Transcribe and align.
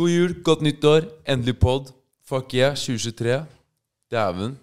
God 0.00 0.08
jul, 0.08 0.32
godt 0.46 0.62
nyttår, 0.64 1.04
endelig 1.28 1.58
pod. 1.60 1.90
Fuck 2.24 2.54
yeah, 2.56 2.72
2023. 2.78 3.34
Dæven. 4.10 4.54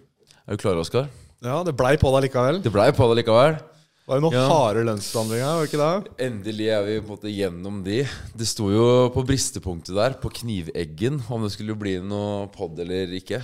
Er 0.48 0.56
du 0.56 0.58
klar, 0.58 0.78
Oskar? 0.80 1.06
Ja, 1.44 1.60
det 1.62 1.76
blei 1.78 1.92
på 2.00 2.10
deg 2.16 2.24
likevel. 2.26 2.58
Det 2.64 2.72
blei 2.74 2.88
på 2.96 3.06
deg 3.12 3.20
likevel. 3.20 3.54
Det 3.60 4.08
var 4.10 4.18
jo 4.18 4.24
noen 4.24 4.34
Ja. 4.34 4.46
harde 4.48 4.82
lønnsforhandlinger, 4.88 5.46
var 5.52 5.62
det 5.62 5.68
ikke 5.68 5.84
det? 5.84 6.12
Endelig 6.26 6.68
er 6.74 6.82
vi 6.88 6.96
på 6.98 7.04
en 7.04 7.12
måte 7.12 7.30
gjennom 7.36 7.78
de. 7.84 7.98
Det 8.34 8.48
sto 8.48 8.70
jo 8.72 8.86
på 9.14 9.24
bristepunktet 9.28 9.94
der, 9.94 10.16
på 10.18 10.32
kniveggen, 10.40 11.20
om 11.30 11.44
det 11.44 11.52
skulle 11.52 11.76
bli 11.78 11.98
noe 12.00 12.48
pod 12.48 12.80
eller 12.80 13.06
ikke. 13.20 13.42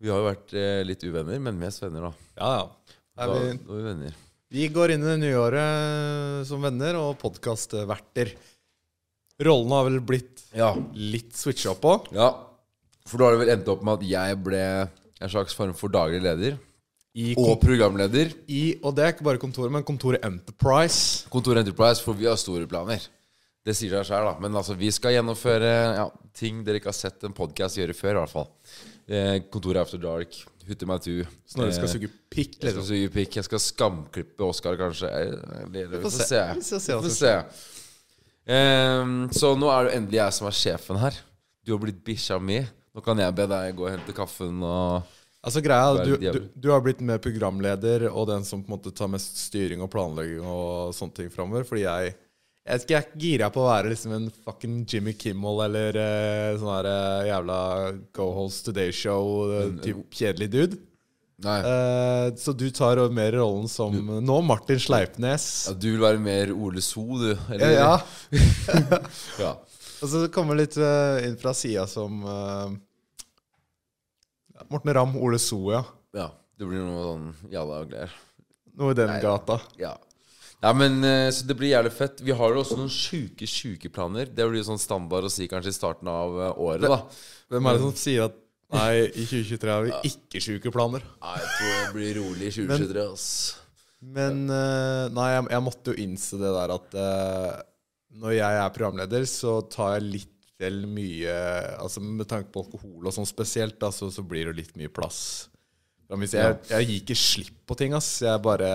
Vi 0.00 0.08
har 0.10 0.18
jo 0.18 0.30
vært 0.32 0.54
eh, 0.56 0.82
litt 0.88 1.04
uvenner, 1.04 1.38
men 1.38 1.60
mest 1.60 1.82
venner, 1.84 2.08
da. 2.08 2.12
Ja, 2.40 2.50
ja. 2.58 2.96
Da, 3.14 3.32
vi, 3.38 3.54
da 3.54 3.54
vi, 3.54 3.54
er 3.54 3.76
vi 3.76 3.86
venner. 3.92 4.18
vi 4.50 4.68
går 4.72 4.90
inn 4.96 5.04
i 5.04 5.10
det 5.14 5.18
nye 5.20 5.38
året 5.46 6.46
som 6.48 6.62
venner 6.64 6.96
og 6.96 7.18
podkastverter. 7.20 8.34
Rollene 9.40 9.76
har 9.78 9.84
vel 9.90 10.00
blitt 10.00 10.42
Ja. 10.56 10.72
litt 10.94 11.32
switcha 11.38 11.70
opp 11.74 11.80
på. 11.82 11.96
ja. 12.12 12.30
For 13.08 13.16
da 13.18 13.24
har 13.24 13.36
det 13.38 13.46
vel 13.46 13.52
endt 13.56 13.68
opp 13.72 13.82
med 13.82 13.94
at 14.02 14.08
jeg 14.08 14.42
ble 14.44 14.62
en 15.20 15.28
slags 15.32 15.54
form 15.56 15.72
for 15.72 15.88
daglig 15.88 16.20
leder. 16.22 16.58
I, 17.16 17.34
Og 17.36 17.58
programleder. 17.60 18.34
i, 18.46 18.78
og 18.84 18.94
det 18.94 19.04
er 19.04 19.12
ikke 19.14 19.24
bare 19.24 19.38
kontoret, 19.40 19.72
men 19.72 19.82
kontoret 19.82 20.20
Enterprise. 20.22 21.24
Kontor 21.30 21.56
Enterprise, 21.56 22.02
for 22.04 22.12
vi 22.14 22.26
har 22.26 22.36
store 22.36 22.66
planer. 22.68 23.00
Det 23.64 23.74
sier 23.74 23.90
seg 23.90 24.04
sjøl, 24.06 24.24
da. 24.28 24.38
Men 24.38 24.52
altså, 24.54 24.76
vi 24.78 24.90
skal 24.90 25.12
gjennomføre 25.16 25.96
ja, 25.96 26.04
ting 26.34 26.62
dere 26.64 26.76
ikke 26.78 26.92
har 26.92 26.98
sett 27.00 27.24
en 27.24 27.32
podkast 27.32 27.76
gjøre 27.80 27.96
før, 27.96 28.10
i 28.10 28.20
hvert 28.22 28.30
fall. 28.30 28.48
Eh, 29.08 29.40
Kontoret 29.50 29.80
After 29.80 29.98
Dark, 29.98 30.36
Hutte 30.68 30.84
meg 30.86 31.00
tu. 31.00 31.24
Snorre 31.48 31.72
skal 31.72 31.88
Eh, 31.88 31.92
suge 31.94 32.10
pikk. 32.30 32.58
Jeg 32.60 32.72
skal 32.74 32.82
Liksom. 32.82 32.84
suge 32.84 33.10
pikk. 33.14 33.36
Jeg 33.36 33.44
skal 33.44 33.58
skamklippe 33.58 34.44
Oskar, 34.44 34.76
kanskje. 34.76 35.08
Vi 35.72 35.84
får 36.02 36.10
se. 36.12 36.42
Vi 36.54 36.60
får 36.60 36.80
se 36.80 36.92
Vi 36.92 37.08
får 37.08 37.16
se. 37.16 37.44
Ehm, 38.48 39.28
så 39.34 39.52
nå 39.58 39.68
er 39.72 39.86
det 39.86 39.96
endelig 39.98 40.20
jeg 40.22 40.36
som 40.38 40.48
er 40.48 40.56
sjefen 40.56 41.00
her. 41.02 41.20
Du 41.64 41.74
har 41.74 41.82
blitt 41.82 42.00
bikkja 42.04 42.40
mi. 42.40 42.62
Nå 42.96 43.04
kan 43.04 43.20
jeg 43.20 43.36
be 43.36 43.46
deg 43.50 43.76
gå 43.76 43.86
og 43.86 43.92
hente 43.92 44.16
kaffen 44.16 44.62
og 44.64 45.14
Altså 45.38 45.60
greia, 45.62 46.02
du, 46.02 46.16
du, 46.18 46.38
du 46.58 46.66
har 46.72 46.80
blitt 46.82 46.98
mer 47.06 47.20
programleder 47.22 48.08
og 48.10 48.24
den 48.26 48.42
som 48.44 48.58
på 48.58 48.72
en 48.72 48.74
måte 48.74 48.90
tar 48.92 49.06
mest 49.08 49.38
styring 49.38 49.84
og 49.84 49.90
planlegging 49.92 50.42
og 50.42 50.90
sånne 50.96 51.14
ting 51.14 51.30
framover. 51.30 51.62
Fordi 51.68 51.84
jeg 51.84 52.16
jeg 52.68 52.82
jeg 52.90 52.98
er 52.98 53.20
gira 53.22 53.48
på 53.54 53.62
å 53.62 53.68
være 53.68 53.92
liksom 53.92 54.12
en 54.16 54.26
fucking 54.44 54.82
Jimmy 54.90 55.14
Kimmel 55.16 55.62
eller 55.68 55.96
uh, 55.96 56.58
sånn 56.58 56.72
her 56.74 56.88
eh, 56.90 57.28
jævla 57.30 57.60
Go 58.18 58.26
Holes 58.36 58.58
Today 58.66 58.92
Show-type 58.92 60.04
kjedelig 60.12 60.50
dude. 60.52 60.80
Nei. 61.38 61.58
Eh, 61.62 62.34
så 62.34 62.52
du 62.52 62.66
tar 62.74 62.98
mer 63.14 63.32
rollen 63.38 63.68
som 63.70 63.94
nå 63.94 64.40
Martin 64.42 64.80
Sleipnes. 64.82 65.68
Ja, 65.68 65.74
du 65.74 65.92
vil 65.92 66.02
være 66.02 66.18
mer 66.18 66.50
Ole 66.50 66.82
So, 66.82 67.04
du? 67.20 67.30
Eller? 67.52 67.76
ja. 67.76 67.92
ja. 69.38 69.52
Og 70.02 70.10
så 70.10 70.24
kommer 70.34 70.58
litt 70.58 70.76
uh, 70.78 71.18
inn 71.26 71.36
fra 71.38 71.50
sida 71.54 71.84
som 71.90 72.20
uh, 72.22 72.70
Morten 74.70 74.94
Ramm, 74.94 75.14
Ole 75.18 75.38
So, 75.42 75.62
ja. 75.74 75.84
ja. 76.18 76.28
Det 76.58 76.66
blir 76.66 76.82
noe 76.82 77.06
sånn 77.06 77.30
jalla 77.54 77.84
og 77.84 77.92
greier. 77.92 78.14
Noe 78.78 78.94
i 78.94 78.98
den 78.98 79.12
Nei, 79.12 79.22
gata. 79.22 79.60
Ja. 79.78 79.92
ja, 80.58 80.72
men 80.74 81.02
Så 81.34 81.46
det 81.46 81.54
blir 81.58 81.70
jævlig 81.70 81.92
fett. 81.94 82.18
Vi 82.26 82.34
har 82.34 82.50
jo 82.50 82.64
også 82.64 82.78
noen 82.80 82.90
sjuke, 82.90 83.46
sjuke 83.46 83.90
planer. 83.94 84.26
Det 84.26 84.42
blir 84.42 84.58
jo 84.58 84.66
sånn 84.72 84.82
standard 84.82 85.28
å 85.28 85.30
si 85.30 85.46
kanskje 85.50 85.70
i 85.70 85.76
starten 85.76 86.10
av 86.10 86.34
året, 86.58 86.88
da. 86.90 86.98
Hvem 87.54 87.70
er 87.70 87.78
det 87.78 87.84
som 87.84 87.94
sier 87.98 88.26
at 88.26 88.42
Nei, 88.74 89.06
i 89.06 89.24
2023 89.24 89.72
har 89.72 89.86
vi 89.86 90.10
ikke 90.10 90.42
sjuke 90.44 90.72
planer. 90.72 91.04
Nei, 91.22 91.36
jeg 91.40 91.52
tror 91.54 91.70
det 91.78 91.92
blir 91.94 92.18
rolig 92.20 92.50
i 92.50 92.54
2023, 92.58 93.04
ass. 93.14 93.28
Men 93.98 94.44
eh, 94.52 95.04
Nei, 95.10 95.28
jeg, 95.32 95.46
jeg 95.54 95.64
måtte 95.64 95.94
jo 95.94 96.02
innse 96.04 96.38
det 96.38 96.50
der 96.54 96.74
at 96.74 96.92
uh, 96.94 97.54
når 98.20 98.34
jeg 98.36 98.58
er 98.64 98.74
programleder, 98.76 99.24
så 99.30 99.60
tar 99.72 99.96
jeg 99.96 100.10
litt 100.12 100.34
vel 100.58 100.82
mye 100.90 101.32
Altså 101.78 102.02
Med 102.02 102.26
tanke 102.30 102.50
på 102.50 102.64
alkohol 102.64 103.06
og 103.06 103.14
sånn 103.14 103.28
spesielt, 103.28 103.76
da, 103.78 103.92
så, 103.94 104.08
så 104.10 104.24
blir 104.26 104.50
det 104.50 104.56
litt 104.58 104.76
mye 104.78 104.90
plass. 104.90 105.48
Men 106.08 106.22
hvis 106.24 106.34
jeg, 106.38 106.56
jeg 106.70 106.88
gir 106.88 107.02
ikke 107.02 107.18
slipp 107.20 107.58
på 107.68 107.76
ting, 107.78 107.96
ass. 107.96 108.10
Jeg 108.24 108.44
bare 108.44 108.68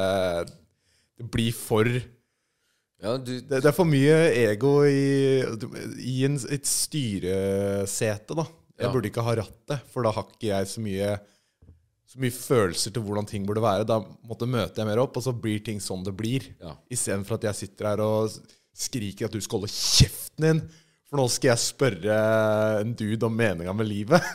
Det 0.45 1.27
blir 1.33 1.53
for 1.55 1.87
Det, 1.89 2.03
Ja, 3.03 3.15
du 3.17 3.33
det 3.41 3.61
er 3.61 3.75
for 3.75 3.89
mye 3.89 4.17
ego 4.45 4.75
i, 4.87 5.43
i 6.01 6.17
en, 6.27 6.37
et 6.55 6.69
styresete, 6.69 8.37
da. 8.37 8.47
Jeg 8.79 8.87
Ja. 8.87 8.91
burde 8.91 9.09
ikke 9.11 9.23
ha 9.23 9.35
rattet, 9.35 9.81
for 9.91 10.03
da 10.03 10.11
har 10.11 10.23
ikke 10.25 10.47
jeg 10.49 10.65
så 10.67 10.81
mye 10.81 11.19
så 12.13 12.19
mye 12.21 12.29
følelser 12.35 12.93
til 12.93 13.01
hvordan 13.01 13.25
ting 13.25 13.45
burde 13.47 13.61
være. 13.63 13.85
Da 13.89 13.99
måtte 14.29 14.45
møter 14.45 14.75
jeg 14.83 14.85
mer 14.85 14.99
opp, 15.01 15.15
og 15.17 15.23
så 15.23 15.31
blir 15.33 15.63
ting 15.65 15.79
sånn 15.79 16.03
det 16.05 16.13
blir. 16.15 16.43
Ja. 16.61 16.75
Istedenfor 16.91 17.39
at 17.39 17.47
jeg 17.47 17.55
sitter 17.55 17.85
her 17.89 18.03
og 18.05 18.29
skriker 18.75 19.25
at 19.25 19.31
du 19.31 19.39
skal 19.41 19.59
holde 19.59 19.71
kjeften 19.73 20.37
din. 20.45 20.61
For 21.13 21.21
nå 21.21 21.27
skal 21.29 21.51
jeg 21.51 21.61
spørre 21.61 22.13
en 22.81 22.95
dude 22.97 23.27
om 23.27 23.35
meninga 23.37 23.69
med 23.77 23.85
livet. 23.85 24.23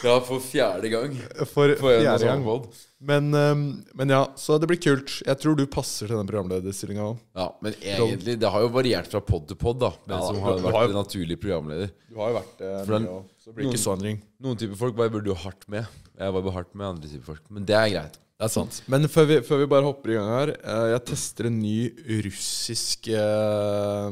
Ja, 0.00 0.14
for 0.24 0.40
fjerde 0.40 0.88
gang. 0.88 1.12
For 1.50 1.74
For 1.76 1.98
fjerde 2.00 2.22
samme 2.22 2.46
gang. 2.46 2.62
Men, 3.04 3.26
um, 3.36 3.64
men 3.96 4.12
ja, 4.14 4.22
så 4.40 4.56
det 4.56 4.70
blir 4.70 4.78
kult. 4.80 5.18
Jeg 5.26 5.36
tror 5.42 5.58
du 5.58 5.66
passer 5.68 6.08
til 6.08 6.16
den 6.16 6.28
programlederstillinga 6.30 7.04
òg. 7.10 7.18
Ja, 7.36 7.50
men 7.60 7.76
egentlig, 7.76 8.38
det 8.40 8.48
har 8.54 8.64
jo 8.64 8.70
variert 8.72 9.10
fra 9.12 9.20
pod 9.24 9.44
til 9.50 9.58
pod, 9.60 9.76
da. 9.82 9.90
Hvem 10.06 10.14
Ja, 10.16 10.20
som 10.30 10.38
har 10.46 10.56
vært 10.64 10.78
har 10.78 10.88
en 10.88 10.96
naturlig 10.96 11.36
programleder. 11.42 11.92
Du 12.08 12.16
har 12.22 12.32
jo 12.32 12.38
vært 12.38 12.54
det 12.62 12.70
den- 12.88 13.04
mye 13.10 13.18
òg, 13.18 13.26
så 13.36 13.50
det 13.50 13.56
blir 13.58 13.68
ikke 13.68 13.82
så 13.84 13.92
endring. 13.98 14.22
Noen 14.40 14.56
typer 14.64 14.80
folk 14.80 14.96
bare 14.96 15.12
burde 15.12 15.28
jo 15.28 15.36
hardt 15.44 15.68
med. 15.68 15.84
Jeg 16.16 16.32
var 16.38 16.46
bare 16.48 16.56
hardt 16.56 16.72
med 16.74 16.86
andre 16.88 17.12
typer 17.12 17.34
folk. 17.34 17.44
Men 17.52 17.68
det 17.68 17.76
er 17.76 17.92
greit. 17.98 18.16
Det 18.40 18.48
er 18.48 18.54
sant. 18.56 18.80
Men 18.88 19.04
før 19.12 19.28
vi, 19.28 19.38
før 19.44 19.60
vi 19.60 19.68
bare 19.76 19.84
hopper 19.84 20.14
i 20.14 20.16
gang 20.16 20.32
her 20.32 20.54
eh, 20.56 20.86
Jeg 20.94 21.04
tester 21.12 21.50
en 21.50 21.60
ny 21.60 21.90
russisk 22.24 23.12
eh, 23.12 24.08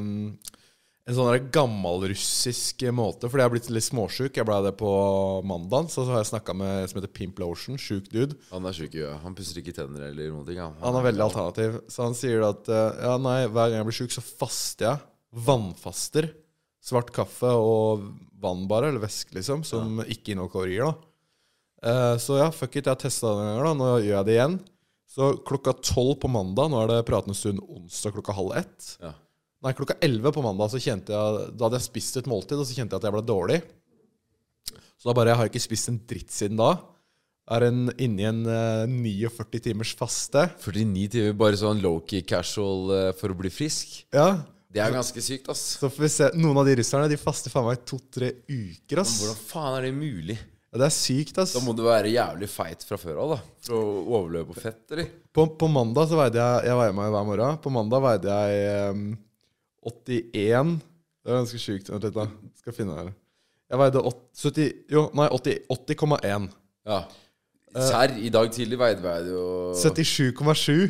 En 1.09 1.17
sånn 1.17 1.47
gammelrussisk 1.49 2.83
måte. 2.93 3.25
Fordi 3.25 3.41
jeg 3.41 3.49
har 3.49 3.53
blitt 3.55 3.69
litt 3.73 3.87
småsjuk. 3.87 4.35
Jeg 4.37 4.45
ble 4.45 4.59
det 4.67 4.75
på 4.77 4.89
mandag. 5.49 5.89
Så 5.89 6.03
har 6.05 6.21
jeg 6.21 6.29
snakka 6.29 6.53
med 6.53 6.83
en 6.83 6.91
som 6.91 6.99
heter 6.99 7.13
Pimp 7.15 7.39
Lotion. 7.41 7.79
Sjuk 7.81 8.11
dude. 8.13 8.37
Han 8.51 8.67
er 8.69 8.75
sjuk 8.77 8.93
i 8.93 9.01
huet. 9.01 9.17
Han 9.23 9.37
pusser 9.37 9.57
ikke 9.61 9.73
tenner 9.73 10.05
eller 10.11 10.29
noen 10.29 10.45
ting. 10.45 10.59
Ja. 10.61 10.69
Han 10.83 10.99
er 10.99 11.07
veldig 11.07 11.25
alternativ. 11.25 11.79
Så 11.89 12.05
han 12.05 12.17
sier 12.17 12.45
at 12.45 12.69
eh, 12.69 13.01
ja, 13.07 13.15
nei, 13.21 13.39
hver 13.49 13.71
gang 13.71 13.81
jeg 13.81 13.87
blir 13.89 13.97
sjuk, 14.03 14.13
så 14.13 14.23
faster 14.25 14.91
jeg. 14.91 15.05
Vannfaster. 15.49 16.29
Svart 16.85 17.09
kaffe 17.15 17.51
og 17.57 18.05
vann 18.39 18.67
bare, 18.69 18.91
eller 18.91 19.01
væske, 19.03 19.33
liksom. 19.39 19.65
Som 19.67 20.03
ikke 20.05 20.35
inneholder 20.35 20.53
kalorier, 20.53 20.91
da. 20.91 21.05
Uh, 21.79 22.15
så 22.19 22.35
ja, 22.41 22.49
fuck 22.51 22.75
it, 22.75 22.83
jeg 22.83 22.91
har 22.91 22.99
testa 22.99 23.31
det 23.33 23.47
en 23.47 23.57
gang, 23.57 23.65
da. 23.65 23.73
Nå 23.79 23.89
gjør 24.03 24.13
jeg 24.13 24.27
det 24.29 24.35
igjen. 24.37 24.59
Så 25.09 25.31
klokka 25.47 25.73
tolv 25.81 26.19
på 26.21 26.29
mandag, 26.29 26.69
nå 26.69 26.83
er 26.83 26.91
det 26.91 27.07
pratende 27.09 27.37
stund 27.37 27.63
onsdag 27.65 28.13
klokka 28.13 28.35
halv 28.37 28.53
ett. 28.61 28.91
Ja. 29.01 29.15
Nei, 29.65 29.73
klokka 29.75 29.97
elleve 30.05 30.31
på 30.31 30.43
mandag, 30.45 30.69
så 30.71 30.79
kjente 30.79 31.11
jeg 31.11 31.49
Da 31.59 31.65
hadde 31.67 31.79
jeg 31.81 31.89
spist 31.89 32.15
et 32.21 32.29
måltid, 32.31 32.55
og 32.61 32.67
så 32.67 32.77
kjente 32.77 32.95
jeg 32.95 33.01
at 33.01 33.07
jeg 33.09 33.15
ble 33.17 33.23
dårlig. 33.27 33.57
Så 34.99 35.09
da 35.09 35.15
bare 35.17 35.33
Jeg 35.33 35.39
har 35.41 35.49
ikke 35.51 35.63
spist 35.63 35.91
en 35.91 35.99
dritt 36.07 36.31
siden 36.35 36.59
da. 36.59 36.73
Er 37.49 37.65
en, 37.65 37.87
inne 37.97 38.21
i 38.21 38.27
en 38.29 38.43
uh, 38.45 38.85
49 38.85 39.63
timers 39.65 39.91
faste. 39.97 40.43
49 40.61 41.07
timer 41.15 41.35
bare 41.39 41.57
sånn 41.57 41.81
low-key 41.81 42.21
casual 42.29 42.91
uh, 42.93 43.09
for 43.17 43.33
å 43.33 43.37
bli 43.39 43.49
frisk. 43.49 44.03
Ja, 44.13 44.43
Det 44.69 44.83
er 44.83 44.93
ganske 44.93 45.23
sykt, 45.25 45.47
ass. 45.49 45.63
Så 45.79 45.89
får 45.89 46.03
vi 46.05 46.09
se. 46.13 46.27
Noen 46.37 46.59
av 46.61 46.67
de 46.69 46.75
russerne 46.77 47.09
de 47.09 47.17
faster 47.17 47.49
faen 47.49 47.65
meg 47.65 47.81
to-tre 47.89 48.29
uker. 48.45 49.01
ass. 49.01 49.15
Men 49.17 49.31
Hvordan 49.31 49.39
faen 49.49 49.77
er 49.79 49.87
det 49.87 49.93
mulig? 49.97 50.35
Ja, 50.69 50.77
det 50.83 50.85
er 50.91 50.93
sykt, 50.93 51.39
ass. 51.41 51.55
Da 51.57 51.63
må 51.65 51.73
du 51.73 51.81
være 51.87 52.11
jævlig 52.13 52.51
feit 52.53 52.85
fra 52.85 52.99
før 53.01 53.23
av, 53.23 53.33
da. 53.33 53.39
For 53.65 53.79
å 53.81 54.03
overleve 54.19 54.51
på 54.51 54.59
fett, 54.61 54.83
eller? 54.93 55.09
På, 55.33 55.47
på 55.57 55.71
mandag 55.73 56.11
så 56.11 56.19
veide 56.19 56.37
jeg 56.37 56.69
Jeg 56.69 56.77
veier 56.83 56.93
meg 57.01 57.09
hver 57.15 57.25
morgen. 57.31 57.57
På 57.65 57.73
mandag 57.73 58.05
veide 58.05 58.37
jeg 58.43 58.69
em, 58.91 59.01
81 59.85 60.77
Det 61.23 61.31
er 61.31 61.39
ganske 61.39 61.61
sjukt. 61.61 61.91
Vent 61.91 62.07
litt, 62.07 62.15
da. 62.15 62.27
Skal 62.59 62.75
finne 62.75 62.95
det 62.95 63.03
her. 63.03 63.11
Jeg 63.69 63.81
veide 63.83 64.01
80, 64.01 64.23
70 64.43 64.71
Jo, 64.95 65.03
nei, 65.17 65.27
80 65.35 65.59
80,1. 65.75 66.47
Ja. 66.89 67.03
Serr, 67.69 68.15
i 68.17 68.31
dag 68.33 68.49
tidlig 68.51 68.79
veide 68.81 69.13
jeg 69.13 69.29
jo 69.29 69.43
77,7 69.77 70.89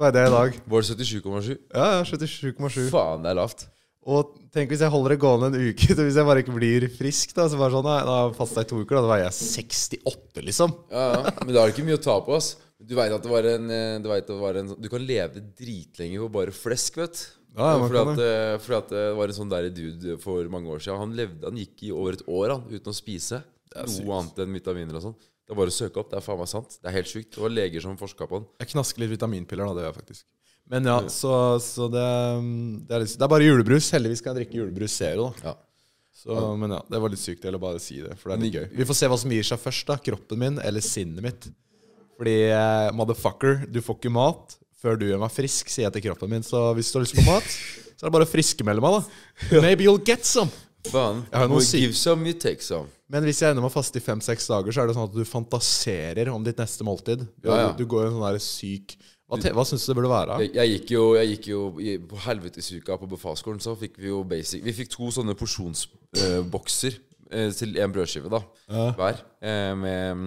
veide 0.00 0.24
jeg 0.24 0.30
i 0.30 0.34
dag. 0.34 0.58
Var 0.66 0.82
det 0.82 1.06
77,7? 1.06 1.54
Ja, 1.74 1.86
ja, 1.98 2.02
77,7. 2.08 2.90
Faen, 2.92 3.22
det 3.24 3.30
er 3.32 3.38
lavt. 3.38 3.66
Og 4.04 4.34
tenk 4.52 4.72
hvis 4.72 4.82
jeg 4.84 4.92
holder 4.92 5.14
det 5.14 5.20
gående 5.22 5.48
en 5.48 5.70
uke, 5.70 5.88
så 5.96 6.04
hvis 6.04 6.18
jeg 6.20 6.28
bare 6.28 6.42
ikke 6.44 6.56
blir 6.56 6.88
frisk, 6.92 7.32
da, 7.36 7.46
så 7.48 7.60
bare 7.60 7.72
sånn, 7.76 7.86
nei, 7.88 8.00
da 8.08 8.18
fasta 8.36 8.64
i 8.64 8.68
to 8.68 8.82
uker, 8.82 8.98
da, 8.98 9.04
da 9.06 9.12
veier 9.14 9.26
jeg 9.28 9.38
68, 9.38 10.44
liksom. 10.50 10.74
Ja, 10.92 11.06
ja. 11.14 11.34
Men 11.40 11.54
da 11.54 11.62
er 11.62 11.70
det 11.70 11.76
ikke 11.76 11.86
mye 11.88 12.00
å 12.00 12.04
ta 12.04 12.18
på, 12.26 12.36
ass. 12.36 12.54
Du 12.84 12.92
veit 12.98 13.14
at 13.14 13.24
det 13.24 13.30
var 13.30 13.46
en, 13.48 13.70
eh, 13.72 13.94
du, 14.02 14.10
vet 14.10 14.26
at 14.26 14.28
det 14.28 14.42
var 14.42 14.58
en 14.60 14.74
Du 14.76 14.90
kan 14.92 15.00
leve 15.00 15.40
dritlenge 15.56 16.20
på 16.20 16.28
bare 16.34 16.52
flesk, 16.52 16.98
vet 17.00 17.16
du. 17.16 17.24
Ja, 17.54 17.68
ja, 17.70 17.82
fordi, 17.84 18.00
at, 18.02 18.20
eh, 18.24 18.56
fordi 18.62 18.76
at 18.80 18.88
det 18.90 19.02
var 19.14 19.30
en 19.30 19.36
sånn 19.36 19.50
der 19.52 19.68
dude 19.70 20.16
for 20.22 20.48
mange 20.50 20.72
år 20.74 20.82
siden. 20.82 20.98
Han 20.98 21.12
levde, 21.14 21.46
han 21.46 21.58
gikk 21.60 21.84
i 21.86 21.92
over 21.94 22.16
et 22.16 22.24
år 22.26 22.56
han, 22.56 22.64
uten 22.72 22.90
å 22.90 22.96
spise 22.96 23.44
noe 23.74 24.16
annet 24.18 24.40
enn 24.42 24.56
vitaminer 24.58 24.98
og 24.98 25.04
sånn. 25.08 25.18
Det 25.44 25.52
er 25.52 25.58
bare 25.60 25.70
å 25.70 25.76
søke 25.76 26.00
opp. 26.00 26.08
Det 26.10 26.18
er 26.18 26.24
faen 26.24 26.40
meg 26.40 26.48
sant. 26.50 26.78
Det 26.80 26.88
er 26.88 26.96
helt 26.96 27.10
sjukt. 27.10 27.34
Det 27.36 27.42
var 27.42 27.52
leger 27.52 27.84
som 27.84 27.98
forska 28.00 28.26
på 28.30 28.40
den. 28.40 28.48
Jeg 28.62 28.72
knasker 28.72 29.04
litt 29.04 29.12
vitaminpiller, 29.12 29.68
da. 29.68 29.76
Det 29.76 29.84
gjør 29.84 29.90
jeg 29.90 29.98
faktisk. 29.98 30.26
Men 30.72 30.88
ja, 30.88 30.96
så, 31.12 31.32
så 31.60 31.90
det, 31.92 32.04
det, 32.88 32.96
er 32.96 33.02
litt, 33.04 33.14
det 33.20 33.26
er 33.26 33.32
bare 33.34 33.46
julebrus. 33.46 33.90
Heldigvis 33.92 34.24
kan 34.24 34.32
jeg 34.32 34.46
drikke 34.46 34.62
julebrus 34.62 34.96
Zero, 34.96 35.28
da. 35.42 35.52
Ja. 35.52 35.54
Så, 36.24 36.38
men 36.56 36.72
ja, 36.72 36.78
det 36.88 37.00
var 37.04 37.12
litt 37.12 37.20
sykt. 37.20 37.44
å 37.44 37.60
bare 37.60 37.82
si 37.82 37.98
det, 38.00 38.14
for 38.16 38.32
det 38.32 38.38
er 38.38 38.42
litt 38.46 38.56
gøy. 38.56 38.66
Vi 38.80 38.88
får 38.88 38.96
se 38.96 39.10
hva 39.12 39.18
som 39.20 39.34
gir 39.36 39.44
seg 39.44 39.60
først, 39.60 39.86
da. 39.90 39.98
Kroppen 40.08 40.40
min 40.40 40.56
eller 40.64 40.84
sinnet 40.84 41.20
mitt. 41.26 41.50
Fordi 42.16 42.36
eh, 42.48 42.88
motherfucker, 42.96 43.66
du 43.68 43.82
får 43.84 43.98
ikke 44.00 44.14
mat 44.14 44.56
før 44.84 45.00
du 45.00 45.06
gjør 45.08 45.22
meg 45.24 45.32
frisk, 45.32 45.72
sier 45.72 45.88
jeg 45.88 45.96
til 45.96 46.04
kroppen 46.10 46.30
min. 46.36 46.44
Så 46.44 46.60
hvis 46.76 46.92
du 46.92 46.98
har 47.00 47.06
lyst 47.06 47.16
på 47.16 47.24
mat, 47.26 47.48
så 47.94 48.04
er 48.04 48.10
det 48.10 48.14
bare 48.18 48.28
å 48.28 48.30
friskmelde 48.30 48.84
meg, 48.84 48.98
da. 49.00 49.60
Maybe 49.64 49.88
you'll 49.88 50.02
get 50.04 50.28
some. 50.28 50.52
Faen. 50.92 51.22
Give 51.72 51.96
some, 51.96 52.26
you 52.28 52.36
take 52.36 52.60
some. 52.62 52.90
Men 53.08 53.24
hvis 53.24 53.40
jeg 53.40 53.52
ender 53.52 53.64
med 53.64 53.70
å 53.70 53.74
faste 53.74 54.00
i 54.00 54.04
fem-seks 54.04 54.46
dager, 54.50 54.74
så 54.74 54.82
er 54.82 54.88
det 54.90 54.94
sånn 54.96 55.06
at 55.08 55.16
du 55.16 55.24
fantaserer 55.28 56.28
om 56.32 56.44
ditt 56.44 56.60
neste 56.60 56.84
måltid. 56.84 57.24
Du, 57.40 57.48
Ja, 57.48 57.58
ja. 57.62 57.72
du 57.76 57.84
går 57.88 58.04
jo 58.06 58.10
en 58.10 58.16
sånn 58.18 58.24
der 58.26 58.40
syk 58.42 58.94
Hva, 59.28 59.38
hva 59.56 59.64
syns 59.64 59.84
du 59.86 59.90
det 59.92 59.96
burde 59.96 60.10
være? 60.12 60.36
Jeg, 60.44 60.50
jeg 60.58 60.72
gikk 60.74 60.90
jo, 60.92 61.02
jeg 61.16 61.30
gikk 61.32 61.46
jo 61.48 61.60
i, 61.80 61.94
på 62.10 62.18
helvetesuka 62.26 62.98
på 63.00 63.08
befalsskolen, 63.14 63.62
så 63.64 63.72
fikk 63.80 63.96
vi 64.02 64.10
jo 64.10 64.20
basic 64.28 64.64
Vi 64.66 64.74
fikk 64.76 64.92
to 64.92 65.08
sånne 65.16 65.36
porsjonsbokser 65.40 66.98
eh, 67.30 67.48
til 67.56 67.76
en 67.80 67.94
brødskive, 67.94 68.28
da. 68.32 68.42
Hver. 68.98 69.22
Eh, 69.40 69.72
med, 69.80 70.26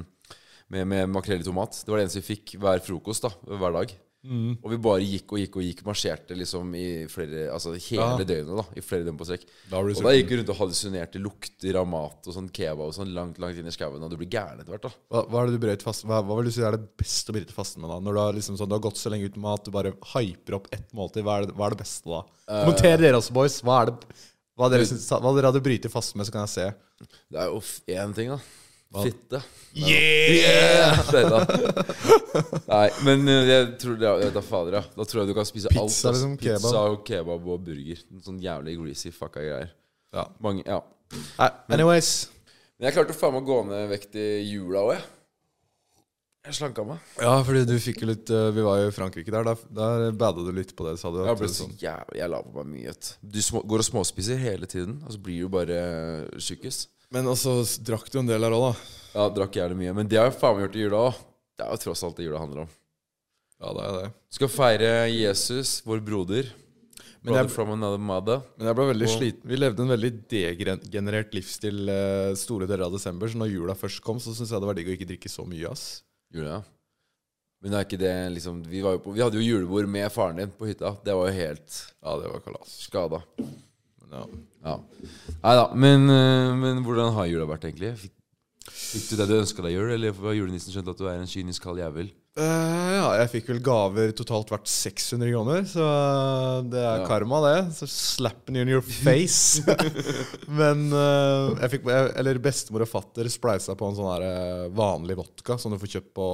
med, 0.73 0.87
med 0.89 1.13
makrell 1.13 1.43
i 1.43 1.47
tomat. 1.47 1.77
Det 1.83 1.93
var 1.93 2.01
det 2.01 2.07
eneste 2.07 2.23
vi 2.23 2.29
fikk 2.33 2.57
hver 2.61 2.81
frokost 2.85 3.27
da, 3.27 3.33
hver 3.53 3.77
dag. 3.77 3.93
Mm. 4.25 4.57
Og 4.65 4.71
vi 4.73 4.77
bare 4.81 5.05
gikk 5.05 5.31
og 5.31 5.39
gikk 5.39 5.55
og 5.59 5.63
gikk, 5.63 5.81
marsjerte 5.87 6.35
liksom 6.35 6.71
i 6.75 6.85
flere 7.07 7.45
Altså 7.53 7.75
hele 7.77 8.01
Ja. 8.01 8.25
døgnet, 8.25 8.57
da. 8.57 8.65
I 8.75 8.81
flere 8.83 9.05
døgn 9.05 9.17
på 9.19 9.27
strekk. 9.29 9.45
Og 9.71 10.03
da 10.03 10.13
gikk 10.17 10.29
vi 10.33 10.37
rundt 10.39 10.49
og 10.51 10.57
hallusinerte 10.57 11.21
lukter 11.21 11.77
av 11.79 11.87
mat 11.87 12.27
og 12.27 12.33
sånn 12.33 12.49
kebab 12.51 12.87
og 12.89 12.93
sånn 12.97 13.13
langt 13.13 13.37
langt 13.39 13.57
inn 13.61 13.69
i 13.69 13.71
skauen. 13.71 14.01
Og 14.03 14.09
du 14.09 14.17
blir 14.17 14.27
gæren 14.27 14.59
etter 14.59 14.73
hvert, 14.73 14.81
da. 14.89 14.91
Hva, 15.13 15.23
hva 15.29 15.43
er 15.43 15.45
det 15.51 15.59
du 15.59 15.65
brøt 15.67 15.85
fast 15.85 16.03
Hva, 16.03 16.19
hva 16.25 16.35
vil 16.41 16.49
du 16.49 16.51
si 16.51 16.61
er 16.65 16.75
det 16.75 16.97
beste 16.97 17.31
å 17.31 17.37
bryte 17.37 17.53
fasten 17.55 17.81
med? 17.81 17.89
da? 17.93 17.99
Når 17.99 18.13
du 18.13 18.19
har, 18.19 18.33
liksom 18.33 18.57
sånn, 18.57 18.67
du 18.67 18.75
har 18.75 18.83
gått 18.89 18.97
så 18.97 19.13
lenge 19.13 19.29
uten 19.29 19.41
mat, 19.41 19.63
du 19.63 19.71
bare 19.71 19.93
hyper 20.15 20.55
opp 20.59 20.67
ett 20.73 20.91
måltid. 20.97 21.23
Hva 21.23 21.37
er 21.37 21.45
det, 21.47 21.55
hva 21.55 21.67
er 21.67 21.77
det 21.77 21.83
beste 21.85 22.09
da? 22.09 22.23
Kommenter 22.47 22.97
dere 22.97 23.21
også, 23.21 23.31
boys. 23.33 23.61
Hva 23.61 23.81
er 23.83 23.91
det 23.93 23.97
hva 24.57 24.71
dere, 24.73 24.81
hva 24.89 25.31
dere 25.37 25.51
hadde 25.51 25.61
brytet 25.61 25.91
fasten 25.93 26.17
med, 26.17 26.25
så 26.25 26.33
kan 26.33 26.47
jeg 26.47 26.49
se. 26.57 26.73
Det 27.29 27.37
er 27.37 27.51
jo 27.53 27.59
én 27.93 28.15
ting, 28.17 28.29
da. 28.33 28.39
Fitte. 28.95 29.41
Yeah! 29.75 30.31
yeah! 30.31 31.01
Nei, 32.71 32.85
men 33.03 33.27
eh, 33.29 33.49
jeg 33.49 33.65
tror 33.81 33.97
det 33.99 34.07
er, 34.07 34.31
da 34.33 34.43
fader, 34.45 34.77
ja. 34.79 34.83
Da 34.95 35.05
tror 35.07 35.21
jeg 35.21 35.31
du 35.31 35.35
kan 35.37 35.47
spise 35.47 35.71
alt. 35.73 35.91
Pizza, 35.91 36.13
liksom, 36.15 36.37
kebab. 36.39 36.63
Pizza 36.63 36.85
og 36.93 37.03
kebab 37.07 37.51
og 37.51 37.67
burger. 37.67 37.99
Sånn 38.23 38.39
jævlig 38.43 38.77
greasy 38.79 39.11
fucka 39.13 39.43
greier. 39.43 39.75
Ja. 40.15 40.25
Mange, 40.43 40.63
ja. 40.65 40.79
Nei, 41.37 41.51
anyways. 41.75 42.15
Men 42.77 42.89
jeg 42.89 42.97
klarte 42.97 43.17
faen 43.17 43.35
meg 43.35 43.45
å 43.45 43.49
gå 43.51 43.59
ned 43.67 43.87
vekt 43.91 44.17
i 44.19 44.27
jula 44.47 44.87
òg, 44.87 44.95
jeg. 44.95 45.05
Jeg 46.47 46.55
slanka 46.61 46.83
meg. 46.87 47.07
Ja, 47.19 47.33
fordi 47.43 47.65
du 47.67 47.73
fikk 47.83 48.05
jo 48.05 48.07
litt 48.07 48.29
uh, 48.31 48.45
Vi 48.55 48.63
var 48.63 48.77
jo 48.79 48.87
i 48.87 48.93
Frankrike 48.95 49.33
der. 49.33 49.49
Der, 49.49 49.63
der 49.67 50.13
bada 50.15 50.45
du 50.45 50.53
litt 50.55 50.71
på 50.77 50.85
det, 50.87 50.95
sa 51.01 51.11
du. 51.11 51.25
Jeg 51.27 51.39
ble 51.41 51.49
så 51.51 51.65
sånn, 51.65 51.73
jævlig 51.81 52.21
Jeg 52.21 52.31
la 52.31 52.39
på 52.45 52.53
meg 52.61 52.69
mye. 52.71 52.93
Du 53.19 53.39
går 53.67 53.83
og 53.83 53.87
småspiser 53.89 54.39
hele 54.39 54.69
tiden, 54.69 55.01
og 55.03 55.11
så 55.11 55.19
blir 55.25 55.43
du 55.43 55.51
bare 55.51 55.81
tjukkis. 56.39 56.85
Men 57.13 57.29
også 57.31 57.55
drakk 57.87 58.09
du 58.11 58.19
en 58.19 58.27
del 58.29 58.43
her 58.43 58.51
òg, 58.55 58.65
da. 58.69 58.73
Ja, 59.17 59.27
drakk 59.33 59.55
jævlig 59.57 59.77
mye. 59.79 59.93
Men 59.95 60.09
det 60.11 60.19
har 60.19 60.27
jeg 60.29 60.39
faen 60.41 60.57
meg 60.57 60.65
gjort 60.67 60.75
i 60.77 60.83
jula 60.85 61.01
òg. 61.07 61.21
Det 61.57 61.65
er 61.65 61.71
jo 61.73 61.81
tross 61.87 62.03
alt 62.05 62.17
det 62.19 62.25
jula 62.27 62.41
handler 62.43 62.65
om. 62.65 62.71
Ja, 63.57 63.71
det 63.73 63.83
er 63.87 63.93
det. 63.97 64.09
Skal 64.37 64.51
feire 64.53 64.89
Jesus, 65.09 65.77
vår 65.87 66.03
broder. 66.05 66.49
Men 67.23 67.31
Brother 67.33 67.47
jeg, 67.47 67.53
from 67.55 67.71
another 67.73 67.97
mother. 67.97 68.41
men 68.55 68.67
jeg 68.69 68.75
ble 68.77 68.85
veldig 68.91 69.07
Og- 69.07 69.15
sliten. 69.17 69.49
Vi 69.49 69.57
levde 69.57 69.81
en 69.83 69.89
veldig 69.89 70.11
degenerert 70.29 71.33
livsstil 71.33 71.79
uh, 71.89 72.35
store 72.37 72.67
deler 72.69 72.85
av 72.85 72.93
desember, 72.93 73.27
så 73.27 73.39
når 73.41 73.49
jula 73.55 73.73
først 73.75 74.03
kom, 74.05 74.19
så 74.21 74.35
syntes 74.35 74.51
jeg 74.53 74.61
det 74.61 74.69
var 74.69 74.77
digg 74.77 74.87
å 74.91 74.93
ikke 74.95 75.07
drikke 75.09 75.31
så 75.33 75.43
mye, 75.49 75.71
ass. 75.71 76.03
Jula, 76.31 76.59
ja. 76.59 76.61
Men 77.63 77.73
er 77.73 77.87
ikke 77.87 77.97
det 77.97 78.13
liksom 78.35 78.59
vi, 78.69 78.83
var 78.85 78.93
jo 78.95 79.01
på, 79.01 79.15
vi 79.17 79.23
hadde 79.25 79.39
jo 79.39 79.41
julebord 79.47 79.87
med 79.89 80.11
faren 80.13 80.37
din 80.43 80.51
på 80.53 80.67
hytta. 80.69 80.93
Det 81.03 81.15
var 81.17 81.31
jo 81.31 81.33
helt 81.39 81.79
Ja, 82.03 82.13
det 82.21 82.29
var 82.29 82.43
kalas. 82.45 82.75
skada. 82.85 83.23
Ja. 84.11 84.25
Ja. 84.67 84.77
Nei 85.43 85.55
da. 85.61 85.65
Men, 85.75 86.07
eh, 86.11 86.53
men 86.59 86.83
hvordan 86.85 87.13
har 87.15 87.27
jula 87.29 87.47
vært, 87.49 87.67
egentlig? 87.69 87.93
Fikk, 88.01 88.13
fikk 88.67 89.09
du 89.11 89.17
det 89.21 89.27
du 89.29 89.35
ønska 89.41 89.63
deg 89.65 89.75
jul, 89.77 89.91
eller 89.95 90.15
har 90.27 90.37
julenissen 90.37 90.73
skjønt 90.73 90.89
at 90.91 90.99
du 91.01 91.05
er 91.07 91.19
en 91.21 91.29
kynisk 91.29 91.63
kald 91.67 91.79
jævel? 91.83 92.09
Uh, 92.37 92.43
ja, 92.93 93.05
jeg 93.23 93.29
fikk 93.31 93.47
vel 93.49 93.59
gaver 93.65 94.11
totalt 94.13 94.51
verdt 94.53 94.69
600 94.69 95.31
kroner, 95.31 95.63
så 95.65 95.85
det 96.69 96.77
er 96.83 96.99
Ja. 97.01 97.07
karma, 97.09 97.39
det. 97.41 97.73
Så 97.79 97.87
slappen 97.89 98.55
in 98.61 98.69
your 98.69 98.83
face. 98.85 99.63
Men 100.59 100.83
uh, 100.93 101.55
jeg 101.63 101.71
fikk 101.73 101.89
Eller 101.89 102.37
bestemor 102.37 102.85
og 102.85 102.91
fatter 102.91 103.25
spleisa 103.33 103.73
på 103.73 103.89
en 103.89 103.97
sånn 103.97 104.11
her 104.11 104.69
vanlig 104.69 105.17
vodka 105.17 105.57
som 105.57 105.73
du 105.73 105.79
får 105.81 105.95
kjøpt 105.95 106.13
på 106.13 106.27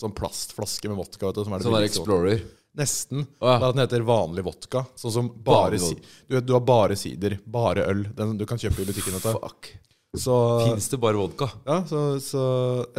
sånn 0.00 0.16
plastflaske 0.16 0.88
med 0.88 0.96
vodka. 1.02 1.28
Vet 1.28 1.42
du, 1.42 1.44
som 1.44 1.52
er 1.52 1.60
det 1.60 1.68
Sånn 1.68 1.76
der. 1.76 1.88
Explorer. 1.90 2.40
Nesten. 2.78 3.24
Ja. 3.40 3.56
At 3.58 3.74
den 3.74 3.82
heter 3.82 4.04
vanlig 4.06 4.44
vodka. 4.46 4.84
Sånn 4.98 5.12
som 5.14 5.28
bare 5.44 5.78
si, 5.82 5.96
du, 6.30 6.36
du 6.40 6.52
har 6.54 6.62
bare 6.62 6.96
sider, 6.98 7.34
bare 7.50 7.82
øl. 7.90 8.04
Den 8.14 8.36
du 8.38 8.44
kan 8.46 8.60
kjøpe 8.62 8.84
i 8.84 8.88
butikken. 8.90 9.16
Fuck. 9.24 9.72
Så, 10.16 10.34
Fins 10.66 10.88
det 10.90 10.98
bare 10.98 11.14
vodka? 11.18 11.46
ja, 11.66 11.84
så, 11.86 12.00
så 12.18 12.40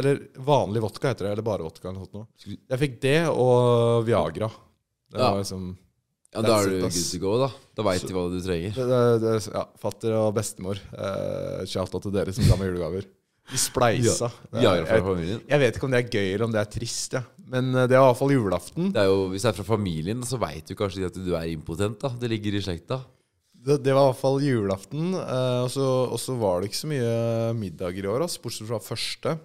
Eller 0.00 0.22
vanlig 0.40 0.80
vodka 0.80 1.10
heter 1.12 1.26
det. 1.28 1.32
Eller 1.36 1.44
bare 1.46 1.64
vodka. 1.66 1.88
Eller 1.90 2.06
noe. 2.12 2.26
Jeg 2.46 2.80
fikk 2.80 3.00
det 3.04 3.18
og 3.32 4.04
Viagra. 4.08 4.48
Det 5.12 5.20
Ja. 5.20 5.30
var 5.34 5.42
liksom 5.42 5.76
Ja, 6.32 6.40
Da 6.40 6.54
er 6.62 6.70
du 6.70 6.78
good 6.80 6.92
to 6.96 7.18
go, 7.20 7.32
da. 7.42 7.48
Da 7.76 7.82
veit 7.84 8.06
de 8.08 8.14
hva 8.16 8.22
du 8.32 8.38
trenger. 8.40 8.72
det, 8.72 9.00
det, 9.20 9.32
ja, 9.52 9.66
Fatter 9.76 10.14
og 10.16 10.30
bestemor. 10.34 10.78
Eh, 10.96 11.66
Shout 11.68 11.92
out 11.94 12.02
til 12.06 12.12
dere 12.14 12.32
som 12.32 12.44
ga 12.48 12.56
meg 12.56 12.70
julegaver. 12.72 13.04
De 13.50 13.58
spleisa. 13.60 14.30
Ja, 14.54 14.72
fra 14.86 15.16
jeg, 15.20 15.42
jeg 15.50 15.60
vet 15.60 15.76
ikke 15.76 15.84
om 15.84 15.92
det 15.92 16.00
er 16.06 16.08
gøy 16.08 16.28
eller 16.34 16.44
om 16.46 16.52
det 16.54 16.60
er 16.62 16.70
trist, 16.72 17.12
ja. 17.18 17.20
Men 17.52 17.70
eh, 17.76 17.86
det 17.90 17.98
var 17.98 18.08
i 18.08 18.10
hvert 18.10 18.20
fall 18.22 18.32
julaften. 18.34 18.92
Det 18.94 19.02
er 19.02 19.10
jo, 19.10 19.28
Hvis 19.32 19.44
det 19.44 19.50
er 19.52 19.58
fra 19.60 19.68
familien, 19.74 20.22
så 20.26 20.40
veit 20.40 20.66
du 20.68 20.74
kanskje 20.78 21.08
at 21.10 21.18
du 21.20 21.34
er 21.36 21.50
impotent. 21.52 22.00
da 22.00 22.08
Det 22.18 22.30
ligger 22.32 22.56
i 22.56 22.62
slekta. 22.64 23.02
Det, 23.62 23.76
det 23.84 23.94
var 23.94 24.16
fall 24.18 24.40
julaften. 24.42 25.12
eh, 25.14 25.62
og, 25.62 25.70
så, 25.70 26.34
var 26.40 26.60
det 26.60 26.70
ikke 26.72 26.80
så 26.82 26.90
mye 26.90 27.12
middager 27.54 28.08
i 28.08 28.10
år, 28.10 28.24
altså, 28.26 28.40
bortsett 28.42 28.66
fra 28.72 28.80
første. 28.82 29.36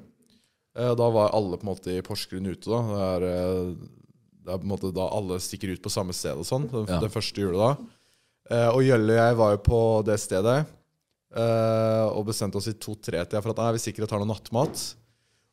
Eh, 0.77 0.93
da 0.97 1.09
var 1.13 1.35
alle 1.37 1.59
på 1.59 1.67
en 1.67 1.71
måte 1.73 1.93
i 1.93 2.01
Porsgrunn 2.05 2.47
ute. 2.49 2.65
da 2.69 2.81
Det 2.87 3.03
er, 3.11 3.27
eh, 3.27 3.75
det 4.47 4.53
er 4.55 4.57
på 4.63 4.65
en 4.65 4.73
måte 4.73 4.93
da 4.95 5.09
alle 5.11 5.37
stikker 5.43 5.73
ut 5.75 5.83
på 5.83 5.91
samme 5.93 6.15
sted 6.15 6.37
og 6.39 6.47
sånn. 6.47 6.69
Den, 6.71 6.87
Ja. 6.87 6.99
den 7.03 7.13
første 7.13 7.43
jula 7.43 7.57
da. 7.57 7.71
Eh, 8.49 8.69
og 8.71 8.81
Jølle 8.81 9.11
og 9.11 9.19
jeg 9.19 9.35
var 9.35 9.51
jo 9.51 9.57
på 9.65 9.79
det 10.07 10.19
stedet 10.23 10.65
eh, 11.35 12.05
og 12.07 12.25
bestemte 12.29 12.55
oss 12.55 12.69
i 12.71 12.73
to-tre-tida 12.79 13.41
for 13.43 13.51
at 13.51 13.57
nei, 13.57 13.73
vi 13.75 13.83
sikkert 13.83 14.07
tar 14.09 14.21
noe 14.23 14.29
nattmat. 14.31 14.95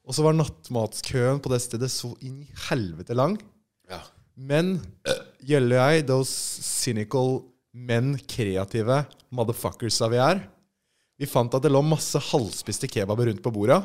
Og 0.04 0.12
så 0.16 0.24
var 0.26 0.36
nattmatskøen 0.36 1.38
på 1.40 1.50
det 1.52 1.62
stedet 1.64 1.88
så 1.92 2.10
inn 2.26 2.42
i 2.44 2.50
helvete 2.68 3.16
lang. 3.16 3.38
Ja. 3.90 4.02
Men 4.36 4.76
gjelder 5.46 5.78
jeg, 5.80 6.06
those 6.10 6.32
cynical, 6.64 7.42
men 7.74 8.14
kreative 8.30 9.02
motherfuckersa 9.34 10.08
vi 10.12 10.20
er, 10.22 10.42
vi 11.18 11.26
fant 11.30 11.52
at 11.56 11.62
det 11.64 11.70
lå 11.72 11.80
masse 11.86 12.18
halvspiste 12.30 12.88
kebaber 12.90 13.30
rundt 13.30 13.42
på 13.44 13.52
bordet. 13.54 13.80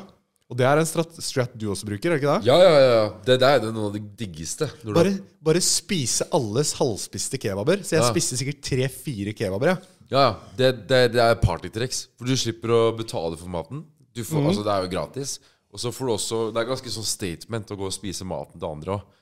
Og 0.50 0.58
det 0.58 0.66
er 0.66 0.80
en 0.82 0.86
strat, 0.88 1.12
strat 1.22 1.52
du 1.54 1.68
også 1.70 1.86
bruker, 1.86 2.10
er 2.10 2.18
ikke 2.18 2.32
det? 2.40 2.48
Ja, 2.50 2.56
ja, 2.58 2.78
ja. 2.82 3.02
Det, 3.22 3.36
det 3.38 3.46
er 3.54 3.68
noe 3.70 3.86
av 3.86 3.94
det 3.94 4.00
diggeste. 4.18 4.66
Bare, 4.90 5.12
bare 5.46 5.60
spise 5.62 6.26
alles 6.34 6.72
halvspiste 6.80 7.38
kebaber. 7.38 7.84
Så 7.86 7.94
jeg 7.94 8.02
Ja. 8.02 8.08
spiste 8.10 8.38
sikkert 8.40 8.58
tre-fire 8.66 9.32
kebaber. 9.38 9.70
Ja. 9.76 9.78
Ja, 10.10 10.22
ja. 10.24 10.32
Det, 10.58 10.72
det, 10.90 11.00
det 11.14 11.22
er 11.22 11.38
partytriks. 11.38 12.08
For 12.18 12.26
du 12.26 12.34
slipper 12.34 12.74
å 12.74 12.80
betale 12.98 13.38
for 13.38 13.46
maten. 13.46 13.84
Du 14.10 14.24
får, 14.26 14.42
Altså, 14.50 14.64
det 14.66 14.74
er 14.74 14.82
jo 14.88 14.90
gratis. 14.96 15.36
Og 15.70 15.78
så 15.78 15.92
får 15.94 16.08
du 16.08 16.12
også 16.16 16.38
Det 16.50 16.60
er 16.60 16.68
ganske 16.72 16.92
sånn 16.92 17.06
statement 17.06 17.70
å 17.70 17.78
gå 17.78 17.88
og 17.88 17.94
spise 17.94 18.26
maten 18.26 18.58
til 18.58 18.68
andre 18.68 18.96
òg. 18.98 19.16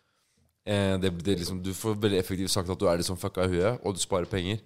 Eh, 0.69 0.97
det, 1.01 1.13
det 1.25 1.39
liksom, 1.43 1.63
du 1.65 1.73
får 1.77 1.97
veldig 2.01 2.19
effektivt 2.21 2.53
sagt 2.53 2.73
at 2.73 2.81
du 2.81 2.89
er 2.89 3.01
liksom 3.01 3.21
fucka 3.21 3.47
i 3.47 3.53
huet, 3.55 3.81
og 3.83 3.97
du 3.97 4.03
sparer 4.03 4.29
penger. 4.29 4.61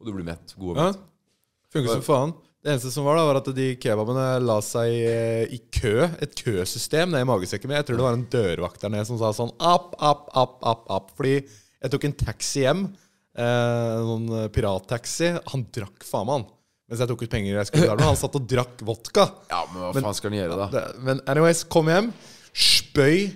Og 0.00 0.08
du 0.08 0.14
blir 0.16 0.26
mett. 0.26 0.54
God 0.56 0.74
og 0.74 0.80
mett. 0.80 1.02
Ja. 1.02 1.68
Funker 1.72 1.94
som 1.96 2.04
faen. 2.06 2.34
Det 2.62 2.70
eneste 2.70 2.92
som 2.94 3.06
var, 3.08 3.16
da 3.18 3.24
var 3.26 3.40
at 3.40 3.48
de 3.56 3.72
kebabene 3.82 4.24
la 4.44 4.60
seg 4.62 4.92
eh, 4.94 5.50
i 5.50 5.58
kø. 5.74 6.06
Et 6.22 6.34
køsystem 6.38 7.10
ned 7.10 7.24
i 7.24 7.26
magesekken 7.26 7.66
min. 7.66 7.80
Jeg 7.80 7.88
tror 7.88 7.98
det 7.98 8.06
var 8.06 8.18
en 8.18 8.28
dørvakt 8.30 8.84
der 8.84 8.92
nede 8.94 9.06
som 9.08 9.18
sa 9.18 9.32
sånn 9.34 9.50
app, 9.58 9.96
app, 9.98 10.28
app, 10.38 10.60
app, 10.62 10.84
app. 10.94 11.10
Fordi 11.18 11.40
jeg 11.40 11.92
tok 11.92 12.06
en 12.06 12.14
taxi 12.22 12.62
hjem. 12.62 12.84
Eh, 13.32 13.96
noen 14.06 14.28
eh, 14.44 14.50
pirattaxi. 14.54 15.32
Han 15.50 15.66
drakk 15.74 16.06
faen 16.06 16.28
meg, 16.28 16.38
han. 16.38 16.46
Mens 16.92 17.00
jeg 17.00 17.08
tok 17.08 17.22
ut 17.24 17.32
penger 17.32 17.54
jeg 17.56 17.68
skulle 17.70 17.86
betale. 17.86 18.02
Men 18.02 18.10
han 18.10 18.18
satt 18.20 18.34
og 18.36 18.48
drakk 18.50 18.82
vodka. 18.84 19.22
Ja, 19.48 19.62
men 19.72 19.80
hva 19.80 19.92
faen 19.96 20.16
skal 20.18 20.28
han 20.28 20.42
gjøre, 20.42 20.58
da? 20.60 20.66
Det, 20.74 20.82
men 21.06 21.22
anyways, 21.32 21.62
kom 21.72 21.88
hjem. 21.88 22.10
Spøy 22.52 23.30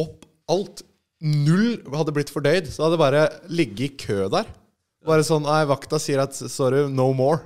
opp 0.00 0.24
alt. 0.48 0.80
Null 1.20 1.82
hadde 1.92 2.14
blitt 2.16 2.32
fordøyd. 2.32 2.70
Så 2.72 2.86
hadde 2.86 2.96
det 2.96 3.02
bare 3.02 3.26
ligget 3.52 3.84
i 3.84 3.90
kø 4.06 4.30
der. 4.32 4.48
Bare 5.04 5.26
sånn 5.28 5.44
Nei, 5.44 5.60
vakta 5.68 6.00
sier 6.00 6.24
at 6.24 6.32
sorry, 6.40 6.86
no 6.88 7.10
more. 7.12 7.42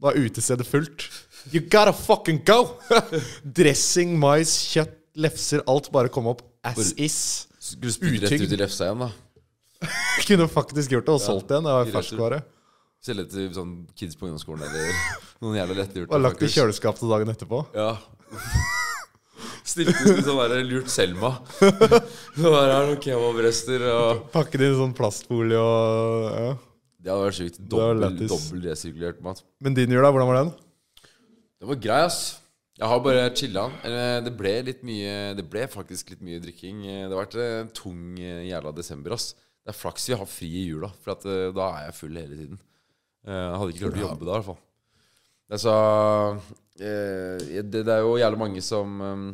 Da 0.00 0.14
er 0.14 0.24
utestedet 0.24 0.64
fullt. 0.64 1.04
You 1.52 1.60
gotta 1.68 1.92
fucking 1.92 2.40
go! 2.48 2.78
Dressing, 3.58 4.16
mais, 4.20 4.56
kjøtt, 4.72 4.96
lefser, 5.20 5.60
alt 5.68 5.92
bare 5.92 6.08
kom 6.14 6.32
opp 6.32 6.40
as 6.64 6.94
is. 6.96 7.18
Skulle 7.60 7.92
spydd 7.92 8.22
rett 8.24 8.40
ut 8.40 8.56
i 8.56 8.64
lefsa 8.64 8.88
igjen, 8.88 9.04
da? 9.04 9.12
Kunne 10.28 10.48
faktisk 10.48 10.96
gjort 10.96 11.12
det 11.12 11.18
og 11.18 11.20
solgt 11.28 11.52
igjen. 11.52 11.68
Det 11.68 11.76
var 11.76 11.92
ferskvare. 11.98 12.46
Selge 13.04 13.28
til 13.30 13.50
sånn 13.54 13.74
kids 13.98 14.18
på 14.18 14.26
ungdomsskolen 14.26 14.64
eller 14.66 15.02
noen 15.44 15.58
jævla 15.60 15.76
lettlurte. 15.82 16.10
Og 16.14 16.22
lagt 16.24 16.42
i 16.42 16.50
kjøleskap 16.50 16.98
til 16.98 17.12
dagen 17.12 17.30
etterpå. 17.32 17.62
Ja. 17.76 17.92
Stilte 19.68 19.94
ut 20.02 20.24
sånn 20.24 20.40
der 20.40 20.64
lurt 20.66 20.90
Selma. 20.90 21.34
Så 22.38 22.48
der 22.48 22.72
er 22.72 22.88
noen 22.88 23.02
kebabrester 23.02 23.84
og 23.92 24.24
Pakket 24.32 24.64
inn 24.66 24.78
sånn 24.78 24.96
plastfolie 24.96 25.60
og 25.60 26.26
ja. 26.32 26.56
Det 26.98 27.12
hadde 27.12 27.26
vært 27.28 27.36
sjukt. 27.38 27.58
Dobbel, 27.70 28.18
dobbel 28.26 28.64
resirkulert 28.66 29.20
mat. 29.22 29.44
Men 29.62 29.76
din 29.76 29.92
jul, 29.94 30.02
da? 30.02 30.10
Hvordan 30.12 30.28
var 30.28 30.40
den? 30.40 30.50
Det 31.58 31.68
var 31.70 31.78
grei, 31.84 32.00
ass. 32.08 32.18
Jeg 32.78 32.90
har 32.90 33.00
bare 33.02 33.28
chilla. 33.38 33.64
Det 34.26 34.32
ble 34.38 34.52
litt 34.68 34.82
mye 34.86 35.14
Det 35.38 35.44
ble 35.50 35.64
faktisk 35.70 36.12
litt 36.12 36.24
mye 36.26 36.42
drikking. 36.42 36.82
Det 36.86 37.10
har 37.10 37.20
vært 37.22 37.38
en 37.42 37.70
tung 37.74 38.18
eh, 38.18 38.44
jævla 38.50 38.74
desember, 38.74 39.14
ass. 39.14 39.32
Det 39.62 39.72
er 39.72 39.78
flaks 39.78 40.08
vi 40.10 40.18
har 40.18 40.28
fri 40.30 40.50
i 40.62 40.66
jula, 40.68 40.90
for 41.02 41.14
at, 41.14 41.26
eh, 41.30 41.48
da 41.54 41.70
er 41.76 41.88
jeg 41.88 41.96
full 42.00 42.18
hele 42.18 42.38
tiden. 42.38 42.60
Eh, 43.28 43.34
Jeg 43.44 43.58
hadde 43.60 43.74
ikke 43.74 43.84
klart 43.84 43.98
å 44.00 44.06
jobbe 44.06 44.24
da, 44.24 44.30
i 44.30 44.36
hvert 44.38 44.48
fall. 44.48 44.62
Altså 45.48 45.74
eh, 46.80 47.62
det, 47.64 47.82
det 47.84 47.92
er 47.94 48.02
jo 48.04 48.16
jævlig 48.20 48.40
mange 48.40 48.60
som 48.64 48.98
um, 49.00 49.28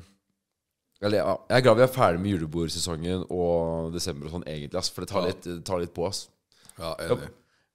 Eller 1.03 1.19
ja, 1.21 1.33
jeg 1.51 1.57
er 1.59 1.65
glad 1.67 1.81
vi 1.81 1.85
er 1.87 1.91
ferdig 1.95 2.21
med 2.23 2.31
julebordsesongen 2.37 3.25
og 3.35 3.95
desember 3.95 4.29
og 4.31 4.37
sånn, 4.37 4.47
egentlig, 4.51 4.79
ass. 4.81 4.93
For 4.95 5.05
det 5.05 5.11
tar, 5.11 5.25
Ja. 5.27 5.33
litt, 5.33 5.49
det 5.49 5.65
tar 5.67 5.83
litt 5.83 5.95
på, 5.97 6.07
ass. 6.09 6.27
Ja, 6.79 6.95
Jeg 7.03 7.19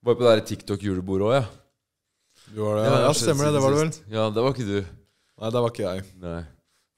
var 0.08 0.16
på 0.16 0.24
det 0.30 0.46
TikTok-julebordet 0.50 1.28
òg, 1.28 1.34
jeg. 1.36 1.50
Du 2.56 2.62
var 2.64 2.80
det? 2.80 2.86
Ja, 2.90 3.12
stemmer 3.14 3.50
det. 3.50 3.54
Det 3.58 3.62
var 3.62 3.76
du 3.76 3.78
vel? 3.84 3.92
Ja, 4.10 4.24
det 4.34 4.44
var 4.46 4.56
ikke 4.56 4.66
du. 4.70 4.80
Nei, 5.40 5.52
det 5.54 5.62
var 5.62 5.74
ikke 5.74 5.86
jeg. 5.86 6.06
Nei. 6.24 6.40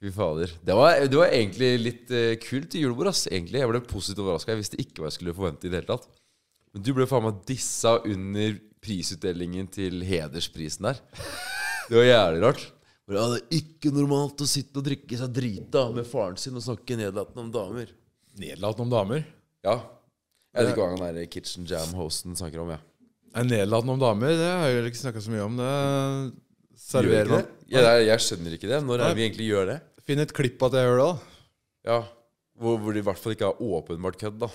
Fy 0.01 0.09
fader. 0.15 0.53
Det 0.65 0.75
var, 0.77 1.01
det 1.11 1.17
var 1.19 1.33
egentlig 1.35 1.71
litt 1.81 2.13
uh, 2.15 2.31
kult 2.41 2.73
julebord, 2.77 3.09
ass. 3.11 3.25
Egentlig. 3.29 3.59
Jeg 3.59 3.69
ble 3.73 3.81
positivt 3.89 4.21
overraska. 4.23 4.53
Jeg 4.55 4.61
visste 4.61 4.79
ikke 4.81 5.01
hva 5.03 5.09
jeg 5.11 5.17
skulle 5.19 5.35
forvente 5.37 5.67
i 5.67 5.73
det 5.73 5.81
hele 5.81 5.89
tatt. 5.91 6.07
Men 6.71 6.85
du 6.87 6.93
ble 6.95 7.05
faen 7.09 7.25
meg 7.27 7.41
dissa 7.49 7.97
under 8.07 8.55
prisutdelingen 8.81 9.67
til 9.71 10.01
hedersprisen 10.05 10.87
der. 10.89 11.01
Det 11.87 11.97
var 11.99 12.07
jævlig 12.07 12.43
rart. 12.45 12.67
Ja, 13.11 13.25
det 13.33 13.41
er 13.41 13.57
ikke 13.57 13.91
normalt 13.91 14.39
å 14.39 14.47
sitte 14.47 14.79
og 14.79 14.85
drikke 14.85 15.17
seg 15.19 15.33
drita 15.35 15.87
med 15.91 16.07
faren 16.07 16.37
sin 16.39 16.55
og 16.55 16.63
snakke 16.63 16.95
nedlatende 16.99 17.43
om 17.43 17.49
damer. 17.53 17.89
Nedlatende 18.39 18.85
om 18.87 18.93
damer? 18.93 19.25
Ja. 19.65 19.75
Jeg 20.51 20.63
vet 20.67 20.71
ikke 20.73 20.85
hva 20.85 20.93
han 20.93 21.17
der 21.17 21.27
Kitchen 21.31 21.67
Jam-hosten 21.67 22.37
snakker 22.39 22.63
om, 22.63 22.71
jeg. 22.71 22.83
Nei, 23.35 23.43
Nedlatende 23.47 23.97
om 23.97 24.01
damer, 24.01 24.33
det 24.39 24.47
har 24.47 24.71
jeg 24.71 24.87
ikke 24.91 25.01
snakka 25.01 25.23
så 25.23 25.33
mye 25.33 25.43
om. 25.43 25.59
Det 25.59 26.79
serverer 26.81 27.31
man. 27.31 27.45
Ja, 27.71 27.83
jeg, 27.85 28.07
jeg 28.09 28.25
skjønner 28.25 28.55
ikke 28.57 28.71
det. 28.71 28.81
Når 28.87 28.97
er 28.97 29.11
det 29.11 29.19
vi 29.19 29.27
egentlig 29.27 29.47
gjør 29.51 29.69
det? 29.73 29.77
Finn 30.07 30.23
et 30.23 30.33
klipp 30.35 30.63
av 30.65 30.73
det 30.73 30.81
jeg 30.81 30.89
gjør 30.91 30.99
det, 31.01 31.07
da. 31.11 31.45
Ja, 31.91 31.99
hvor, 32.61 32.79
hvor 32.81 32.95
de 32.95 33.03
i 33.03 33.05
hvert 33.05 33.19
fall 33.21 33.35
ikke 33.35 33.51
har 33.51 33.63
åpenbart 33.63 34.19
kødd, 34.21 34.39
da. 34.43 34.51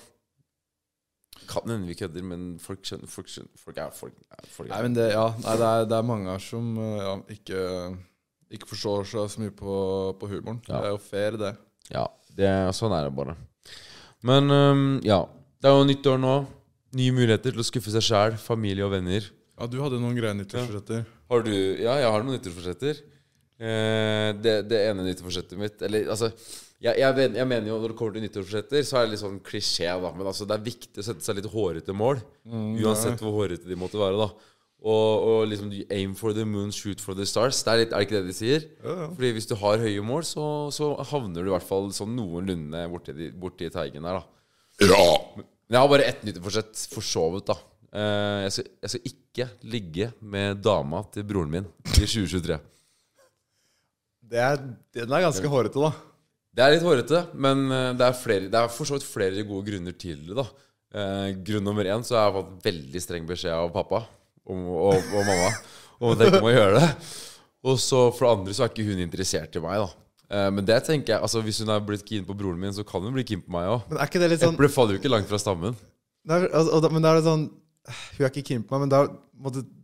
Kan 1.48 1.70
hende 1.70 1.88
vi 1.88 1.96
kødder, 1.98 2.24
men 2.26 2.44
folk 2.62 2.84
skjønner 2.86 3.10
Folk, 3.10 3.30
skjønner, 3.32 3.52
folk 3.60 3.80
er 3.82 3.94
folk, 3.94 4.18
er, 4.30 4.50
folk 4.52 4.70
Nei, 4.70 4.78
er. 4.78 4.86
men 4.88 4.98
det, 4.98 5.06
ja, 5.14 5.24
nei, 5.42 5.56
det, 5.60 5.70
er, 5.70 5.88
det 5.90 5.96
er 5.98 6.06
mange 6.10 6.30
her 6.32 6.42
som 6.42 6.68
uh, 6.78 6.98
ja, 7.00 7.14
ikke, 7.36 7.62
ikke 8.58 8.70
forstår 8.70 9.08
seg 9.12 9.32
så 9.32 9.42
mye 9.44 9.54
på, 9.56 9.78
på 10.20 10.30
humoren. 10.30 10.60
Ja. 10.66 10.80
Det 10.80 10.82
er 10.82 10.94
jo 10.94 11.00
fair, 11.02 11.38
det. 11.40 11.54
Ja, 11.92 12.04
det, 12.36 12.52
sånn 12.76 12.94
er 12.96 13.08
det 13.08 13.14
bare. 13.16 13.36
Men 14.26 14.52
um, 14.52 14.86
ja. 15.06 15.22
Det 15.60 15.70
er 15.70 15.76
jo 15.78 15.88
nyttår 15.88 16.20
nå. 16.20 16.36
Nye 16.96 17.12
muligheter 17.16 17.52
til 17.52 17.60
å 17.62 17.66
skuffe 17.66 17.92
seg 17.92 18.04
sjæl, 18.04 18.36
familie 18.40 18.84
og 18.86 18.92
venner. 18.94 19.24
Ja, 19.56 19.66
du 19.70 19.78
hadde 19.80 19.98
noen 20.00 20.16
greie 20.16 20.36
nyttårsforsetter. 20.36 21.04
Har 21.32 21.44
du 21.46 21.52
Ja, 21.52 21.96
jeg 22.02 22.10
har 22.12 22.24
noen 22.24 22.36
nyttårsforsetter. 22.36 23.00
Eh, 23.56 24.30
det, 24.36 24.54
det 24.68 24.82
ene 24.90 25.06
nyttårsforsettet 25.06 25.56
mitt 25.56 25.80
Eller 25.86 26.10
altså 26.12 26.28
jeg, 26.82 26.98
jeg, 27.00 27.30
jeg 27.38 27.46
mener 27.48 27.70
jo 27.70 27.78
når 27.80 27.92
det 27.94 27.96
kommer 27.98 28.16
til 28.18 28.24
nyttårsforsetter, 28.26 28.82
så 28.84 28.98
er 28.98 29.06
det 29.06 29.14
litt 29.14 29.22
sånn 29.22 29.38
klisjé, 29.46 29.88
da. 30.02 30.10
Men 30.12 30.26
altså, 30.28 30.44
det 30.48 30.58
er 30.58 30.66
viktig 30.66 31.00
å 31.00 31.06
sette 31.06 31.24
seg 31.24 31.38
litt 31.40 31.48
hårete 31.52 31.94
mål. 31.96 32.20
uansett 32.46 33.22
hvor 33.24 33.32
hårete 33.40 33.64
de 33.70 33.78
måtte 33.80 33.96
være, 34.00 34.18
da. 34.20 34.52
Og, 34.86 35.24
og 35.26 35.46
liksom 35.48 35.70
aim 35.90 36.12
for 36.14 36.36
the 36.36 36.44
moon, 36.46 36.68
shoot 36.70 37.00
for 37.00 37.16
the 37.16 37.24
stars. 37.26 37.62
Det 37.64 37.72
er, 37.72 37.80
litt, 37.80 37.94
er 37.96 38.02
det 38.02 38.06
ikke 38.06 38.18
det 38.20 38.28
de 38.28 38.34
sier? 38.36 38.66
Ja, 38.84 38.92
ja. 39.00 39.06
Fordi 39.16 39.30
hvis 39.38 39.48
du 39.50 39.54
har 39.58 39.80
høye 39.82 40.02
mål, 40.04 40.22
så, 40.28 40.44
så 40.76 40.90
havner 41.10 41.40
du 41.42 41.48
i 41.48 41.54
hvert 41.54 41.66
fall 41.66 41.88
sånn 41.96 42.12
noenlunde 42.14 42.84
borti, 42.92 43.14
de- 43.16 43.32
borti 43.32 43.70
teigen 43.72 44.04
der, 44.06 44.20
da. 44.20 44.86
Ja. 44.86 45.08
Men 45.40 45.78
jeg 45.78 45.80
har 45.80 45.90
bare 45.90 46.06
ett 46.12 46.20
nyttårsforsett 46.28 46.84
for 46.92 47.02
så 47.08 47.24
vidt, 47.34 47.48
da. 47.48 47.56
Eh, 47.96 48.44
jeg, 48.44 48.52
skal, 48.58 48.68
jeg 48.84 48.92
skal 48.92 49.10
ikke 49.14 49.48
ligge 49.72 50.10
med 50.20 50.60
dama 50.62 51.00
til 51.16 51.24
broren 51.26 51.50
min 51.56 51.66
i 51.96 52.04
2023. 52.04 52.60
Det 54.26 54.40
er, 54.42 54.60
den 55.00 55.12
er 55.16 55.24
ganske 55.24 55.50
hårete, 55.50 55.80
da. 55.82 55.90
Det 56.56 56.64
er 56.64 56.72
litt 56.72 56.86
hårete, 56.86 57.18
men 57.36 57.66
eh, 57.68 57.90
det 57.98 58.06
er, 58.06 58.14
flere, 58.16 58.48
det 58.48 58.56
er 58.56 58.70
for 58.72 58.88
så 58.88 58.96
vidt 58.96 59.04
flere 59.04 59.44
gode 59.44 59.68
grunner 59.68 59.92
til 59.92 60.22
det. 60.24 60.36
da 60.38 60.46
eh, 60.96 61.34
Grunn 61.44 61.66
nummer 61.68 61.84
én 61.84 62.04
så 62.06 62.16
har 62.16 62.30
jeg 62.30 62.36
fått 62.38 62.54
veldig 62.70 63.02
streng 63.04 63.26
beskjed 63.28 63.52
av 63.52 63.68
pappa 63.74 64.06
om, 64.46 64.62
og, 64.72 64.96
og 64.96 65.26
mamma 65.26 65.50
om 66.00 66.14
at 66.14 66.22
jeg 66.22 66.32
ikke 66.32 66.44
må 66.46 66.54
gjøre 66.54 66.80
det. 66.80 66.88
Og 67.66 67.76
så 67.82 68.06
for 68.14 68.24
det 68.24 68.32
andre 68.38 68.54
så 68.56 68.64
er 68.64 68.72
ikke 68.72 68.86
hun 68.88 69.02
interessert 69.04 69.58
i 69.58 69.62
meg. 69.66 69.82
da 69.84 70.38
eh, 70.38 70.48
Men 70.54 70.68
det 70.68 70.78
tenker 70.86 71.16
jeg 71.16 71.26
Altså 71.28 71.42
hvis 71.44 71.60
hun 71.60 71.72
er 71.74 71.84
blitt 71.84 72.06
keen 72.08 72.24
på 72.24 72.36
broren 72.38 72.60
min, 72.62 72.72
så 72.72 72.86
kan 72.88 73.04
hun 73.04 73.12
bli 73.16 73.26
keen 73.26 73.42
på 73.44 73.52
meg 73.52 73.68
òg. 73.74 73.92
Sånn 73.92 74.54
Eplet 74.54 74.74
faller 74.78 74.96
jo 74.96 75.02
ikke 75.02 75.12
langt 75.12 75.28
fra 75.28 75.40
stammen. 75.42 75.76
er, 76.30 76.48
altså, 76.56 76.88
Men 76.88 77.04
da 77.04 77.12
er 77.12 77.20
det 77.20 77.26
sånn 77.28 77.44
Hun 78.16 78.24
er 78.24 78.32
ikke 78.32 78.46
keen 78.48 78.64
på 78.64 78.78
meg, 78.78 78.86
men 78.86 78.94
da, 78.94 79.02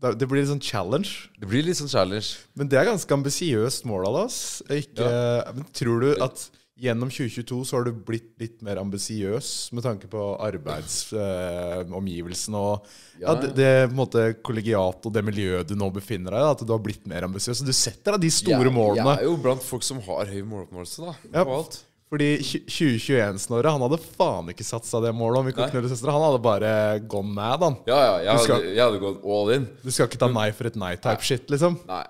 da, 0.00 0.14
det 0.16 0.26
blir 0.30 0.40
litt 0.40 0.50
sånn 0.50 0.64
challenge. 0.64 1.28
Det 1.36 1.46
blir 1.46 1.62
litt 1.62 1.78
sånn 1.78 1.92
challenge. 1.92 2.40
Men 2.58 2.72
det 2.72 2.80
er 2.80 2.88
ganske 2.88 3.14
ambisiøst 3.14 3.84
mål 3.86 4.08
av 4.08 4.16
oss. 4.24 4.40
Ikke, 4.72 5.06
Men 5.52 5.68
tror 5.76 6.02
du 6.02 6.08
at 6.24 6.48
gjennom 6.80 7.10
2022 7.12 7.64
så 7.68 7.76
har 7.76 7.84
du 7.84 7.92
blitt 7.92 8.30
litt 8.40 8.62
mer 8.64 8.76
ambisiøs 8.80 9.72
med 9.76 9.84
tanke 9.84 10.08
på 10.10 10.22
arbeidsomgivelsene 10.42 12.56
og 12.58 12.86
ja, 13.20 13.34
det, 13.38 13.52
det 13.58 13.90
måte 13.94 14.32
kollegiat 14.44 15.06
og 15.06 15.12
det 15.14 15.22
miljøet 15.26 15.68
du 15.68 15.74
nå 15.78 15.90
befinner 15.94 16.30
deg 16.34 16.42
i? 16.42 16.50
At 16.56 16.64
du 16.66 16.72
har 16.74 16.82
blitt 16.82 17.06
mer 17.10 17.22
ambisiøs? 17.28 17.62
Du 17.66 17.72
setter 17.76 18.12
deg 18.16 18.20
de 18.26 18.30
store 18.34 18.66
jeg, 18.66 18.74
målene. 18.74 19.16
Jeg 19.18 19.26
er 19.26 19.30
jo 19.30 19.36
blant 19.44 19.62
folk 19.66 19.84
som 19.86 19.98
har 20.08 20.24
høy 20.32 20.42
måloppnåelse, 20.42 20.98
da. 21.06 21.12
Ja. 21.32 21.44
På 21.46 21.52
alt. 21.60 21.74
Fordi 22.12 22.30
2021-Snorre 22.44 23.70
han 23.72 23.80
hadde 23.86 23.96
faen 24.04 24.50
ikke 24.52 24.66
satt 24.68 24.84
seg 24.84 25.00
det 25.06 25.14
målet 25.16 25.38
om 25.40 25.46
vi 25.48 25.54
knulle 25.56 25.88
søstre. 25.88 26.12
Han 26.12 26.26
hadde 26.26 26.42
bare 26.44 26.72
gone 27.08 27.32
mad, 27.32 27.62
han. 27.64 27.76
Ja, 27.88 28.00
ja. 28.04 28.18
Jeg 28.26 28.36
skal- 28.44 28.58
hadde, 28.58 28.74
jeg 28.76 28.84
hadde 28.84 29.00
gått 29.00 29.22
all 29.24 29.48
in. 29.54 29.64
Du 29.80 29.88
skal 29.94 30.06
ikke 30.10 30.20
ta 30.20 30.28
nei 30.28 30.50
for 30.52 30.68
et 30.68 30.76
nei-type 30.76 31.24
shit, 31.24 31.48
liksom. 31.48 31.78
Nei. 31.88 32.04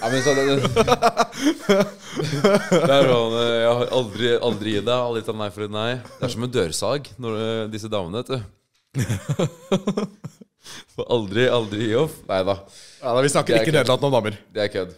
Ja, 0.00 0.08
men 0.08 0.22
så 0.24 0.32
det, 0.34 0.44
det, 0.48 0.62
det 2.72 2.94
er 2.96 3.08
sånn 3.10 3.34
Jeg 3.36 3.68
har 3.68 3.90
aldri, 3.98 4.30
aldri 4.48 4.72
gi 4.76 4.82
deg. 4.86 5.00
Litt 5.18 5.28
av 5.32 5.36
nei 5.38 5.50
for 5.52 5.62
et 5.66 5.74
nei. 5.74 5.90
Det 6.18 6.24
er 6.28 6.32
som 6.34 6.46
en 6.46 6.54
dørsag, 6.54 7.02
når, 7.22 7.32
eh, 7.42 7.64
disse 7.72 7.88
damene, 7.92 8.22
vet 8.22 8.30
du. 8.32 8.38
Får 10.94 11.04
aldri, 11.16 11.42
aldri 11.50 11.80
gi 11.90 11.96
opp. 11.98 12.14
Nei 12.30 12.40
da. 12.46 12.54
Ja, 13.02 13.08
Vi 13.24 13.32
snakker 13.34 13.52
er 13.56 13.60
ikke 13.66 13.74
nederlatende 13.74 14.08
om 14.10 14.14
damer. 14.16 14.34
Det 14.54 14.60
er 14.64 14.70
kødd. 14.72 14.92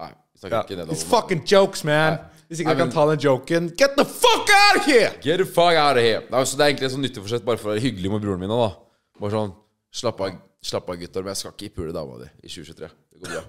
Nei. 0.00 0.10
vi 0.34 0.38
snakker 0.42 0.56
Ja. 0.56 0.60
ikke 0.66 0.94
It's 0.96 1.06
fucking 1.06 1.42
jokes, 1.46 1.80
man. 1.84 2.18
Hvis 2.50 2.60
ikke 2.64 2.72
Nei, 2.72 2.78
du 2.80 2.82
kan 2.82 2.90
ta 2.94 3.02
den 3.12 3.20
joken, 3.22 3.62
get 3.78 3.92
the 3.94 4.02
fuck 4.04 4.48
out 4.50 4.76
of 4.80 4.84
here! 4.88 5.12
Get 5.22 5.38
the 5.38 5.46
fuck 5.46 5.76
out 5.78 5.96
of 6.00 6.02
here. 6.02 6.24
Nei, 6.32 6.40
så 6.42 6.56
det 6.58 6.64
er 6.64 6.68
egentlig 6.72 6.88
et 6.88 6.94
sånn 6.96 7.04
nytteforsett 7.06 7.44
bare 7.46 7.60
for 7.62 7.70
å 7.70 7.72
være 7.76 7.84
hyggelig 7.84 8.10
med 8.10 8.24
broren 8.24 8.40
min. 8.42 8.50
da 8.50 8.72
Bare 9.20 9.30
sånn 9.36 9.52
Slapp 9.94 10.18
av, 10.22 10.34
slapp 10.62 10.90
av 10.90 10.96
gutter, 10.98 11.22
men 11.22 11.30
jeg 11.34 11.40
skal 11.44 11.54
ikke 11.54 11.74
pule 11.78 11.92
dama 11.94 12.18
di 12.20 12.26
i 12.46 12.48
2023. 12.50 12.88
Det 13.14 13.18
går 13.22 13.30
bra. 13.36 13.42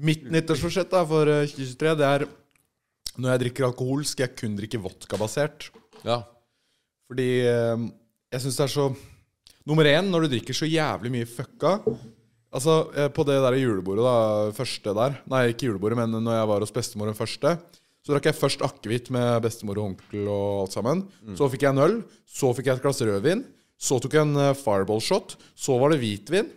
Mitt 0.00 0.24
nyttårsforsett 0.32 0.94
for 1.08 1.28
eh, 1.28 1.44
2023 1.50 1.96
Det 2.00 2.08
er 2.08 2.24
når 3.20 3.34
jeg 3.34 3.40
drikker 3.42 3.66
alkohol, 3.66 4.06
skal 4.08 4.24
jeg 4.24 4.36
kun 4.40 4.54
drikke 4.56 4.80
vodkabasert. 4.80 5.66
Ja. 6.06 6.22
Fordi 7.10 7.28
eh, 7.44 7.82
jeg 8.32 8.44
syns 8.44 8.60
det 8.60 8.68
er 8.68 8.72
så 8.72 8.86
Nummer 9.68 9.86
én, 9.86 10.08
når 10.10 10.24
du 10.24 10.32
drikker 10.32 10.56
så 10.56 10.66
jævlig 10.66 11.12
mye 11.12 11.28
fucka 11.28 11.76
Altså, 12.52 12.78
eh, 12.96 13.08
på 13.12 13.24
det 13.28 13.36
der 13.44 13.58
julebordet, 13.60 14.04
da, 14.04 14.50
første 14.56 14.96
der 14.96 15.20
Nei, 15.30 15.44
ikke 15.52 15.68
julebordet, 15.68 16.00
men 16.00 16.18
når 16.24 16.40
jeg 16.40 16.50
var 16.50 16.64
hos 16.64 16.74
bestemor 16.74 17.08
den 17.08 17.16
første, 17.16 17.54
så 18.02 18.12
drakk 18.12 18.26
jeg 18.28 18.36
først 18.36 18.64
akevitt 18.66 19.12
med 19.14 19.44
bestemor 19.44 19.78
og 19.78 19.92
onkel 19.92 20.26
og 20.26 20.64
alt 20.64 20.74
sammen. 20.74 21.04
Så 21.38 21.46
fikk 21.52 21.62
jeg 21.62 21.70
en 21.70 21.84
øl. 21.84 22.00
Så 22.26 22.50
fikk 22.56 22.66
jeg 22.66 22.80
et 22.80 22.82
glass 22.82 22.98
rødvin. 23.06 23.44
Så 23.78 24.00
tok 24.02 24.16
jeg 24.18 24.26
en 24.26 24.40
eh, 24.42 24.56
fireball-shot. 24.58 25.36
Så 25.54 25.76
var 25.78 25.94
det 25.94 26.00
hvitvin. 26.02 26.50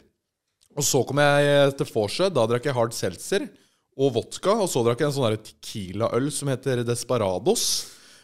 Og 0.75 0.84
så 0.84 1.01
kom 1.08 1.22
jeg 1.24 1.51
eh, 1.51 1.74
til 1.79 1.89
vorset. 1.94 2.34
Da 2.36 2.46
drakk 2.50 2.67
jeg 2.67 2.75
hard 2.75 2.96
seltzer 2.96 3.48
og 3.96 4.15
vodka. 4.17 4.58
Og 4.60 4.70
så 4.72 4.84
drakk 4.86 5.03
jeg 5.03 5.12
en 5.12 5.17
sånn 5.17 5.39
tequila-øl 5.50 6.29
som 6.36 6.51
heter 6.51 6.84
Desperados. 6.88 7.65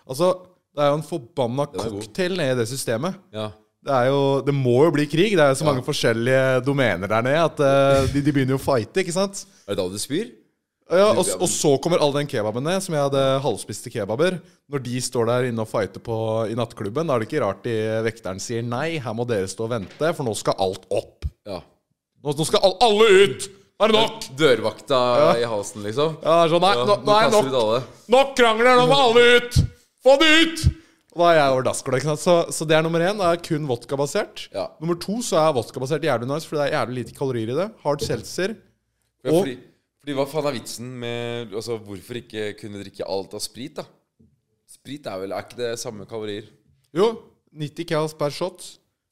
Altså, 0.08 0.34
det 0.76 0.84
er 0.84 0.92
jo 0.92 1.00
en 1.00 1.08
forbanna 1.08 1.68
cocktail 1.72 2.38
nede 2.40 2.58
i 2.58 2.62
det 2.64 2.70
systemet. 2.72 3.20
ja. 3.36 3.52
Det, 3.82 3.90
er 3.90 4.12
jo, 4.12 4.42
det 4.46 4.54
må 4.54 4.76
jo 4.86 4.92
bli 4.94 5.08
krig. 5.10 5.32
Det 5.34 5.42
er 5.42 5.56
jo 5.56 5.58
så 5.58 5.66
mange 5.66 5.82
forskjellige 5.82 6.60
domener 6.68 7.10
der 7.10 7.24
nede 7.26 7.40
at 7.48 7.64
uh, 7.66 8.04
de, 8.14 8.22
de 8.22 8.34
begynner 8.36 8.54
jo 8.54 8.60
å 8.60 8.62
fighte, 8.62 9.02
ikke 9.02 9.16
sant? 9.16 9.42
Er 9.66 9.74
det 9.74 9.80
da 9.80 9.86
du 9.90 9.98
spyr? 9.98 10.28
Ja, 10.92 11.08
og, 11.16 11.24
og 11.24 11.48
så 11.50 11.72
kommer 11.82 12.02
all 12.04 12.12
den 12.14 12.28
kebaben 12.30 12.66
ned, 12.68 12.78
som 12.84 12.94
jeg 12.94 13.06
hadde 13.08 13.24
halvspiste 13.42 13.90
kebaber. 13.90 14.38
Når 14.70 14.84
de 14.86 15.02
står 15.02 15.30
der 15.30 15.48
inne 15.50 15.64
og 15.64 15.72
fighter 15.72 16.04
på, 16.04 16.16
i 16.52 16.58
nattklubben, 16.60 17.08
da 17.08 17.16
er 17.16 17.24
det 17.24 17.30
ikke 17.32 17.42
rart 17.42 17.64
de 17.66 17.76
vekteren 18.06 18.44
sier 18.44 18.66
nei, 18.66 19.00
her 19.02 19.16
må 19.18 19.26
dere 19.26 19.50
stå 19.50 19.66
og 19.66 19.74
vente, 19.74 20.12
for 20.18 20.28
nå 20.28 20.36
skal 20.38 20.62
alt 20.62 20.86
opp. 20.92 21.26
Ja. 21.48 21.62
Nå, 22.22 22.36
nå 22.38 22.46
skal 22.46 22.62
alle, 22.68 22.78
alle 22.86 23.08
ut! 23.26 23.48
Nå 23.82 23.86
er 23.88 23.92
det 23.92 23.98
nok! 23.98 24.26
Dørvakta 24.38 24.98
i 25.42 25.48
halsen, 25.50 25.82
liksom? 25.88 26.20
Ja, 26.22 26.44
sånn, 26.52 26.62
nei, 26.62 26.76
Ja, 26.78 26.84
nå, 26.86 26.98
nå 27.02 27.16
er 27.18 27.32
nok! 27.34 27.90
Nok 28.14 28.36
krangler, 28.38 28.78
nå 28.78 28.86
må 28.92 29.00
alle 29.08 29.24
ut! 29.40 29.58
Få 30.06 30.18
det 30.22 30.30
ut! 30.44 30.68
Og 31.12 31.20
da 31.20 31.32
er 31.34 31.40
jeg 31.42 31.56
over 31.58 32.00
sant. 32.06 32.22
Så, 32.22 32.36
så 32.56 32.66
det 32.68 32.78
er 32.78 32.86
nummer 32.86 33.04
én. 33.04 33.18
Det 33.20 33.28
er 33.28 33.42
kun 33.44 33.66
vodkabasert. 33.68 34.46
Ja. 34.54 34.70
Nummer 34.80 34.96
to 35.02 35.18
så 35.26 35.42
er 35.42 35.56
vodkabasert 35.58 36.06
jævlig 36.08 36.30
nice, 36.30 36.48
for 36.48 36.56
det 36.56 36.70
er 36.70 36.78
jævlig 36.78 37.02
lite 37.02 37.16
kalorier 37.18 37.52
i 37.52 37.58
det. 37.58 37.68
Hard 37.84 38.06
seltzer. 38.06 38.54
Ja, 39.26 39.34
fordi, 39.34 39.58
fordi 40.02 40.16
hva 40.18 40.26
faen 40.30 40.48
er 40.50 40.56
vitsen 40.56 40.94
med 41.02 41.52
Altså, 41.54 41.76
hvorfor 41.84 42.18
ikke 42.22 42.48
kunne 42.58 42.80
drikke 42.82 43.06
alt 43.06 43.36
av 43.38 43.44
sprit, 43.44 43.82
da? 43.82 43.86
Sprit 44.72 45.06
er 45.06 45.20
vel 45.22 45.36
Er 45.36 45.44
ikke 45.46 45.60
det 45.60 45.74
samme 45.82 46.08
kalorier? 46.10 46.48
Jo, 46.96 47.12
90 47.60 47.90
cals 47.92 48.16
per 48.18 48.34
shot. 48.34 48.64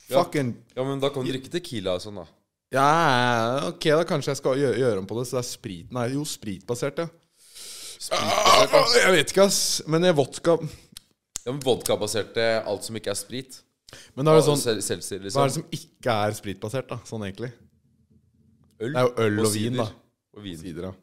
Ja. 0.08 0.24
Fucking 0.24 0.56
Ja, 0.74 0.86
men 0.88 1.04
da 1.04 1.12
kan 1.14 1.26
du 1.26 1.30
drikke 1.30 1.52
Tequila 1.52 2.00
og 2.00 2.06
sånn, 2.06 2.24
da. 2.24 2.26
Ja, 2.72 3.70
ok, 3.72 3.86
da 3.98 4.04
kanskje 4.06 4.30
jeg 4.36 4.38
skal 4.42 4.60
gjøre, 4.62 4.78
gjøre 4.78 5.02
om 5.02 5.08
på 5.10 5.18
det. 5.18 5.26
Så 5.30 5.38
det 5.38 5.42
er 5.42 5.48
sprit 5.50 5.94
Nei, 5.96 6.04
jo, 6.14 6.26
spritbasert, 6.30 7.00
ja. 7.02 7.08
Spritbasert, 8.00 8.72
da. 8.76 8.84
Ah, 8.84 8.94
Jeg 9.00 9.16
vet 9.18 9.34
ikke, 9.34 9.48
ass. 9.50 9.62
Men 9.90 10.06
eh, 10.06 10.14
vodka 10.16 10.58
Ja, 10.62 11.52
men 11.54 11.64
Vodkabaserte 11.66 12.46
alt 12.68 12.86
som 12.86 12.96
ikke 13.00 13.12
er 13.14 13.18
sprit. 13.18 13.62
Men 14.14 14.28
da 14.28 14.36
er 14.36 14.42
det 14.42 14.46
sånn 14.46 14.60
Hva 14.62 14.76
er 14.76 14.82
det 14.84 15.24
liksom. 15.26 15.50
som 15.58 15.66
ikke 15.74 16.16
er 16.28 16.36
spritbasert, 16.38 16.90
da? 16.92 17.00
Sånn 17.10 17.26
egentlig. 17.26 17.50
Øl 18.80 18.94
Det 18.94 19.02
er 19.02 19.08
jo 19.08 19.14
øl 19.26 19.40
og, 19.40 19.46
vin, 19.50 19.54
sider. 19.56 19.80
da. 19.82 20.38
Og 20.38 20.44
vin. 20.46 20.58
sider, 20.62 20.90
ja. 20.92 20.94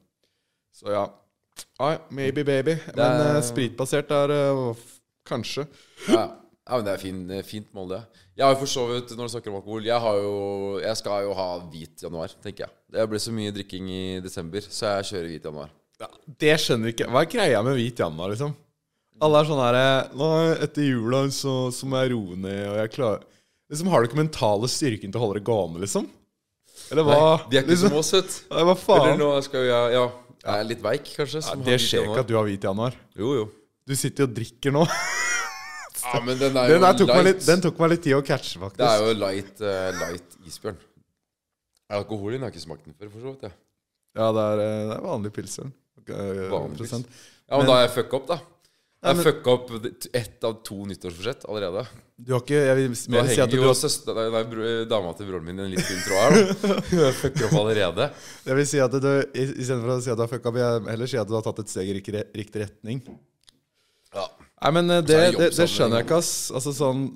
Så 0.76 0.92
ja. 0.94 1.04
Nei, 1.80 1.92
maybe 2.14 2.44
baby. 2.46 2.76
Men 2.94 3.04
er- 3.06 3.36
eh, 3.40 3.42
spritbasert 3.44 4.10
er 4.14 4.32
uh, 4.36 4.86
kanskje. 5.26 5.66
Ja, 6.06 6.22
ja, 6.30 6.76
men 6.78 6.84
det 6.86 6.94
er 6.94 7.02
fin, 7.02 7.20
eh, 7.30 7.42
fint 7.44 7.68
mål, 7.74 7.88
det. 7.96 8.00
Jeg 8.36 8.44
har 8.44 8.52
jo 8.52 8.60
for 8.60 8.68
så 8.68 8.84
vidt, 8.90 9.14
når 9.16 9.28
du 9.28 9.32
snakker 9.32 9.48
om 9.48 9.56
alkohol 9.62 9.86
Jeg, 9.86 9.96
har 10.02 10.18
jo, 10.20 10.32
jeg 10.82 10.98
skal 11.00 11.24
jo 11.24 11.32
ha 11.38 11.46
hvit 11.72 12.02
januar, 12.04 12.34
tenker 12.44 12.66
jeg. 12.66 12.74
Det 12.92 13.06
ble 13.08 13.20
så 13.22 13.32
mye 13.32 13.54
drikking 13.56 13.88
i 13.88 14.02
desember, 14.24 14.66
så 14.68 14.98
jeg 14.98 15.08
kjører 15.10 15.30
hvit 15.30 15.48
januar. 15.48 15.70
Ja, 16.02 16.10
det 16.44 16.58
skjønner 16.60 16.92
ikke 16.92 17.08
Hva 17.08 17.22
er 17.24 17.30
greia 17.32 17.62
med 17.64 17.78
hvit 17.78 18.02
januar, 18.04 18.34
liksom? 18.34 18.52
Alle 19.24 19.40
er 19.40 19.48
sånn 19.48 19.62
her 19.62 19.78
Nå, 20.12 20.28
etter 20.66 20.84
jula 20.84 21.22
så, 21.32 21.54
så 21.72 21.88
må 21.88 22.02
jeg 22.02 22.12
roe 22.12 22.36
ned, 22.36 22.60
og 22.68 22.76
jeg 22.82 22.92
klarer 22.98 23.24
Liksom, 23.72 23.88
Har 23.90 24.02
du 24.04 24.10
ikke 24.10 24.20
mentale 24.20 24.68
styrken 24.70 25.10
til 25.10 25.18
å 25.18 25.24
holde 25.24 25.40
det 25.40 25.46
gående, 25.48 25.80
liksom? 25.86 26.04
Eller 26.92 27.06
hva? 27.06 27.16
Nei, 27.16 27.48
de 27.48 27.56
er 27.56 27.64
ikke 27.64 27.72
liksom, 27.72 27.94
som 27.94 28.00
oss, 28.02 28.12
vet 28.14 28.36
Hva 28.52 29.00
Eller 29.00 29.20
nå 29.22 29.32
skal 29.48 29.64
vi 29.64 29.72
Ja, 29.72 30.04
jeg 30.46 30.60
er 30.60 30.68
litt 30.68 30.82
veik, 30.84 31.08
kanskje. 31.16 31.40
Ja, 31.42 31.56
det 31.66 31.80
skjer 31.82 32.04
ikke 32.06 32.22
at 32.22 32.28
du 32.28 32.36
har 32.36 32.44
hvit 32.46 32.62
januar. 32.62 32.94
Jo, 33.18 33.32
jo. 33.34 33.46
Du 33.88 33.96
sitter 33.98 34.22
jo 34.22 34.28
og 34.28 34.36
drikker 34.36 34.74
nå. 34.76 34.84
Ja, 36.14 36.20
men 36.24 36.38
den 36.38 36.56
er 36.56 36.68
Den, 36.70 36.76
jo 36.76 36.82
der 36.86 36.98
tok 37.00 37.12
litt, 37.26 37.46
den 37.46 37.62
tok 37.64 37.78
meg 37.82 37.90
litt 37.94 38.02
tid 38.06 38.14
å 38.16 38.22
catche, 38.24 38.60
faktisk. 38.62 38.78
Det 38.80 38.88
er 38.90 39.02
jo 39.04 39.14
light, 39.20 39.62
uh, 39.62 39.90
light 40.00 40.36
isbjørn. 40.46 40.78
Alkoholen 41.96 42.42
har 42.42 42.50
jeg 42.50 42.56
ikke 42.56 42.66
smakt 42.66 42.84
den 42.86 42.96
før, 42.98 43.10
for 43.12 43.22
så 43.22 43.32
vidt. 43.34 43.56
Ja, 44.16 44.30
det 44.32 44.44
er, 44.50 44.60
eh, 44.64 44.82
det 44.90 44.96
er 44.96 45.04
vanlig 45.06 45.32
pilsen. 45.36 45.72
Okay, 46.00 46.48
Vanlig 46.50 46.78
pilsen. 46.80 47.04
Ja, 47.46 47.58
men, 47.58 47.58
Men- 47.58 47.66
da 47.66 47.72
har 47.78 47.86
jeg 47.86 47.94
fucka 47.98 48.16
opp, 48.20 48.26
da. 48.30 48.38
Jeg 49.06 49.14
har 49.14 49.22
fucka 49.22 49.52
opp 49.52 49.68
ett 50.18 50.44
av 50.48 50.54
to 50.66 50.76
nyttårsforsett 50.88 51.44
allerede. 51.46 51.84
Du 52.18 52.32
har 52.32 52.40
ikke 52.40 52.56
Jeg 52.56 52.76
vil 52.76 52.88
mer 53.12 53.28
si 53.28 53.40
at 53.44 53.50
du 53.52 53.56
jo 53.58 53.66
har, 53.68 53.74
søster, 53.76 54.14
nei, 54.16 54.24
nei, 54.32 54.84
dama 54.88 55.12
til 55.14 55.26
broren 55.28 55.44
min 55.44 55.60
i 55.60 55.62
en 55.66 55.70
litt 55.74 55.84
fin 55.84 56.00
tråd 56.00 56.32
her. 56.32 56.80
Jeg 57.04 57.14
fucker 57.20 57.46
opp 57.46 57.58
allerede. 57.60 58.08
jeg 58.46 58.56
vil 58.56 58.66
si 58.66 58.80
at 58.80 58.90
du 58.90 59.08
i- 59.36 59.52
Istedenfor 59.62 59.92
å 59.94 60.00
si 60.02 60.10
at 60.10 60.16
du 60.16 60.24
har 60.24 60.32
fucka 60.32 60.48
opp, 60.48 60.56
jeg 60.56 60.88
heller 60.90 61.06
si 61.12 61.18
at 61.20 61.28
du 61.28 61.34
har 61.36 61.42
tatt 61.44 61.60
et 61.60 61.68
steg 61.68 61.92
i 61.92 61.94
riktig 62.00 62.64
retning. 62.64 63.02
Ja. 64.16 64.26
Nei, 64.62 64.72
men 64.72 64.90
eh, 64.90 65.02
det, 65.04 65.20
det 65.36 65.50
det, 65.52 65.68
skjønner 65.68 66.00
jeg 66.00 66.08
ikke, 66.08 66.20
ass. 66.22 66.34
Altså 66.54 66.72
sånn 66.76 67.06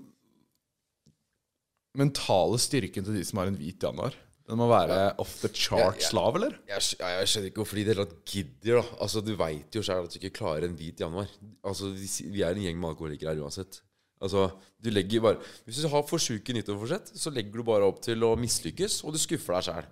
Mentale 1.99 2.59
styrken 2.63 3.03
til 3.07 3.17
de 3.19 3.23
som 3.27 3.41
har 3.41 3.49
en 3.51 3.57
hvit 3.59 3.83
januar. 3.83 4.15
Den 4.51 4.59
må 4.59 4.67
være 4.71 4.99
off 5.23 5.37
the 5.43 5.51
charts 5.51 6.09
Ja, 6.09 6.11
ja. 6.11 6.15
lav, 6.19 6.37
eller? 6.39 6.57
Jeg, 6.71 6.83
jeg, 6.99 7.15
jeg 7.19 7.31
skjønner 7.31 7.51
ikke 7.51 7.63
hvorfor 7.63 7.79
de 7.79 7.83
i 7.83 7.87
det 7.87 7.95
hele 7.95 8.07
tatt 8.07 8.33
gidder. 8.33 8.81
da 8.81 8.99
Altså 9.07 9.23
Du 9.23 9.31
veit 9.39 9.79
jo 9.79 9.83
sjøl 9.87 10.07
at 10.07 10.15
du 10.15 10.19
ikke 10.19 10.33
klarer 10.41 10.67
en 10.67 10.75
hvit 10.79 11.03
januar. 11.03 11.31
Altså 11.67 11.91
Vi 11.95 12.09
vi 12.35 12.43
er 12.47 12.55
en 12.55 12.65
gjeng 12.65 12.79
med 12.79 12.93
alkoholikere 12.93 13.35
her 13.35 13.43
uansett. 13.45 13.81
Altså 14.21 14.49
du 14.83 14.91
legger 14.93 15.23
bare 15.25 15.39
Hvis 15.67 15.83
du 15.83 15.89
har 15.93 16.07
for 16.09 16.23
sjuke 16.23 16.55
nyttårsforsett, 16.57 17.13
så 17.19 17.31
legger 17.35 17.61
du 17.63 17.67
bare 17.67 17.87
opp 17.87 18.03
til 18.05 18.27
å 18.27 18.35
mislykkes, 18.39 19.01
og 19.05 19.15
du 19.15 19.21
skuffer 19.23 19.57
deg 19.59 19.69
sjæl. 19.69 19.91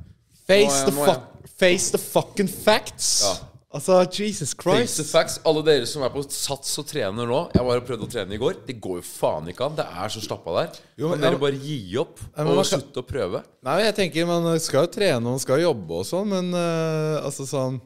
Face, 0.49 0.83
the 0.89 0.95
fuck, 0.97 1.25
face 1.61 1.93
the 1.93 2.01
fucking 2.01 2.49
facts! 2.49 3.11
Ja. 3.27 3.35
Altså, 3.69 3.99
Jesus 4.09 4.55
Face 4.55 4.97
the 4.97 5.05
Christ. 5.05 5.13
facts. 5.13 5.35
Alle 5.45 5.61
dere 5.67 5.85
som 5.87 6.01
er 6.03 6.09
på 6.09 6.23
sats 6.33 6.71
og 6.81 6.87
trener 6.89 7.27
nå 7.29 7.41
Jeg 7.53 7.67
bare 7.67 7.83
prøvde 7.85 8.07
å 8.07 8.09
trene 8.09 8.33
i 8.33 8.39
går. 8.41 8.63
Det 8.65 8.79
går 8.81 9.03
jo 9.03 9.05
faen 9.05 9.51
ikke 9.53 9.67
an. 9.67 9.75
Det 9.77 9.85
er 9.85 10.09
så 10.15 10.23
stappa 10.25 10.55
der. 10.57 10.79
Jo, 10.97 11.11
kan 11.13 11.21
ja, 11.21 11.27
dere 11.29 11.41
bare 11.43 11.59
gi 11.61 11.77
opp 12.01 12.17
men 12.37 12.47
og 12.49 12.63
kan- 12.63 12.71
slutte 12.81 13.03
å 13.03 13.05
prøve? 13.05 13.43
Nei, 13.69 13.83
jeg 13.85 13.95
tenker 13.99 14.27
Man 14.27 14.49
skal 14.65 14.87
jo 14.87 14.93
trene 14.95 15.21
og 15.21 15.37
man 15.37 15.39
skal 15.45 15.61
jobbe 15.61 15.91
og 16.01 16.07
sånn, 16.09 16.29
men 16.33 16.49
uh, 16.57 17.21
altså 17.29 17.45
sånn 17.45 17.81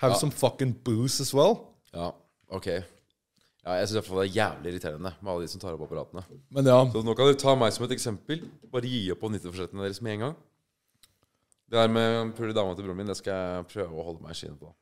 Have 0.00 0.12
Ja. 0.14 0.18
some 0.18 0.30
fucking 0.32 0.72
booze 0.84 1.20
as 1.20 1.34
well. 1.34 1.58
Ja, 1.92 2.12
ok. 2.48 2.66
Ja, 3.66 3.74
jeg 3.76 3.88
syns 3.90 4.06
det 4.06 4.14
er 4.14 4.30
jævlig 4.32 4.70
irriterende 4.72 5.10
med 5.20 5.28
alle 5.32 5.42
de 5.44 5.48
som 5.52 5.60
tar 5.60 5.74
opp 5.74 5.82
apparatene. 5.90 6.22
Men 6.50 6.64
ja. 6.64 6.78
Så 6.86 7.02
nå 7.04 7.14
kan 7.14 7.26
dere 7.26 7.36
ta 7.36 7.52
meg 7.54 7.72
som 7.74 7.84
et 7.84 7.90
eksempel. 7.98 8.46
Bare 8.72 8.88
gi 8.88 9.10
opp 9.12 9.20
på 9.20 9.28
90-forsettene 9.28 9.82
deres 9.84 10.00
med 10.00 10.14
en 10.14 10.20
gang. 10.20 10.36
Det 11.68 11.76
der 11.76 11.88
med 11.92 12.32
pule 12.38 12.54
dama 12.54 12.74
til 12.74 12.84
broren 12.86 12.96
min, 12.96 13.06
det 13.10 13.18
skal 13.18 13.34
jeg 13.34 13.66
prøve 13.74 13.92
å 13.92 14.04
holde 14.06 14.22
meg 14.22 14.32
i 14.32 14.38
skinnet 14.40 14.58
på. 14.62 14.72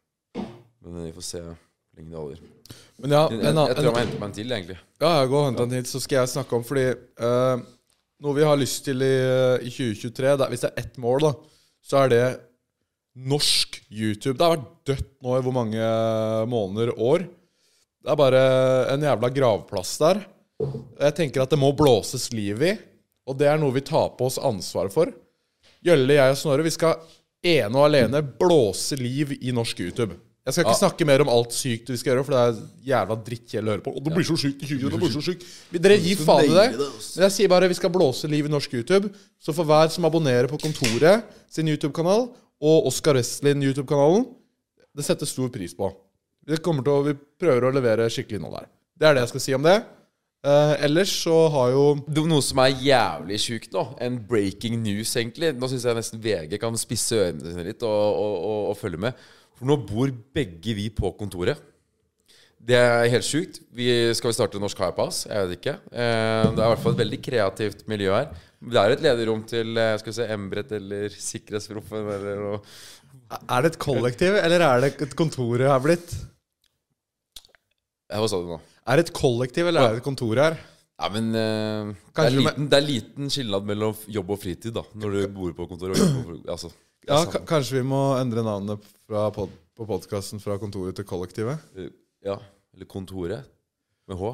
Men 0.85 1.05
vi 1.09 1.15
får 1.17 1.27
se 1.27 1.41
hvor 1.43 1.57
lenge 1.99 2.13
det 2.13 2.19
holder. 2.21 2.43
Men 3.03 3.14
ja, 3.14 3.23
Jeg, 3.31 3.38
jeg, 3.41 3.51
annen- 3.53 3.75
tror 3.75 3.85
jeg 3.88 3.95
må 3.95 4.03
hente 4.05 4.21
meg 4.21 4.29
en 4.29 4.37
til, 4.37 4.53
egentlig. 4.55 4.79
Ja, 5.03 5.11
jeg 5.21 5.31
går 5.33 5.41
og 5.41 5.49
henter 5.49 5.67
en 5.67 5.75
til, 5.77 5.87
så 5.91 6.01
skal 6.05 6.21
jeg 6.21 6.31
snakke 6.35 6.59
om 6.59 6.64
Fordi 6.67 6.85
uh, 7.23 7.62
noe 8.25 8.35
vi 8.37 8.47
har 8.47 8.59
lyst 8.61 8.85
til 8.87 9.03
i, 9.07 9.14
i 9.67 9.71
2023 9.73 10.37
det 10.38 10.45
er, 10.47 10.53
Hvis 10.53 10.64
det 10.67 10.71
er 10.73 10.83
ett 10.85 10.99
mål, 11.03 11.27
da, 11.29 11.33
så 11.88 12.03
er 12.05 12.12
det 12.12 12.23
norsk 13.19 13.81
YouTube. 13.91 14.37
Det 14.38 14.47
har 14.47 14.57
vært 14.57 14.69
dødt 14.93 15.09
nå 15.27 15.37
i 15.38 15.43
hvor 15.43 15.55
mange 15.57 15.87
måneder, 16.51 16.93
år. 17.03 17.25
Det 17.99 18.12
er 18.12 18.19
bare 18.21 18.43
en 18.95 19.03
jævla 19.09 19.31
gravplass 19.35 19.97
der. 19.99 20.21
Jeg 21.03 21.14
tenker 21.19 21.43
at 21.43 21.51
det 21.51 21.59
må 21.59 21.73
blåses 21.77 22.29
liv 22.35 22.62
i, 22.62 22.77
og 23.27 23.38
det 23.38 23.49
er 23.51 23.59
noe 23.59 23.75
vi 23.75 23.83
tar 23.87 24.12
på 24.19 24.29
oss 24.31 24.38
ansvaret 24.38 24.95
for. 24.95 25.11
Gjølle, 25.85 26.14
jeg 26.14 26.35
og 26.35 26.38
Snorre, 26.38 26.67
vi 26.67 26.73
skal 26.75 27.03
ene 27.47 27.75
og 27.75 27.88
alene 27.88 28.23
blåse 28.23 28.99
liv 28.99 29.35
i 29.41 29.53
norsk 29.55 29.83
YouTube. 29.83 30.14
Jeg 30.49 30.55
skal 30.57 30.65
ikke 30.65 30.79
snakke 30.79 31.05
mer 31.05 31.21
om 31.21 31.29
alt 31.29 31.53
sykt 31.53 31.91
vi 31.93 31.99
skal 32.01 32.15
gjøre, 32.15 32.25
for 32.25 32.33
det 32.33 32.41
er 32.41 32.61
jævla 32.89 33.17
drittkjedelig 33.27 33.69
å 33.69 33.75
høre 33.75 33.85
på. 33.85 33.93
Og 33.99 34.05
det 34.07 34.13
blir 34.15 34.25
så 34.25 34.37
sykt 34.41 34.63
i 34.65 34.69
20, 34.71 34.93
det 34.95 35.01
blir 35.03 35.13
så 35.13 35.25
sykt. 35.27 35.45
Dere 35.75 35.99
gir 36.01 36.23
faen 36.25 36.49
i 36.49 36.55
det. 36.57 36.65
Men 36.79 37.27
jeg 37.27 37.35
sier 37.35 37.53
bare 37.53 37.69
vi 37.69 37.77
skal 37.77 37.93
blåse 37.93 38.31
liv 38.33 38.49
i 38.49 38.53
norsk 38.55 38.79
YouTube. 38.79 39.13
Så 39.37 39.53
for 39.53 39.69
hver 39.69 39.93
som 39.93 40.09
abonnerer 40.09 40.49
på 40.49 40.57
Kontoret 40.63 41.29
sin 41.53 41.69
YouTube-kanal, 41.69 42.31
og 42.59 42.89
Oscar 42.89 43.19
Westlin 43.21 43.61
YouTube-kanalen, 43.63 44.25
det 44.97 45.05
settes 45.07 45.37
stor 45.37 45.53
pris 45.53 45.77
på. 45.77 45.93
Vi, 46.49 46.57
å, 46.57 46.99
vi 47.05 47.15
prøver 47.39 47.69
å 47.69 47.75
levere 47.77 48.09
skikkelig 48.11 48.41
innhold 48.41 48.57
der. 48.63 48.73
Det 48.99 49.07
er 49.07 49.15
det 49.15 49.27
jeg 49.27 49.33
skal 49.35 49.45
si 49.45 49.57
om 49.59 49.69
det. 49.69 49.77
Eh, 50.49 50.73
ellers 50.87 51.13
så 51.25 51.35
har 51.51 51.73
jo 51.75 51.85
Noe 52.15 52.43
som 52.47 52.61
er 52.63 52.77
jævlig 52.79 53.41
sjukt, 53.43 53.73
da. 53.75 53.85
En 54.07 54.17
breaking 54.31 54.79
news, 54.81 55.13
egentlig. 55.19 55.53
Nå 55.59 55.71
syns 55.71 55.87
jeg 55.87 55.99
nesten 55.99 56.23
VG 56.23 56.57
kan 56.63 56.79
spisse 56.79 57.19
ørene 57.19 57.43
sine 57.45 57.67
litt 57.67 57.83
og, 57.85 57.91
og, 57.93 58.35
og, 58.39 58.61
og 58.73 58.79
følge 58.79 59.03
med. 59.09 59.27
For 59.59 59.66
nå 59.68 59.79
bor 59.88 60.12
begge 60.37 60.77
vi 60.79 60.87
på 60.94 61.11
kontoret. 61.18 61.61
Det 62.68 62.77
er 62.77 63.09
helt 63.12 63.27
sjukt. 63.27 63.61
Vi, 63.75 63.88
skal 64.18 64.31
vi 64.31 64.37
starte 64.37 64.61
Norsk 64.61 64.79
Highpass? 64.83 65.23
Jeg 65.29 65.47
vet 65.47 65.59
ikke. 65.59 65.75
Eh, 65.88 66.47
det 66.53 66.59
er 66.59 66.64
i 66.66 66.71
hvert 66.75 66.83
fall 66.83 66.97
et 66.97 67.03
veldig 67.03 67.18
kreativt 67.25 67.85
miljø 67.90 68.12
her. 68.12 68.33
Det 68.59 68.81
er 68.81 68.94
et 68.94 69.05
lederrom 69.05 69.44
til 69.49 69.79
eh, 69.79 69.94
skal 70.01 70.12
vi 70.12 70.16
se, 70.18 70.27
Embret 70.35 70.75
eller 70.79 71.14
Sikkerhetsproffen 71.14 72.11
eller 72.16 72.42
noe. 72.42 72.62
Er 73.38 73.64
det 73.64 73.73
et 73.73 73.79
kollektiv, 73.83 74.38
eller 74.40 74.64
er 74.66 74.83
det 74.85 74.90
et 75.07 75.14
kontor 75.18 75.62
her 75.64 75.79
blitt? 75.85 76.12
Hva 78.09 78.29
sa 78.31 78.40
du 78.40 78.51
nå? 78.55 78.59
Er 78.88 78.99
det 78.99 79.09
et 79.09 79.16
kollektiv, 79.16 79.68
eller 79.68 79.85
er 79.85 79.97
det 79.97 80.03
et 80.03 80.09
kontor 80.09 80.40
her? 80.40 80.59
Ja, 80.99 81.11
men 81.14 81.29
uh, 81.31 81.94
det, 81.94 82.25
er 82.25 82.35
liten, 82.35 82.68
det 82.73 82.79
er 82.79 82.87
liten 82.87 83.31
skillnad 83.31 83.66
mellom 83.68 83.94
jobb 84.11 84.33
og 84.35 84.40
fritid, 84.42 84.73
da. 84.75 84.83
Når 84.99 85.14
du 85.14 85.27
bor 85.37 85.53
på 85.55 85.68
kontor 85.71 85.92
og 85.94 86.01
jobber 86.01 86.25
på 86.27 86.38
altså, 86.51 86.73
Ja. 87.09 87.23
Kanskje 87.49 87.79
vi 87.81 87.87
må 87.88 88.03
endre 88.21 88.44
navnet 88.47 88.85
fra 89.09 89.29
pod 89.35 89.55
på 89.79 89.87
podkasten 89.87 90.40
fra 90.42 90.57
kontoret 90.59 90.97
til 90.99 91.07
kollektivet? 91.07 91.62
Ja, 92.27 92.35
eller 92.75 92.88
kontoret. 92.90 93.47
Med 94.11 94.18
H. 94.18 94.33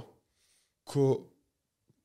Ko 0.89 1.09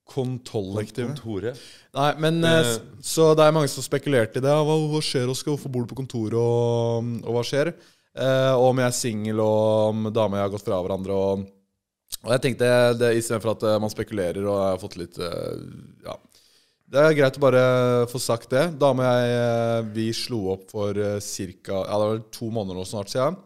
Kontollektivet? 0.10 1.14
Kontoret. 1.14 1.60
Nei, 1.94 2.10
men 2.18 2.42
eh, 2.44 2.72
Så 3.06 3.30
det 3.38 3.46
er 3.46 3.54
mange 3.54 3.70
som 3.70 3.86
spekulerte 3.86 4.42
i 4.42 4.44
det. 4.44 4.50
Hva, 4.52 4.76
hva 4.90 5.02
skjer, 5.06 5.30
Oskar? 5.30 5.54
Hvorfor 5.54 5.72
bor 5.74 5.86
du 5.86 5.92
på 5.92 6.00
kontoret, 6.00 6.36
og, 6.40 7.12
og 7.22 7.36
hva 7.38 7.44
skjer? 7.46 7.72
Eh, 8.18 8.54
og 8.56 8.72
om 8.72 8.82
jeg 8.82 8.90
er 8.90 8.98
singel, 8.98 9.42
og 9.44 9.94
om 9.94 10.10
dama 10.10 10.36
og 10.36 10.40
jeg 10.40 10.48
har 10.48 10.54
gått 10.56 10.66
fra 10.66 10.80
hverandre. 10.82 11.20
Og, 11.20 11.46
og 12.24 12.34
jeg 12.34 12.44
tenkte, 12.48 12.72
det 13.00 13.14
istedenfor 13.20 13.54
at 13.54 13.68
eh, 13.70 13.78
man 13.86 13.94
spekulerer 13.94 14.42
og 14.42 14.58
jeg 14.58 14.74
har 14.74 14.82
fått 14.82 15.00
litt 15.00 15.22
eh, 15.22 15.64
Ja. 16.08 16.18
Det 16.90 17.02
er 17.06 17.18
greit 17.18 17.38
å 17.38 17.44
bare 17.44 17.64
få 18.10 18.18
sagt 18.22 18.50
det. 18.54 18.64
Dame 18.82 19.06
og 19.06 19.10
jeg 19.14 19.36
eh, 19.38 19.90
vi 19.94 20.08
slo 20.18 20.40
opp 20.56 20.72
for 20.74 20.98
cirka. 21.22 21.84
Ja, 21.86 22.00
det 22.02 22.08
var 22.10 22.24
to 22.34 22.50
måneder 22.54 22.80
nå 22.80 22.86
snart 22.90 23.12
siden. 23.14 23.38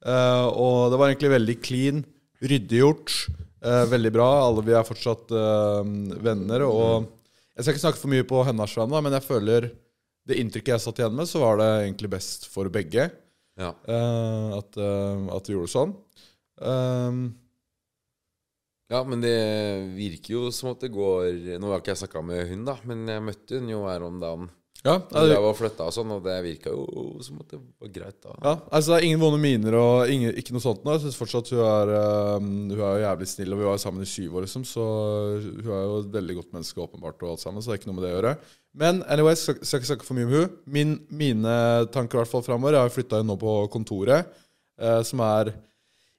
Uh, 0.00 0.46
og 0.56 0.76
det 0.92 0.96
var 0.96 1.10
egentlig 1.10 1.34
veldig 1.34 1.56
clean, 1.60 1.98
ryddig 2.40 2.80
gjort. 2.80 3.16
eh, 3.60 3.84
veldig 3.90 4.12
bra. 4.14 4.28
Alle 4.46 4.64
vi 4.64 4.72
er 4.76 4.86
fortsatt 4.88 5.32
uh, 5.36 5.84
venner. 6.24 6.64
Og 6.64 7.04
jeg 7.52 7.64
skal 7.66 7.74
ikke 7.74 7.84
snakke 7.84 8.00
for 8.00 8.12
mye 8.12 8.24
på 8.28 8.42
hennes 8.48 8.76
vegne, 8.80 9.02
men 9.04 9.16
jeg 9.18 9.26
føler 9.26 9.70
det 10.28 10.38
inntrykket 10.40 10.76
jeg 10.76 10.84
satt 10.84 11.00
igjen 11.00 11.16
med, 11.16 11.28
så 11.28 11.40
var 11.42 11.60
det 11.60 11.68
egentlig 11.84 12.10
best 12.12 12.46
for 12.52 12.70
begge 12.72 13.10
Ja. 13.60 13.72
eh, 13.88 14.50
at, 14.56 14.76
uh, 14.80 15.28
at 15.36 15.48
vi 15.48 15.56
gjorde 15.56 15.68
det 15.68 15.74
sånn. 15.74 15.94
Um, 16.60 17.20
ja, 18.90 19.02
men 19.06 19.20
det 19.22 19.36
virker 19.94 20.34
jo 20.34 20.48
som 20.54 20.72
at 20.72 20.80
det 20.82 20.90
går 20.90 21.58
Nå 21.62 21.68
har 21.70 21.82
ikke 21.82 21.92
jeg 21.94 22.00
snakka 22.02 22.24
med 22.26 22.48
hun, 22.50 22.64
da, 22.66 22.74
men 22.88 23.04
jeg 23.06 23.22
møtte 23.22 23.60
hun 23.60 23.70
jo 23.70 23.84
her 23.86 24.02
om 24.02 24.16
dagen. 24.22 24.48
ja, 24.82 24.96
det, 24.96 25.22
jeg 25.30 25.44
og 25.44 25.58
flytta 25.58 25.86
og 25.86 25.94
sånn, 25.94 26.10
og 26.16 26.24
det 26.24 26.38
virka 26.42 26.72
jo 26.74 27.20
som 27.22 27.38
at 27.42 27.52
det 27.52 27.60
var 27.60 27.92
greit, 27.94 28.18
da. 28.24 28.34
ja, 28.34 28.54
altså 28.66 28.94
det 28.94 28.98
er 28.98 29.06
ingen 29.10 29.22
vonde 29.22 29.38
miner 29.42 29.76
og 29.78 30.10
ingen, 30.10 30.34
ikke 30.40 30.56
noe 30.56 30.64
sånt 30.64 30.82
nå. 30.82 30.96
Jeg 30.96 31.04
syns 31.04 31.20
fortsatt 31.20 31.52
hun 31.54 31.62
er, 31.62 31.94
um, 32.40 32.50
hun 32.72 32.80
er 32.80 32.96
jo 32.96 33.04
jævlig 33.04 33.30
snill, 33.30 33.54
og 33.54 33.62
vi 33.62 33.68
var 33.68 33.80
sammen 33.84 34.06
i 34.08 34.10
syv 34.10 34.40
år, 34.40 34.48
liksom, 34.48 34.66
så 34.66 34.88
hun 35.44 35.70
er 35.76 35.86
jo 35.86 35.96
et 36.00 36.12
veldig 36.18 36.38
godt 36.40 36.52
menneske, 36.58 36.82
åpenbart, 36.88 37.22
og 37.22 37.36
alt 37.36 37.44
sammen, 37.44 37.62
så 37.62 37.70
det 37.70 37.76
er 37.76 37.82
ikke 37.84 37.92
noe 37.92 38.00
med 38.00 38.08
det 38.08 38.12
å 38.14 38.18
gjøre. 38.18 38.36
Men 38.80 39.02
anyway, 39.06 39.38
skal, 39.38 39.62
skal 39.62 39.82
ikke 39.82 39.92
snakke 39.94 40.06
for 40.06 40.18
mye 40.18 40.26
om 40.26 40.34
hun. 40.34 40.60
Min, 40.66 40.98
mine 41.14 41.56
tanker 41.94 42.18
i 42.18 42.24
hvert 42.24 42.30
fall 42.30 42.46
framover 42.46 42.76
Jeg 42.76 42.86
har 42.86 42.94
flytta 42.94 43.22
inn 43.22 43.30
nå 43.30 43.38
på 43.38 43.56
kontoret, 43.70 44.30
eh, 44.80 45.02
som 45.06 45.22
er 45.26 45.54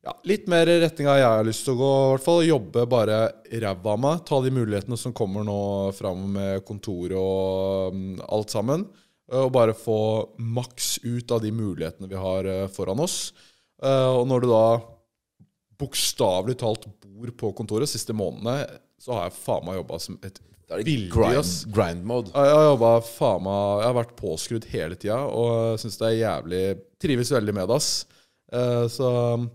ja, 0.02 0.16
litt 0.26 0.48
mer 0.50 0.70
i 0.70 0.80
retninga 0.82 1.14
jeg 1.20 1.30
har 1.30 1.46
lyst 1.46 1.68
til 1.68 1.76
å 1.76 1.80
gå, 1.82 1.90
i 1.94 2.10
hvert 2.16 2.26
fall. 2.26 2.40
Jobbe 2.48 2.86
bare 2.90 3.18
ræva 3.62 3.94
av 3.94 4.00
meg. 4.02 4.24
Ta 4.26 4.40
de 4.42 4.54
mulighetene 4.54 4.98
som 4.98 5.14
kommer 5.14 5.46
nå 5.46 5.62
fram 5.94 6.24
med 6.38 6.64
kontoret 6.66 7.18
og 7.20 7.94
um, 7.94 8.16
alt 8.26 8.54
sammen. 8.54 8.88
eh, 9.30 9.44
og 9.44 9.52
bare 9.54 9.78
få 9.78 10.00
maks 10.42 10.96
ut 11.06 11.34
av 11.36 11.44
de 11.44 11.52
mulighetene 11.54 12.10
vi 12.10 12.18
har 12.18 12.50
uh, 12.50 12.68
foran 12.74 13.04
oss. 13.04 13.30
Uh, 13.82 14.22
og 14.22 14.26
når 14.30 14.42
du 14.42 14.48
da 14.50 14.66
bokstavelig 15.82 16.58
talt 16.62 16.88
bor 17.02 17.34
på 17.38 17.52
kontoret 17.58 17.90
siste 17.90 18.14
månedene, 18.14 18.80
så 19.02 19.14
har 19.14 19.30
jeg 19.30 19.38
faen 19.38 19.68
meg 19.68 19.78
jobba 19.82 20.00
som 20.02 20.18
et 20.26 20.42
Billig, 20.72 21.10
grind, 21.12 21.48
grind 21.76 22.06
mode. 22.08 22.32
Jeg 22.32 22.56
har 22.56 22.70
jobba 22.70 22.92
faen 23.04 23.42
meg 23.44 23.82
Jeg 23.82 23.88
har 23.90 23.96
vært 23.98 24.14
påskrudd 24.16 24.68
hele 24.72 24.96
tida 24.96 25.18
og 25.28 25.82
syns 25.82 26.00
det 26.00 26.06
er 26.08 26.14
jævlig 26.22 26.62
Trives 27.04 27.32
veldig 27.36 27.56
med 27.58 27.68
det, 27.68 27.80
ass. 27.82 27.90
Uh, 28.48 28.86
Så 28.88 29.10
um, 29.36 29.50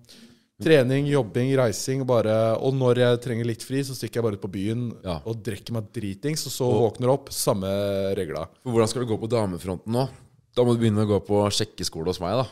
trening, 0.63 1.07
jobbing, 1.11 1.51
reising 1.59 2.05
bare 2.09 2.57
Og 2.65 2.73
når 2.75 3.01
jeg 3.03 3.21
trenger 3.25 3.49
litt 3.49 3.63
fri, 3.67 3.83
så 3.85 3.97
stikker 3.97 4.21
jeg 4.21 4.25
bare 4.27 4.39
ut 4.39 4.45
på 4.47 4.53
byen 4.55 4.87
Ja. 5.05 5.19
og 5.25 5.43
drikker 5.45 5.73
meg 5.77 5.91
dritings, 5.93 6.47
og 6.49 6.53
så 6.55 6.69
våkner 6.73 7.13
opp. 7.13 7.29
Samme 7.35 7.69
regla. 8.17 8.47
Hvordan 8.65 8.89
skal 8.89 9.05
du 9.05 9.11
gå 9.13 9.19
på 9.21 9.29
damefronten 9.29 9.93
nå? 9.93 10.09
Da 10.57 10.65
må 10.65 10.73
du 10.73 10.81
begynne 10.81 11.05
å 11.05 11.11
gå 11.11 11.21
på 11.27 11.43
sjekkeskole 11.53 12.07
hos 12.09 12.21
meg, 12.21 12.39
da. 12.41 12.47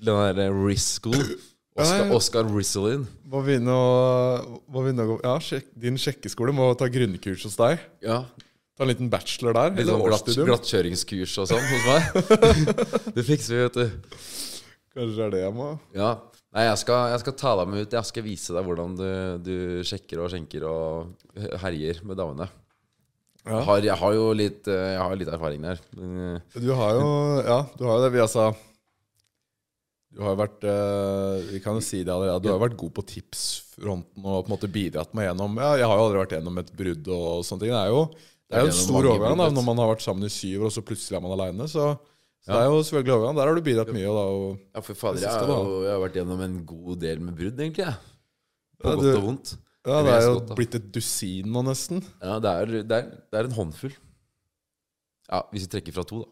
Den 0.00 0.36
der 0.36 0.52
Riz 0.52 0.98
School. 1.00 1.36
Oscar. 1.76 2.10
Oscar 2.16 2.44
Rizzolin. 2.48 3.02
Må 3.28 3.42
begynne 3.44 3.68
å, 3.68 4.60
må 4.72 4.80
begynne 4.80 5.04
å 5.04 5.10
gå 5.10 5.16
Ja, 5.26 5.34
sjek, 5.44 5.66
din 5.76 5.98
sjekkeskole 6.00 6.54
må 6.56 6.70
ta 6.78 6.88
grunnkurs 6.88 7.44
hos 7.44 7.56
deg. 7.60 7.82
Ja. 8.00 8.22
Ta 8.76 8.84
en 8.84 8.88
liten 8.88 9.10
bachelor 9.12 9.52
der. 9.56 9.74
Litt 9.76 9.88
sånn 9.88 10.00
glatt, 10.04 10.30
glattkjøringskurs 10.48 11.36
og 11.42 11.50
sånn 11.52 11.68
hos 11.68 11.84
meg. 11.84 12.00
det 13.16 13.24
fikser 13.28 13.52
vi, 13.56 13.60
vet 13.66 13.76
du. 13.76 14.16
Kanskje 14.96 15.16
det 15.16 15.26
er 15.26 15.30
det 15.36 15.42
jeg 15.44 15.54
må 15.56 15.68
Ja. 15.96 16.10
Nei, 16.54 16.62
jeg 16.68 16.78
skal, 16.80 17.10
jeg 17.12 17.20
skal 17.24 17.34
ta 17.36 17.50
deg 17.58 17.68
med 17.72 17.82
ut. 17.84 17.96
Jeg 17.98 18.08
skal 18.08 18.24
vise 18.24 18.54
deg 18.54 18.64
hvordan 18.68 18.94
du, 18.96 19.08
du 19.44 19.56
sjekker 19.84 20.22
og 20.24 20.30
skjenker 20.32 20.64
og 20.70 21.34
herjer 21.64 22.00
med 22.06 22.16
damene. 22.20 22.46
Ja. 23.46 23.58
Jeg, 23.60 23.64
har, 23.68 23.82
jeg 23.90 23.98
har 24.00 24.14
jo 24.16 24.30
litt, 24.34 24.70
eh, 24.72 24.86
jeg 24.94 25.02
har 25.02 25.18
litt 25.20 25.28
erfaring 25.30 25.66
der. 25.66 25.82
Eh, 25.94 26.56
Du 26.62 26.72
har 26.74 26.96
jo 26.96 27.10
Ja, 27.46 27.58
du 27.76 27.84
har 27.86 27.98
jo 28.00 28.06
det. 28.06 28.14
Vi 28.16 28.22
altså 28.24 28.46
Du 30.16 30.22
har 30.24 30.32
jo 30.32 30.40
vært 30.40 30.64
eh, 30.66 31.44
Vi 31.52 31.60
kan 31.62 31.76
jo 31.78 31.84
si 31.84 32.00
det 32.02 32.10
allerede. 32.14 32.40
Du 32.42 32.48
har 32.50 32.56
jo 32.56 32.64
vært 32.64 32.78
god 32.80 32.94
på 32.96 33.04
tipsfronten 33.12 34.24
og 34.24 34.40
på 34.40 34.48
en 34.50 34.54
måte 34.56 34.72
bidratt 34.72 35.14
meg 35.14 35.28
gjennom 35.28 35.60
Ja, 35.62 35.74
jeg 35.78 35.86
har 35.86 36.00
jo 36.00 36.08
aldri 36.08 36.22
vært 36.24 36.34
gjennom 36.38 36.58
et 36.62 36.72
brudd 36.78 37.12
og 37.12 37.44
sånne 37.46 37.66
ting. 37.66 37.74
Det 37.76 37.84
er 37.84 37.92
jo 37.94 38.02
det 38.46 38.54
er 38.56 38.62
jo 38.62 38.70
en 38.70 38.76
stor 38.78 39.06
overgang 39.10 39.40
da, 39.42 39.46
når 39.50 39.64
man 39.66 39.80
har 39.82 39.88
vært 39.90 40.04
sammen 40.04 40.26
i 40.28 40.30
syv 40.30 40.60
år, 40.60 40.68
og 40.68 40.74
så 40.76 40.82
plutselig 40.86 41.16
er 41.18 41.22
man 41.24 41.32
aleine. 41.34 41.64
Så, 41.70 41.86
så 42.46 42.52
Ja. 42.52 42.60
det 42.60 42.62
er 42.62 42.70
jo 42.70 42.82
selvfølgelig 42.86 43.14
overgang. 43.16 43.36
Der 43.40 43.46
har 43.50 43.54
du 43.58 43.64
bidratt 43.66 43.92
mye. 43.92 44.06
da 44.06 44.24
og, 44.30 44.58
ja, 44.74 44.80
for 44.86 44.94
fader, 44.94 45.18
Det 45.18 45.22
jeg, 45.26 45.32
siste, 45.34 45.46
har 45.50 45.82
jeg 45.82 45.92
har 45.96 46.02
vært 46.08 46.18
gjennom 46.20 46.40
en 46.46 46.56
god 46.66 47.00
del 47.02 47.18
med 47.26 47.34
brudd, 47.36 47.58
egentlig. 47.58 47.84
jeg. 47.84 47.94
På 48.78 48.88
Ja, 48.90 48.94
godt 48.96 49.16
og 49.16 49.22
vondt. 49.26 49.56
Ja, 49.86 50.02
Det 50.02 50.12
er 50.14 50.22
jo 50.26 50.32
godt, 50.38 50.56
blitt 50.56 50.74
et 50.74 50.88
dusin 50.92 51.46
nå, 51.52 51.62
nesten. 51.66 52.02
Ja, 52.22 52.38
det 52.42 52.50
er, 52.54 52.66
det, 52.82 52.92
er, 52.92 53.10
det 53.30 53.38
er 53.40 53.44
en 53.50 53.56
håndfull. 53.58 53.94
Ja, 55.30 55.42
hvis 55.50 55.66
vi 55.66 55.70
trekker 55.74 55.92
fra 55.96 56.04
to, 56.06 56.22
da. 56.22 56.30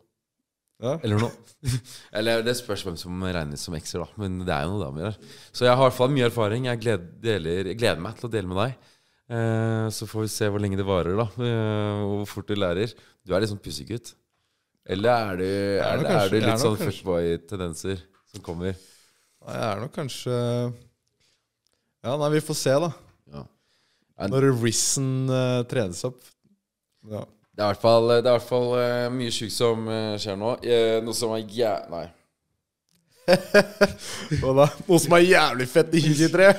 Ja. 0.84 0.98
Eller 1.06 1.18
noe. 1.22 1.30
Eller 2.18 2.42
det 2.42 2.56
spørs 2.58 2.82
hvem 2.84 2.96
som 2.98 3.22
regnes 3.22 3.62
som 3.62 3.74
ekser, 3.78 4.02
da. 4.04 4.08
Men 4.20 4.40
det 4.44 4.52
er 4.54 4.66
jo 4.66 4.74
noe 4.74 4.84
damer 4.84 5.06
her. 5.10 5.18
Så 5.54 5.64
jeg 5.66 5.74
har 5.74 5.82
i 5.82 5.88
hvert 5.88 5.96
fall 5.98 6.10
mye 6.14 6.26
erfaring. 6.28 6.66
Jeg 6.66 6.80
gleder, 6.82 7.06
deler, 7.22 7.70
jeg 7.70 7.78
gleder 7.78 8.02
meg 8.04 8.18
til 8.18 8.28
å 8.28 8.32
dele 8.34 8.50
med 8.50 8.58
deg. 8.58 8.74
Eh, 9.34 9.86
så 9.94 10.06
får 10.10 10.26
vi 10.26 10.32
se 10.34 10.48
hvor 10.50 10.60
lenge 10.60 10.76
det 10.76 10.84
varer, 10.86 11.14
da. 11.16 11.26
Eh, 11.42 12.02
og 12.04 12.16
hvor 12.20 12.26
fort 12.34 12.50
du 12.50 12.54
lærer. 12.58 12.92
Du 13.24 13.32
er 13.34 13.40
litt 13.40 13.50
sånn 13.54 13.62
pussegutt. 13.62 14.14
Eller 14.84 15.10
er 15.14 15.38
det, 15.40 15.52
er 15.80 16.02
det, 16.02 16.10
er 16.10 16.26
er 16.26 16.44
litt 16.44 16.60
sånn 16.60 16.76
fuckboy-tendenser 16.76 18.02
som 18.34 18.42
kommer? 18.44 18.74
Nei, 19.44 19.54
Jeg 19.54 19.68
er 19.70 19.80
nok 19.80 19.94
kanskje 19.96 20.34
Ja, 22.04 22.16
nei, 22.20 22.28
vi 22.34 22.42
får 22.44 22.58
se, 22.60 22.74
da. 22.84 22.90
Ja. 23.32 23.46
Når 24.28 24.50
Risen 24.60 25.30
uh, 25.32 25.62
trenes 25.68 26.04
opp. 26.06 26.20
Ja. 27.08 27.24
Det 27.54 27.62
er 27.62 27.70
i 27.70 27.70
hvert 27.72 27.84
fall, 27.84 28.10
det 28.10 28.18
er 28.18 28.28
i 28.28 28.34
hvert 28.34 28.50
fall 28.50 28.68
uh, 28.74 29.08
mye 29.14 29.32
sjukt 29.32 29.54
som 29.54 29.88
uh, 29.88 30.14
skjer 30.20 30.36
nå. 30.38 30.52
Uh, 30.66 30.98
noe 31.06 31.16
som 31.16 31.32
er 31.36 31.44
jæ... 31.48 31.72
Nei. 31.92 32.04
Hva 34.42 34.52
da, 34.58 34.66
noe 34.84 35.00
som 35.00 35.14
er 35.16 35.24
jævlig 35.24 35.68
fett 35.70 35.94
i 35.96 36.02
2023. 36.04 36.50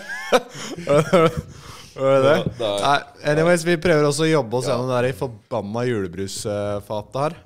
Var 1.95 2.15
det 2.15 2.21
det? 2.25 2.37
Det 2.57 2.69
Nei, 2.81 2.95
anyways, 3.31 3.63
vi 3.67 3.75
prøver 3.79 4.07
også 4.07 4.25
å 4.25 4.31
jobbe 4.31 4.57
oss 4.57 4.65
Ja. 4.67 4.73
gjennom 4.73 4.89
det 4.89 4.97
der 4.97 5.09
i 5.11 5.17
forbanna 5.19 5.83
julebrusfatet 5.87 7.19
her. 7.21 7.37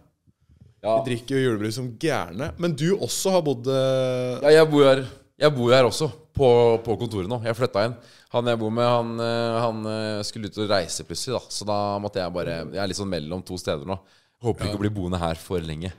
Ja. 0.79 0.93
Vi 0.99 1.09
drikker 1.11 1.35
jo 1.35 1.49
julebrus 1.49 1.75
som 1.79 1.89
gærne. 1.99 2.53
Men 2.61 2.75
du 2.77 2.93
også 2.95 3.33
har 3.35 3.43
bodd 3.43 3.67
uh... 3.67 4.39
Ja, 4.45 4.59
jeg 4.61 4.69
bor 4.71 4.85
her, 4.87 5.03
jeg 5.39 5.55
bor 5.55 5.73
her 5.75 5.87
også, 5.89 6.07
på, 6.35 6.47
på 6.85 6.95
kontoret 7.01 7.31
nå. 7.31 7.41
Jeg 7.43 7.57
flytta 7.57 7.89
inn. 7.89 7.97
Han 8.35 8.51
jeg 8.51 8.59
bor 8.61 8.71
med, 8.73 8.85
han, 8.85 9.13
eh, 9.25 9.55
han 9.63 9.89
eh, 9.89 10.21
skulle 10.27 10.51
ut 10.51 10.59
og 10.61 10.69
reise 10.69 11.03
plutselig, 11.07 11.35
da. 11.39 11.53
Så 11.55 11.65
da 11.65 11.79
måtte 12.01 12.21
jeg 12.21 12.33
bare 12.35 12.59
Jeg 12.61 12.81
er 12.83 12.91
litt 12.91 12.99
sånn 12.99 13.09
mellom 13.09 13.41
to 13.45 13.57
steder 13.57 13.89
nå. 13.89 13.97
Håper 14.45 14.69
ikke 14.69 14.77
å 14.77 14.83
bli 14.83 14.93
boende 14.93 15.19
her 15.19 15.39
for 15.41 15.63
lenge. 15.65 15.91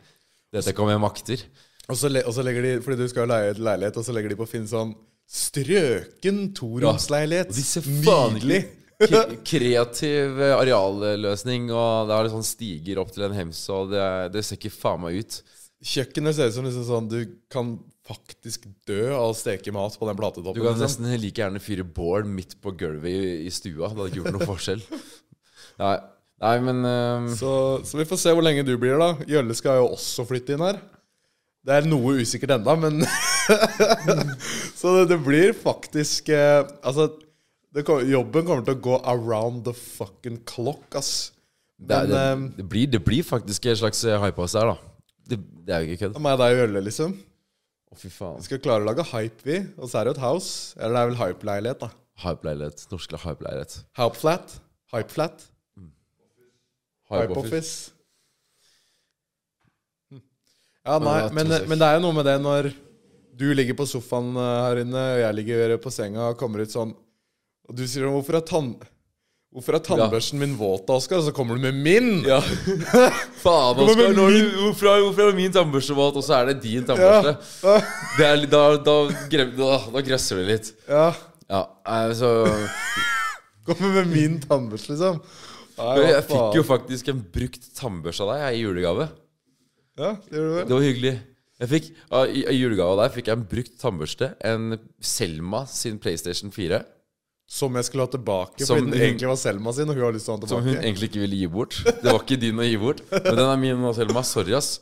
Dette 0.55 0.75
om 0.79 0.91
jeg 0.91 1.03
makter. 1.03 1.43
og, 1.89 1.97
så 1.99 2.09
og 2.09 2.33
så 2.35 2.43
legger 2.47 2.65
de 2.65 2.71
Fordi 2.83 2.97
du 2.99 3.11
skal 3.11 3.27
jo 3.27 3.31
leie 3.31 3.53
et 3.53 3.61
leilighet, 3.61 3.99
og 4.01 4.07
så 4.07 4.15
legger 4.15 4.33
de 4.33 4.39
på 4.39 4.49
Finn 4.49 4.69
sånn 4.71 4.95
Strøken 5.31 6.49
toromsleilighet. 6.59 7.53
Ja. 7.55 7.67
ser 7.67 7.85
Nydelig. 7.87 8.65
Kreativ 9.01 10.43
eh, 10.43 10.53
arealløsning, 10.59 11.71
og 11.73 12.11
det 12.11 12.17
er 12.17 12.27
litt 12.27 12.35
sånn 12.35 12.45
stiger 12.45 13.01
opp 13.01 13.15
til 13.15 13.25
en 13.25 13.37
hems, 13.37 13.63
og 13.73 13.95
det, 13.95 14.05
det 14.35 14.45
ser 14.45 14.61
ikke 14.61 14.75
faen 14.75 15.01
meg 15.07 15.23
ut. 15.23 15.41
Kjøkkenet 15.81 16.37
ser 16.37 16.51
ut 16.51 16.57
som 16.59 16.67
liksom 16.67 16.85
sånn 16.85 17.07
Du 17.09 17.21
kan 17.53 17.73
faktisk 18.05 18.67
dø 18.89 19.15
av 19.15 19.31
å 19.31 19.37
steke 19.37 19.73
mat 19.73 19.97
på 19.97 20.09
den 20.09 20.19
platetoppen. 20.19 20.59
Du 20.59 20.65
kan 20.65 20.75
liksom. 20.75 20.85
nesten 20.85 21.23
like 21.23 21.41
gjerne 21.41 21.63
fyre 21.63 21.87
bål 21.87 22.27
midt 22.29 22.59
på 22.61 22.75
gulvet 22.77 23.09
i, 23.13 23.35
i 23.47 23.53
stua. 23.55 23.89
Det 23.89 23.95
hadde 23.95 24.09
ikke 24.11 24.21
gjort 24.21 24.37
noe 24.37 24.49
forskjell. 24.51 24.85
Nei, 25.81 25.95
nei 26.43 26.57
men 26.61 26.85
eh, 26.85 27.29
Så, 27.39 27.51
så 27.89 27.97
vi 27.97 28.05
får 28.09 28.19
se 28.21 28.33
hvor 28.37 28.45
lenge 28.45 28.67
du 28.69 28.75
blir, 28.77 28.99
da. 29.01 29.15
Jølle 29.31 29.57
skal 29.57 29.81
jo 29.81 29.93
også 29.95 30.27
flytte 30.29 30.53
inn 30.57 30.65
her. 30.67 30.81
Det 31.65 31.77
er 31.77 31.89
noe 31.89 32.19
usikkert 32.21 32.59
enda, 32.59 32.75
men 32.77 33.01
Så 34.81 34.93
det, 34.99 35.07
det 35.15 35.19
blir 35.25 35.57
faktisk 35.57 36.29
eh, 36.35 36.61
Altså, 36.83 37.09
det, 37.75 37.85
kom- 37.87 38.03
jobben 38.09 38.47
kommer 38.49 38.65
til 38.67 38.75
å 38.79 38.83
gå 38.89 38.97
around 39.13 39.65
the 39.69 39.73
fucking 39.77 40.41
clock, 40.49 40.95
ass. 40.99 41.33
det, 41.79 41.97
er- 41.97 42.07
Men 42.07 42.11
det, 42.11 42.23
eh, 42.53 42.57
det, 42.61 42.69
blir, 42.73 42.87
det 42.97 43.03
blir 43.07 43.23
faktisk 43.27 43.67
en 43.71 43.77
slags 43.85 44.05
eh, 44.05 44.19
hypehouse 44.25 44.59
der, 44.59 44.73
da. 44.73 44.77
Det, 45.31 45.39
det 45.67 45.75
er 45.77 45.85
jo 45.85 45.93
ikke 45.95 46.01
kødd. 46.09 46.21
meg 46.27 46.39
deg 46.41 46.57
og 46.57 46.61
Jølle, 46.65 46.81
liksom. 46.89 47.13
Å, 47.91 47.97
fy 47.99 48.09
faen. 48.11 48.37
Vi 48.41 48.49
skal 48.49 48.59
klare 48.63 48.83
å 48.83 48.89
lage 48.91 49.05
hype, 49.13 49.43
vi. 49.47 49.61
Og 49.79 49.89
så 49.91 49.99
er 50.01 50.05
det 50.09 50.13
jo 50.13 50.19
et 50.19 50.25
house. 50.25 50.51
Eller 50.79 50.95
det 50.95 51.01
er 51.01 51.09
vel 51.13 51.21
hype-leilighet, 51.21 51.81
da. 51.87 51.91
Hype-leilighet. 52.25 52.85
Norsk 52.91 53.15
hype-leilighet. 53.25 53.79
Hype-flat. 53.99 54.59
Hype-flat. 54.95 55.47
Hype-office. 57.11 57.11
Hype-office. 57.11 57.73
Hm. 60.11 60.21
Ja, 60.87 60.99
nei, 61.03 61.19
men, 61.37 61.51
men 61.71 61.79
det 61.81 61.87
er 61.89 61.99
jo 61.99 62.05
noe 62.07 62.17
med 62.19 62.27
det 62.29 62.37
når 62.43 62.71
du 63.41 63.47
ligger 63.57 63.77
på 63.79 63.87
sofaen 63.89 64.31
eh, 64.37 64.57
her 64.67 64.83
inne, 64.85 65.03
og 65.15 65.21
jeg 65.25 65.37
ligger 65.39 65.75
på 65.83 65.93
senga 65.95 66.29
og 66.33 66.39
kommer 66.41 66.63
ut 66.67 66.73
sånn 66.75 66.93
Og 67.71 67.77
du 67.79 67.85
sier 67.87 68.09
'Hvorfor 68.11 68.35
er, 68.41 68.43
tann 68.43 68.73
Hvorfor 69.51 69.75
er 69.75 69.83
tannbørsten 69.83 70.39
min 70.39 70.57
våt, 70.59 70.87
Oskar?' 70.91 71.19
Og 71.19 71.25
så 71.29 71.33
kommer 71.35 71.55
du 71.59 71.63
med 71.63 71.75
min! 71.75 72.25
Ja. 72.27 72.41
Faen, 73.45 73.79
Oskar. 73.83 74.13
Hvorfor 74.15 74.91
er, 74.91 75.01
hvorfor 75.07 75.29
er 75.31 75.35
min 75.39 75.53
tannbørste 75.55 75.95
våt, 75.95 76.19
og 76.19 76.23
så 76.27 76.37
er 76.41 76.51
det 76.53 76.61
din 76.63 76.85
tannbørste? 76.87 77.37
Det 78.19 78.27
er, 78.27 78.37
litt- 78.43 78.51
da, 78.51 78.77
da, 78.77 78.97
da, 79.11 79.79
da 79.95 80.03
gresser 80.07 80.43
det 80.43 80.47
litt. 80.53 80.73
ja. 80.89 81.13
Ja, 81.51 81.65
nei, 81.83 82.13
så 82.15 82.29
Kommer 83.67 83.91
med 83.97 84.13
min 84.13 84.37
tannbørste, 84.43 84.93
liksom. 84.95 85.17
Nei, 85.81 85.95
hva 85.99 86.05
Jeg 86.13 86.25
fikk 86.29 86.55
jo 86.61 86.63
faktisk 86.67 87.09
en 87.11 87.25
brukt 87.35 87.67
tannbørste 87.75 88.23
av 88.23 88.31
deg 88.35 88.45
jeg, 88.45 88.61
i 88.61 88.63
julegave. 88.63 89.09
Ja, 89.99 90.13
det 90.31 90.37
gjør 90.39 90.47
du 90.47 90.55
vel. 90.55 90.65
Det 90.69 90.77
var 90.77 90.85
hyggelig. 90.87 91.13
Jeg 91.61 91.69
fikk, 91.75 91.89
i 92.31 92.55
julegave 92.57 92.95
av 92.95 93.01
deg 93.03 93.17
fikk 93.19 93.27
jeg 93.33 93.37
en 93.41 93.45
brukt 93.51 93.75
tannbørste. 93.83 94.31
En 94.47 94.79
Selma 95.03 95.65
sin 95.69 95.99
PlayStation 95.99 96.55
4. 96.55 96.81
Som 97.51 97.75
jeg 97.75 97.89
skulle 97.89 98.05
ha 98.07 98.11
tilbake, 98.13 98.63
Som 98.63 98.77
fordi 98.79 98.85
den 98.87 98.95
hun- 98.95 99.03
egentlig 99.09 99.27
var 99.33 99.39
Selma 99.41 99.73
sin, 99.75 99.89
og 99.91 99.97
hun 99.99 100.05
har 100.05 100.13
lyst 100.15 100.29
til 100.29 100.33
å 100.33 100.37
ha 100.37 100.41
tilbake. 100.45 100.55
Som 100.55 100.69
hun 100.69 100.77
egentlig 100.85 101.09
ikke 101.11 101.23
ville 101.25 101.39
gi 101.41 101.49
bort. 101.51 101.81
Det 101.85 102.07
var 102.13 102.21
ikke 102.23 102.39
din 102.45 102.61
å 102.63 102.67
gi 102.69 102.77
bort. 102.79 103.01
Men 103.11 103.35
den 103.41 103.49
er 103.51 103.57
min 103.59 103.85
og 103.91 103.97
Selma. 103.97 104.23
Sorry, 104.23 104.55
ass. 104.55 104.77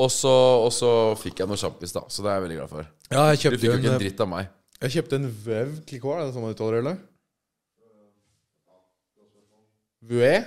Og 0.00 0.08
så, 0.10 0.32
og 0.64 0.72
så 0.74 0.90
fikk 1.20 1.38
jeg 1.44 1.46
noe 1.50 1.58
sjampis, 1.60 1.92
da. 1.94 2.02
Så 2.10 2.24
det 2.24 2.32
er 2.32 2.40
jeg 2.40 2.44
veldig 2.48 2.56
glad 2.58 2.70
for. 2.72 2.88
Ja, 3.14 3.28
jeg 3.30 3.38
kjøpte 3.44 3.60
Du 3.60 3.62
fikk 3.62 3.70
jo 3.70 3.78
ikke 3.78 3.90
en 3.92 3.94
en, 3.94 4.02
dritt 4.02 4.20
av 4.24 4.28
meg. 4.32 4.48
jeg 4.82 4.90
kjøpte 4.96 5.18
en 5.20 5.28
Vev 5.44 5.72
Clicquot, 5.86 6.16
er 6.18 6.24
det 6.26 6.34
sånn 6.34 6.42
man 6.46 6.54
uttaler 6.54 6.72
det, 6.78 6.82
eller? 6.86 6.98
Vue? 10.10 10.44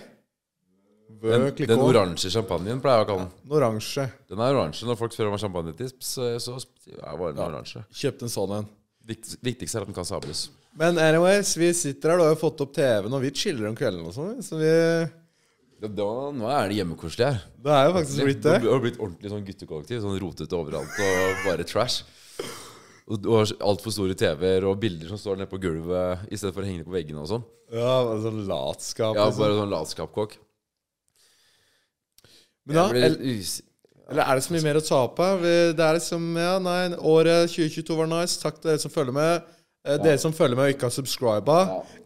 Den, 1.23 1.45
den 1.56 1.80
oransje 1.80 2.28
champagnen 2.34 2.82
pleier 2.84 3.04
jeg 3.04 3.06
å 3.06 3.10
kalle 3.12 3.26
den. 3.28 3.30
Den 3.45 3.56
oransje. 3.60 4.06
Den 4.28 4.41
er 4.43 4.56
oransje. 4.58 4.88
Når 4.89 4.97
folk 4.99 5.13
spør 5.15 5.30
om 5.32 5.38
champagnetips, 5.39 6.10
så, 6.17 6.26
så 6.43 6.58
er 6.89 7.21
den 7.21 7.39
oransje. 7.45 7.84
Kjøpte 7.95 8.28
en 8.28 8.34
sånn 8.34 8.56
en. 8.58 8.67
Viktigst 9.08 9.78
er 9.78 9.86
at 9.86 9.91
den 9.91 9.95
kan 9.95 10.08
sables. 10.10 10.49
Men 10.79 10.97
anyways, 10.97 11.53
vi 11.57 11.69
sitter 11.77 12.13
her, 12.13 12.17
du 12.17 12.25
har 12.25 12.33
jo 12.33 12.39
fått 12.41 12.63
opp 12.65 12.71
TV-en, 12.73 13.13
og 13.13 13.21
vi 13.21 13.29
chiller 13.38 13.69
om 13.69 13.75
kvelden 13.77 14.07
og 14.09 14.15
sånn. 14.15 14.39
Så 14.45 14.57
vi 14.57 14.71
Da, 15.83 16.09
nå 16.33 16.47
er 16.47 16.71
det 16.71 16.77
hjemmekoselig 16.79 17.25
her. 17.27 17.39
Det 17.59 17.73
er 17.75 17.88
jo 17.89 17.95
faktisk 17.97 18.27
blitt 18.29 18.43
det. 18.45 18.55
Det 18.63 18.71
har 18.71 18.83
blitt 18.86 18.99
ordentlig 19.01 19.31
sånn 19.33 19.43
guttekollektiv. 19.49 19.99
Sånn 20.01 20.19
rotete 20.21 20.57
overalt 20.57 21.01
og 21.03 21.41
bare 21.43 21.67
trash. 21.67 22.05
Og 23.12 23.27
har 23.27 23.51
altfor 23.67 23.91
store 23.91 24.15
TV-er 24.17 24.63
og 24.69 24.79
bilder 24.79 25.12
som 25.12 25.19
står 25.19 25.41
nede 25.41 25.51
på 25.51 25.59
gulvet 25.62 26.23
i 26.31 26.39
stedet 26.39 26.55
for 26.55 26.63
å 26.63 26.69
henge 26.69 26.88
på 26.88 26.95
veggene 26.95 27.19
og 27.19 27.27
sånn. 27.33 27.43
Ja, 27.73 27.97
bare 28.07 28.21
sånn 28.23 28.41
latskap. 28.47 29.17
Ja, 29.17 29.27
liksom. 29.27 29.43
bare 29.43 29.59
sånn 29.59 29.73
latskapkokk. 29.73 30.38
Men 32.63 32.79
da, 32.79 32.86
el 32.95 33.17
Eller 33.19 34.23
er 34.23 34.39
det 34.39 34.45
så 34.45 34.53
mye 34.55 34.63
mer 34.63 34.79
å 34.79 34.86
ta 34.88 35.01
på? 35.12 35.27
Det 35.43 35.83
er 35.83 35.99
liksom 35.99 36.31
Ja, 36.39 36.55
nei, 36.63 36.95
året 36.95 37.51
2022 37.51 37.99
var 37.99 38.07
nice. 38.07 38.39
Takk 38.39 38.62
til 38.62 38.71
dere 38.71 38.81
som 38.81 38.93
følger 38.93 39.15
med. 39.19 39.51
Eh, 39.84 39.98
Dere 40.00 40.17
som 40.22 40.32
følger 40.32 40.56
med 40.56 40.69
og 40.69 40.76
ikke 40.78 40.88
har 40.88 40.93
subscriba. 40.96 41.58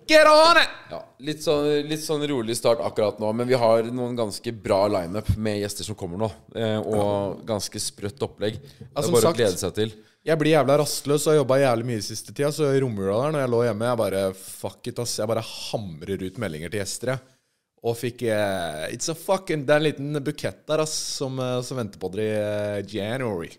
Get 0.10 0.26
on 0.32 0.58
it! 0.58 0.72
Ja, 0.90 1.02
litt 1.28 1.44
sånn, 1.44 1.68
litt 1.86 2.02
sånn 2.02 2.24
rolig 2.32 2.56
start 2.58 2.82
akkurat 2.82 3.20
nå, 3.22 3.30
men 3.38 3.46
vi 3.50 3.58
har 3.60 3.86
noen 3.94 4.16
ganske 4.18 4.54
bra 4.64 4.86
lineup 4.90 5.30
med 5.38 5.60
gjester 5.60 5.86
som 5.86 5.98
kommer 6.00 6.22
nå. 6.24 6.30
Eh, 6.58 6.80
og 6.80 7.44
ganske 7.46 7.82
sprøtt 7.84 8.24
opplegg. 8.26 8.58
Det 8.58 8.88
er 8.88 8.96
bare 8.96 9.22
sagt. 9.28 9.30
å 9.30 9.38
glede 9.38 9.62
seg 9.62 9.76
til. 9.78 9.94
Jeg 10.28 10.42
blir 10.42 10.56
jævla 10.56 10.80
rastløs 10.82 11.28
og 11.28 11.32
har 11.32 11.38
jobba 11.42 11.60
jævlig 11.62 11.88
mye 11.92 12.06
siste 12.08 12.34
tida. 12.34 12.50
Så 12.56 12.72
i 12.74 12.80
romjula 12.82 13.20
der, 13.20 13.36
når 13.36 13.44
jeg 13.44 13.52
lå 13.54 13.60
hjemme, 13.68 13.92
jeg 13.92 14.00
bare 14.02 14.24
fuck 14.40 14.90
it, 14.90 15.04
ass. 15.04 15.14
Jeg 15.22 15.30
bare 15.30 15.44
hamrer 15.52 16.24
ut 16.26 16.40
meldinger 16.42 16.74
til 16.74 16.82
gjester, 16.82 17.14
jeg. 17.14 17.36
Og 17.88 17.94
fikk 17.96 18.24
uh, 18.26 18.88
It's 18.90 19.06
a 19.08 19.14
fucking 19.14 19.68
Det 19.68 19.76
er 19.76 19.80
en 19.80 19.86
liten 19.86 20.18
bukett 20.26 20.64
der, 20.68 20.82
ass, 20.82 20.96
som, 21.20 21.38
som 21.64 21.78
venter 21.78 22.02
på 22.02 22.10
dere 22.16 22.26
i 22.26 22.82
uh, 22.82 22.90
January. 22.90 23.54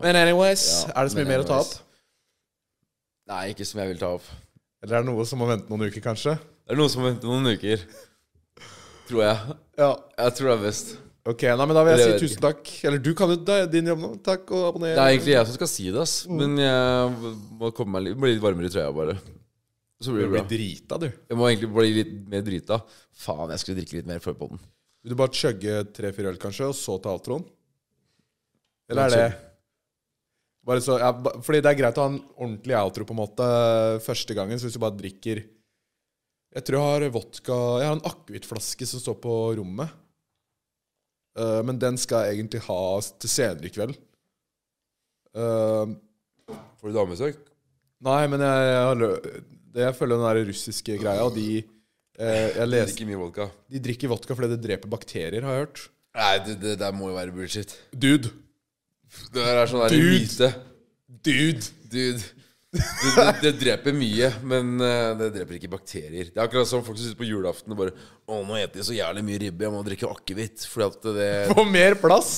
Men 0.00 0.16
anyways, 0.16 0.64
Ja, 0.86 0.94
er 0.96 1.04
det 1.04 1.12
så 1.12 1.20
mye 1.20 1.28
mer 1.28 1.44
å 1.44 1.46
ta 1.52 1.60
opp? 1.60 1.76
Nei, 3.28 3.42
ikke 3.52 3.66
som 3.68 3.80
jeg 3.82 3.92
vil 3.92 4.00
ta 4.00 4.12
opp. 4.16 4.28
Eller 4.82 4.98
er 5.00 5.02
det 5.04 5.10
noe 5.10 5.24
som 5.28 5.40
må 5.42 5.48
vente 5.50 5.68
noen 5.68 5.88
uker, 5.90 6.00
kanskje? 6.04 6.36
Det 6.38 6.72
er 6.74 6.78
noe 6.80 6.88
som 6.92 7.02
må 7.02 7.10
vente 7.10 7.28
noen 7.28 7.50
uker. 7.50 7.82
Tror 9.08 9.22
jeg. 9.24 9.56
Ja. 9.80 9.90
Jeg 10.20 10.34
tror 10.38 10.50
det 10.50 10.56
er 10.58 10.64
best. 10.68 10.94
Ok, 11.28 11.42
nei, 11.44 11.64
men 11.68 11.76
da 11.76 11.82
vil 11.84 11.92
jeg 11.92 12.00
Eller- 12.06 12.18
si 12.18 12.26
tusen 12.28 12.40
takk. 12.40 12.70
Eller 12.88 12.98
du 13.04 13.10
kan 13.14 13.28
jo 13.28 13.36
Det 13.36 13.54
er 13.62 13.66
din 13.66 13.86
jobb 13.90 13.98
nå. 14.00 14.22
Takk 14.24 14.50
og 14.52 14.68
abonner. 14.68 14.94
Det 14.94 15.02
er 15.02 15.10
egentlig 15.12 15.34
jeg 15.34 15.46
som 15.46 15.54
skal 15.58 15.66
si 15.68 15.90
det, 15.90 16.00
ass. 16.00 16.26
Men 16.26 16.56
jeg 16.56 17.34
må 17.60 17.72
komme 17.76 17.92
meg 17.92 18.02
litt, 18.08 18.16
bli 18.20 18.32
litt 18.32 18.42
varmere 18.42 18.64
i 18.70 18.72
trøya, 18.72 18.94
bare. 18.94 19.18
Så 20.00 20.12
blir 20.14 20.24
Du 20.24 20.30
det 20.30 20.30
blir 20.30 20.40
bra. 20.40 20.48
drita, 20.48 20.98
du. 21.00 21.06
Jeg 21.28 21.36
må 21.36 21.48
egentlig 21.50 21.74
bli 21.74 21.92
litt 21.92 22.28
mer 22.28 22.40
drita. 22.42 22.82
Faen, 23.12 23.50
jeg 23.50 23.58
skulle 23.58 23.76
drikke 23.82 23.92
litt 23.98 24.06
mer 24.06 24.20
før 24.20 24.38
den 24.38 24.58
Vil 25.04 25.10
du 25.10 25.14
bare 25.16 25.28
chugge 25.34 25.92
tre-fire 25.92 26.28
øl, 26.32 26.38
kanskje, 26.38 26.68
og 26.68 26.74
så 26.74 26.96
ta 27.02 27.10
outroen? 27.10 27.44
Eller 28.88 29.02
er 29.02 29.10
det 29.10 29.38
så, 30.84 30.98
ja, 31.00 31.12
Fordi 31.44 31.62
det 31.64 31.70
er 31.70 31.78
greit 31.78 31.98
å 31.98 32.04
ha 32.04 32.10
en 32.12 32.18
ordentlig 32.36 32.76
outro 32.76 33.06
på 33.08 33.14
en 33.16 33.22
måte 33.22 33.46
første 34.04 34.36
gangen. 34.36 34.60
Så 34.60 34.68
hvis 34.68 34.76
du 34.76 34.82
bare 34.82 34.98
drikker 34.98 35.40
Jeg 35.40 36.66
tror 36.66 36.78
jeg 36.78 37.08
har 37.08 37.14
vodka 37.14 37.56
Jeg 37.80 37.88
har 37.88 37.96
en 37.96 38.10
akevittflaske 38.10 38.88
som 38.90 39.02
står 39.02 39.16
på 39.22 39.36
rommet. 39.60 39.94
Uh, 41.38 41.62
men 41.62 41.78
den 41.78 41.98
skal 42.00 42.26
jeg 42.26 42.38
egentlig 42.38 42.64
ha 42.66 42.80
til 43.22 43.30
senere 43.30 43.68
i 43.68 43.72
kveld. 43.72 43.94
Uh, 45.38 45.94
Får 46.80 46.90
du 46.90 46.96
damebesøk? 46.96 47.44
nei, 48.02 48.22
men 48.30 48.42
jeg, 48.42 48.66
jeg, 48.70 48.82
har 48.88 49.00
jeg 49.78 49.96
følger 49.98 50.18
den 50.18 50.26
der 50.26 50.48
russiske 50.48 50.96
greia, 51.00 51.22
og 51.26 51.34
de 51.34 51.62
uh, 51.62 52.48
Jeg 52.56 52.68
leste 52.70 52.96
Ikke 52.96 53.08
mye 53.12 53.20
vodka. 53.22 53.48
De 53.70 53.82
drikker 53.84 54.10
vodka 54.10 54.34
fordi 54.34 54.50
det 54.56 54.64
dreper 54.66 54.90
bakterier, 54.90 55.46
har 55.46 55.56
jeg 55.56 55.66
hørt. 55.66 55.84
Nei, 56.18 56.34
det, 56.42 56.58
det 56.64 56.76
der 56.80 56.94
må 56.96 57.12
jo 57.12 57.18
være 57.20 57.34
bullshit. 57.36 57.76
Dude. 57.94 58.34
Det 59.32 59.40
der 59.40 59.62
er 59.62 59.70
sånn 59.70 59.84
der 59.86 59.94
Dude. 59.94 60.10
myte. 60.16 60.50
Dude. 61.28 61.70
Dude. 61.92 62.26
Det, 62.68 62.82
det, 63.16 63.26
det 63.40 63.50
dreper 63.62 63.94
mye, 63.96 64.28
men 64.44 64.74
eh, 64.84 65.14
det 65.16 65.30
dreper 65.38 65.56
ikke 65.56 65.70
bakterier. 65.72 66.28
Det 66.28 66.36
er 66.36 66.44
akkurat 66.44 66.68
som 66.68 66.82
folk 66.84 66.98
som 66.98 67.06
sitter 67.06 67.20
på 67.22 67.28
julaften 67.30 67.72
og 67.72 67.78
bare 67.80 67.94
Å, 68.28 68.42
nå 68.44 68.58
spiser 68.58 68.76
jeg 68.82 68.88
så 68.90 68.96
jævlig 68.98 69.22
mye 69.24 69.40
ribbe, 69.46 69.64
jeg 69.64 69.72
må 69.72 69.80
drikke 69.86 70.10
akevitt. 70.12 70.66
Fordi 70.68 70.88
at 70.90 71.08
det, 71.16 71.30
Få 71.56 71.64
mer 71.64 71.96
plass! 72.00 72.34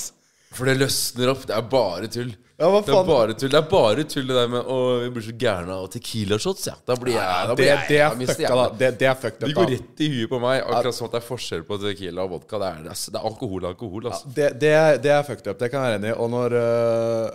For 0.54 0.70
det 0.70 0.76
løsner 0.80 1.32
opp. 1.32 1.44
Det 1.46 1.56
er 1.56 1.66
bare 1.70 2.08
tull. 2.10 2.30
Ja, 2.60 2.68
hva 2.68 2.80
faen? 2.84 2.90
Det 2.90 2.96
er 2.98 3.06
bare 3.08 3.34
tull 3.40 3.52
Det 3.52 3.58
er 3.58 3.68
bare 3.70 4.04
tull 4.04 4.26
det 4.28 4.34
der 4.36 4.48
med 4.52 4.66
Å, 4.68 4.78
vi 5.00 5.10
blir 5.14 5.24
så 5.24 5.32
gærne 5.40 5.76
av 5.80 5.86
tequila-shots, 5.94 6.66
ja. 6.68 6.74
Da 6.84 6.96
blir 7.00 7.14
jeg 7.16 7.24
da 7.24 7.54
det, 7.54 7.56
blir 7.56 7.70
jeg, 7.70 7.86
det 7.88 8.00
er 8.04 8.18
mister 8.20 8.36
fucka, 8.42 8.56
da. 8.58 8.64
det. 8.66 8.80
Det, 8.82 8.90
det 9.00 9.08
er 9.08 9.20
fucked 9.22 9.46
De 9.46 9.54
går 9.56 9.70
rett 9.76 10.02
i 10.04 10.08
huet 10.12 10.32
på 10.32 10.40
meg, 10.42 10.60
akkurat 10.66 10.98
som 10.98 11.08
at 11.08 11.14
det 11.14 11.20
er 11.22 11.26
forskjell 11.28 11.64
på 11.68 11.78
tequila 11.80 12.26
og 12.26 12.34
vodka. 12.34 12.60
Det 12.60 12.68
er, 12.68 12.82
det 12.84 12.92
er, 12.92 13.14
er 13.14 13.30
alkohol 13.30 13.64
og 13.64 13.70
alkohol, 13.70 14.10
altså. 14.10 14.32
Det, 14.36 14.50
det, 14.60 14.74
er, 14.76 15.00
det 15.06 15.14
er 15.16 15.24
fucked 15.30 15.48
up. 15.48 15.62
Det 15.62 15.70
kan 15.72 15.86
jeg 15.86 15.94
være 15.94 16.02
enig 16.02 16.12
i. 16.12 16.18
Og 16.20 16.32
når 16.34 16.58
øh, 16.60 17.26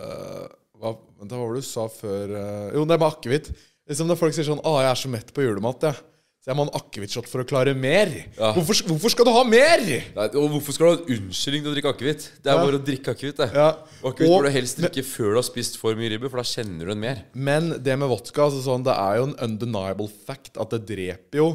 øh, 0.00 0.46
hva, 0.80 0.94
Vent, 1.20 1.34
hva 1.34 1.42
var 1.44 1.54
det 1.54 1.62
du 1.62 1.68
sa 1.68 1.86
før 1.92 2.36
øh, 2.40 2.66
Jo, 2.74 2.86
det 2.88 2.96
er 2.96 3.02
med 3.04 3.08
akevitt. 3.10 3.52
Liksom 3.90 4.08
Når 4.10 4.18
folk 4.18 4.34
sier 4.34 4.46
sånn 4.46 4.62
'Å, 4.62 4.74
jeg 4.82 4.90
er 4.90 4.98
så 4.98 5.10
mett 5.12 5.30
på 5.36 5.44
julemat', 5.44 5.86
jeg. 5.90 6.02
Så 6.40 6.48
jeg 6.48 6.56
må 6.56 6.64
ha 6.64 6.70
en 6.70 6.78
akevittshot 6.80 7.26
for 7.28 7.42
å 7.42 7.44
klare 7.44 7.74
mer. 7.76 8.08
Ja. 8.38 8.54
Hvorfor, 8.56 8.78
hvorfor 8.88 9.12
skal 9.12 9.26
du 9.28 9.30
ha 9.34 9.42
mer?! 9.44 9.82
Nei, 10.16 10.24
og 10.40 10.46
hvorfor 10.54 10.72
skal 10.72 10.86
du 10.86 10.90
ha 10.90 10.96
en 11.02 11.10
unnskyldning 11.18 11.66
til 11.66 11.68
å 11.68 11.74
drikke 11.76 11.92
akevitt? 11.92 12.24
Det 12.40 12.48
er 12.48 12.56
Ja. 12.56 12.62
bare 12.64 12.78
å 12.80 12.84
drikke 12.86 13.12
akevitt. 13.12 13.42
Ja. 13.52 13.66
Akevitt 14.00 14.32
bør 14.32 14.48
du 14.48 14.50
helst 14.54 14.80
drikke 14.80 15.04
før 15.04 15.34
du 15.34 15.40
har 15.42 15.44
spist 15.44 15.76
for 15.76 15.94
mye 15.94 16.08
ribbe, 16.08 16.30
for 16.32 16.40
da 16.40 16.46
kjenner 16.48 16.80
du 16.80 16.94
den 16.94 17.00
mer. 17.04 17.20
Men 17.34 17.68
det 17.84 17.98
med 18.00 18.08
vodka 18.08 18.48
altså 18.48 18.62
sånn, 18.64 18.84
Det 18.88 18.96
er 18.96 19.16
jo 19.20 19.24
en 19.28 19.36
undeniable 19.50 20.08
fact 20.08 20.56
at 20.56 20.70
det 20.70 20.86
dreper 20.88 21.36
jo 21.44 21.50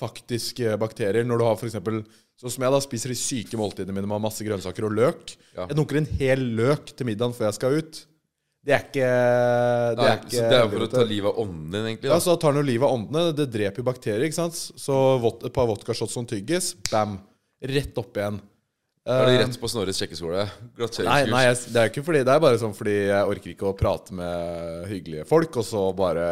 faktisk 0.00 0.56
bakterier. 0.80 1.22
Når 1.28 1.36
du 1.38 1.44
har 1.44 1.56
eksempel, 1.56 2.04
Sånn 2.40 2.50
som 2.56 2.62
jeg 2.64 2.72
da 2.72 2.80
spiser 2.80 3.08
de 3.12 3.14
syke 3.20 3.52
måltidene 3.60 3.92
mine 3.92 4.08
med 4.08 4.22
masse 4.24 4.40
grønnsaker 4.40 4.86
og 4.88 4.94
løk. 4.96 5.36
Jeg 5.54 5.76
dunker 5.76 5.98
en 5.98 6.06
hel 6.16 6.38
løk 6.56 6.96
til 6.96 7.04
middagen 7.04 7.34
før 7.36 7.50
jeg 7.50 7.56
skal 7.58 7.76
ut. 7.76 8.06
Det 8.60 8.74
er 8.76 8.82
ikke 8.84 9.06
Det 9.08 10.02
Nei, 10.04 10.08
er 10.10 10.18
ikke 10.20 10.34
så 10.36 10.42
det 10.50 10.56
er 10.58 10.66
for 10.68 10.84
å 10.84 10.88
ta 10.92 11.04
livet 11.08 11.30
av 11.32 11.38
ånden 11.40 11.70
din, 11.72 11.86
egentlig. 11.88 12.08
Da. 12.10 12.12
Ja, 12.12 12.20
så 12.20 12.34
tar 12.36 12.52
den 12.52 12.60
jo 12.60 12.66
livet 12.68 12.86
av 12.88 12.96
åndene. 12.98 13.22
Det 13.38 13.46
dreper 13.54 13.80
jo 13.80 13.86
bakterier, 13.88 14.26
ikke 14.26 14.36
sant. 14.36 14.58
Så 14.76 14.96
vod- 15.22 15.46
et 15.48 15.54
par 15.56 15.68
vodkashots 15.70 16.12
som 16.12 16.26
tygges, 16.28 16.74
bam. 16.90 17.18
Rett 17.64 17.96
opp 18.00 18.16
igjen. 18.20 18.40
Da 19.06 19.16
er 19.22 19.26
det 19.30 19.38
Eh, 19.40 19.46
rett 19.46 19.56
på 19.60 19.68
Snorres 19.72 19.96
sjekkeskole. 19.96 20.44
Nei, 21.08 21.24
nei 21.32 21.42
jeg, 21.46 21.56
det 21.72 21.80
er 21.80 21.88
ikke 21.88 22.04
fordi 22.04 22.20
Det 22.22 22.34
er 22.34 22.42
bare 22.44 22.58
sånn 22.60 22.74
fordi 22.76 23.08
jeg 23.08 23.30
orker 23.32 23.50
ikke 23.54 23.70
å 23.70 23.76
prate 23.76 24.12
med 24.12 24.86
hyggelige 24.92 25.26
folk, 25.26 25.56
og 25.56 25.64
så 25.64 25.86
bare 25.96 26.26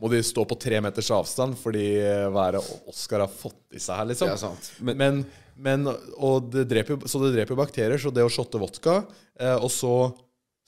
må 0.00 0.10
de 0.12 0.20
stå 0.24 0.44
på 0.48 0.58
tre 0.60 0.78
meters 0.80 1.08
avstand 1.10 1.56
fordi 1.60 1.86
hva 2.32 2.46
er 2.48 2.52
det 2.58 2.62
Oskar 2.88 3.24
har 3.24 3.32
fått 3.32 3.56
i 3.76 3.80
seg 3.80 3.96
her, 3.96 4.04
liksom. 4.12 4.28
Det 4.28 4.36
er 4.36 4.44
sant. 4.44 4.70
Men, 4.80 4.96
Men, 5.00 5.24
men 5.56 5.88
og 6.18 6.50
det 6.52 6.68
dreper, 6.68 7.00
Så 7.08 7.20
det 7.24 7.32
dreper 7.34 7.56
jo 7.56 7.60
bakterier. 7.64 7.98
Så 7.98 8.12
det 8.12 8.24
å 8.24 8.32
shotte 8.32 8.60
vodka, 8.60 9.06
eh, 9.40 9.56
og 9.56 9.70
så 9.72 10.12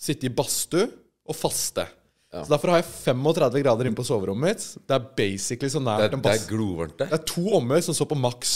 sitte 0.02 0.26
i 0.28 0.32
badstue 0.34 0.88
og 1.28 1.36
faste 1.38 1.86
Ja. 2.32 2.40
Så 2.46 2.48
Derfor 2.54 2.70
har 2.72 2.78
jeg 2.80 2.86
35 2.88 3.60
grader 3.60 3.84
inne 3.90 3.98
på 3.98 4.04
soverommet 4.08 4.54
mitt. 4.54 4.62
Det 4.88 4.94
er 4.96 5.02
basically 5.18 5.68
så 5.68 5.76
det, 5.82 5.84
nært 5.84 6.06
er, 6.06 6.14
en 6.16 6.22
det 6.24 6.30
er 6.32 6.46
glovarmt 6.48 6.94
der. 7.02 7.10
Det 7.10 7.18
er 7.18 7.24
to 7.28 7.42
ommer 7.58 7.82
som 7.84 7.92
står 7.98 8.08
på 8.08 8.16
maks. 8.16 8.52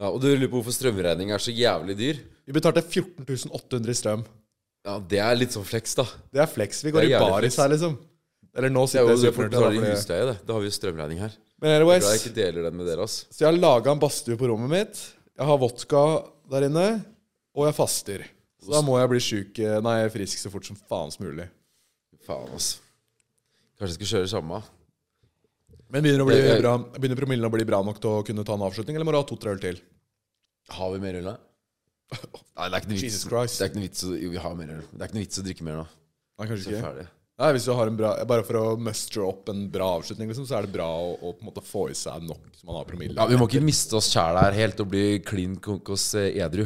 Ja, 0.00 0.08
og 0.08 0.22
du 0.22 0.30
lurer 0.30 0.48
på 0.48 0.56
hvorfor 0.62 0.72
strømregningen 0.72 1.34
er 1.36 1.42
så 1.44 1.52
jævlig 1.52 1.98
dyr? 1.98 2.22
Vi 2.48 2.54
betalte 2.56 2.80
14 2.80 3.52
800 3.52 3.92
i 3.92 3.98
strøm. 3.98 4.24
Ja, 4.88 4.96
det 5.12 5.20
er 5.20 5.36
litt 5.36 5.52
sånn 5.52 5.68
flex, 5.68 5.92
da. 6.00 6.06
Det 6.32 6.40
er 6.40 6.48
flex. 6.48 6.80
Vi 6.82 6.90
går 6.96 7.04
Det 7.04 7.10
er 7.10 7.12
i 7.12 7.14
jævlig 7.18 7.30
baris 7.36 7.52
flex. 7.54 7.60
her, 7.60 7.68
liksom. 7.74 7.98
Eller 8.56 8.72
nå 8.72 8.80
Det 8.80 8.88
er 8.88 8.92
sitter 8.94 9.04
jo 9.04 9.08
jeg 9.08 9.20
det 9.20 9.34
folk 9.34 9.34
supernørt 9.36 9.52
her. 9.52 9.60
betaler 9.60 9.76
i 9.76 9.84
fordi- 9.84 9.96
husleie, 10.00 10.26
det. 10.32 10.36
Da 10.46 10.52
har 10.54 10.60
vi 10.60 10.66
jo 10.66 10.76
strømregning 10.80 11.18
her. 11.18 11.32
Men 11.60 11.70
anyways, 11.76 12.04
jeg 12.08 12.20
ikke 12.24 12.34
deler 12.40 12.62
den 12.70 12.76
med 12.80 12.86
dere, 12.86 13.02
ass. 13.04 13.26
så 13.30 13.38
jeg 13.44 13.48
har 13.52 13.58
laga 13.60 13.92
en 13.92 14.00
badstue 14.00 14.36
på 14.40 14.48
rommet 14.48 14.70
mitt. 14.70 14.96
Jeg 15.36 15.46
har 15.46 15.58
vodka 15.58 16.24
der 16.50 16.62
inne, 16.70 17.04
og 17.54 17.66
jeg 17.68 17.74
faster. 17.74 18.24
Så 18.64 18.72
da 18.72 18.80
må 18.84 18.96
jeg 18.98 19.10
bli 19.12 19.20
syk, 19.20 19.58
eh, 19.60 19.80
nei, 19.84 19.98
frisk 20.12 20.40
så 20.40 20.50
fort 20.52 20.64
som 20.64 20.76
faen 20.88 21.12
som 21.12 21.26
mulig. 21.26 21.46
Faen, 22.24 22.48
ass. 22.56 22.78
Kanskje 23.78 23.92
jeg 23.92 23.98
skal 24.00 24.12
kjøre 24.14 24.30
samme. 24.32 24.62
Men 25.92 26.02
begynner, 26.02 26.24
å 26.24 26.28
bli 26.30 26.38
jeg- 26.40 26.62
bra, 26.62 26.78
begynner 26.96 27.18
promillen 27.20 27.46
å 27.46 27.52
bli 27.52 27.64
bra 27.68 27.82
nok 27.84 28.00
til 28.00 28.10
å 28.10 28.24
kunne 28.26 28.44
ta 28.46 28.54
en 28.56 28.64
avslutning, 28.66 28.96
eller 28.96 29.04
må 29.04 29.12
du 29.12 29.18
ha 29.20 29.26
to-tre 29.28 29.52
øl 29.52 29.60
til? 29.60 29.80
Har 30.70 30.92
vi 30.94 30.98
mer 31.02 31.18
øl, 31.20 31.24
da? 31.24 31.36
Nei, 32.56 32.68
det 32.68 32.74
er 32.74 32.80
ikke 32.80 32.88
noe 32.88 32.96
vits. 32.96 33.04
Jesus 33.10 33.28
Christ. 33.28 33.58
Det 33.58 33.66
er 33.66 33.70
ikke 33.70 33.80
noe 33.82 33.88
vits 33.88 34.04
å, 34.08 34.14
jo, 34.22 34.30
vi 34.32 34.40
har 34.46 34.54
mer 34.58 34.72
øl. 34.78 34.82
Det 34.90 35.02
er 35.02 35.10
ikke 35.10 35.18
noe 35.18 35.26
vits 35.26 35.38
å 35.42 35.44
drikke 35.44 35.66
mer 35.68 35.76
nå. 35.82 35.84
Nei, 36.38 36.46
kanskje 36.48 36.64
er 36.64 36.70
vi 36.70 36.78
ikke. 36.78 36.86
ferdig. 36.88 37.06
Nei, 37.42 37.48
hvis 37.56 37.64
du 37.66 37.72
har 37.74 37.88
en 37.90 37.96
bra 37.98 38.10
Bare 38.30 38.44
for 38.46 38.54
å 38.60 38.64
mustre 38.78 39.24
opp 39.26 39.48
en 39.50 39.64
bra 39.74 39.88
avslutning, 39.98 40.28
liksom, 40.30 40.46
så 40.46 40.56
er 40.60 40.66
det 40.68 40.72
bra 40.76 40.86
å, 40.86 41.16
å 41.18 41.32
på 41.34 41.42
en 41.42 41.48
måte 41.50 41.64
få 41.66 41.88
i 41.90 41.96
seg 41.98 42.22
nok 42.22 42.44
så 42.54 42.68
man 42.68 42.76
har 42.78 42.86
promille. 42.86 43.16
Ja, 43.18 43.26
Vi 43.26 43.38
må 43.40 43.48
ikke 43.50 43.62
miste 43.64 43.96
oss 43.98 44.08
sjæl 44.12 44.38
her 44.38 44.54
helt 44.54 44.78
og 44.80 44.88
bli 44.92 45.18
klin 45.26 45.56
konkos 45.62 46.14
eh, 46.14 46.30
edru 46.46 46.64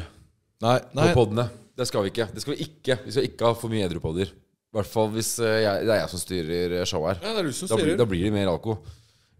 Nei, 0.64 0.76
på 0.82 0.98
nei, 0.98 1.08
podene. 1.14 1.44
Det 1.78 1.86
skal 1.86 2.02
vi 2.06 2.10
ikke. 2.10 2.26
Det 2.34 2.42
skal 2.42 2.54
vi 2.56 2.64
ikke 2.66 2.96
Vi 3.04 3.12
skal 3.14 3.26
ikke 3.28 3.46
ha 3.46 3.54
for 3.58 3.70
mye 3.70 3.86
edrupodder. 3.86 4.30
I 4.32 4.76
hvert 4.76 4.90
fall 4.90 5.12
hvis 5.14 5.30
eh, 5.40 5.60
jeg, 5.64 5.84
det 5.86 5.92
er 5.94 6.00
jeg 6.02 6.10
som 6.12 6.20
styrer 6.22 6.74
eh, 6.80 6.86
showet 6.88 7.16
her. 7.16 7.28
ja, 7.28 7.34
det 7.36 7.44
er 7.44 7.46
du 7.48 7.54
som 7.56 7.70
Da 7.70 7.78
blir, 7.80 7.94
da 7.96 8.06
blir 8.10 8.24
det 8.26 8.32
mer 8.34 8.50
alko 8.50 8.74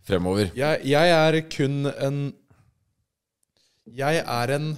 fremover. 0.09 0.53
Jeg, 0.57 0.85
jeg 0.89 1.11
er 1.17 1.41
kun 1.53 1.83
en 1.91 2.21
Jeg 3.99 4.23
er 4.23 4.55
en 4.57 4.71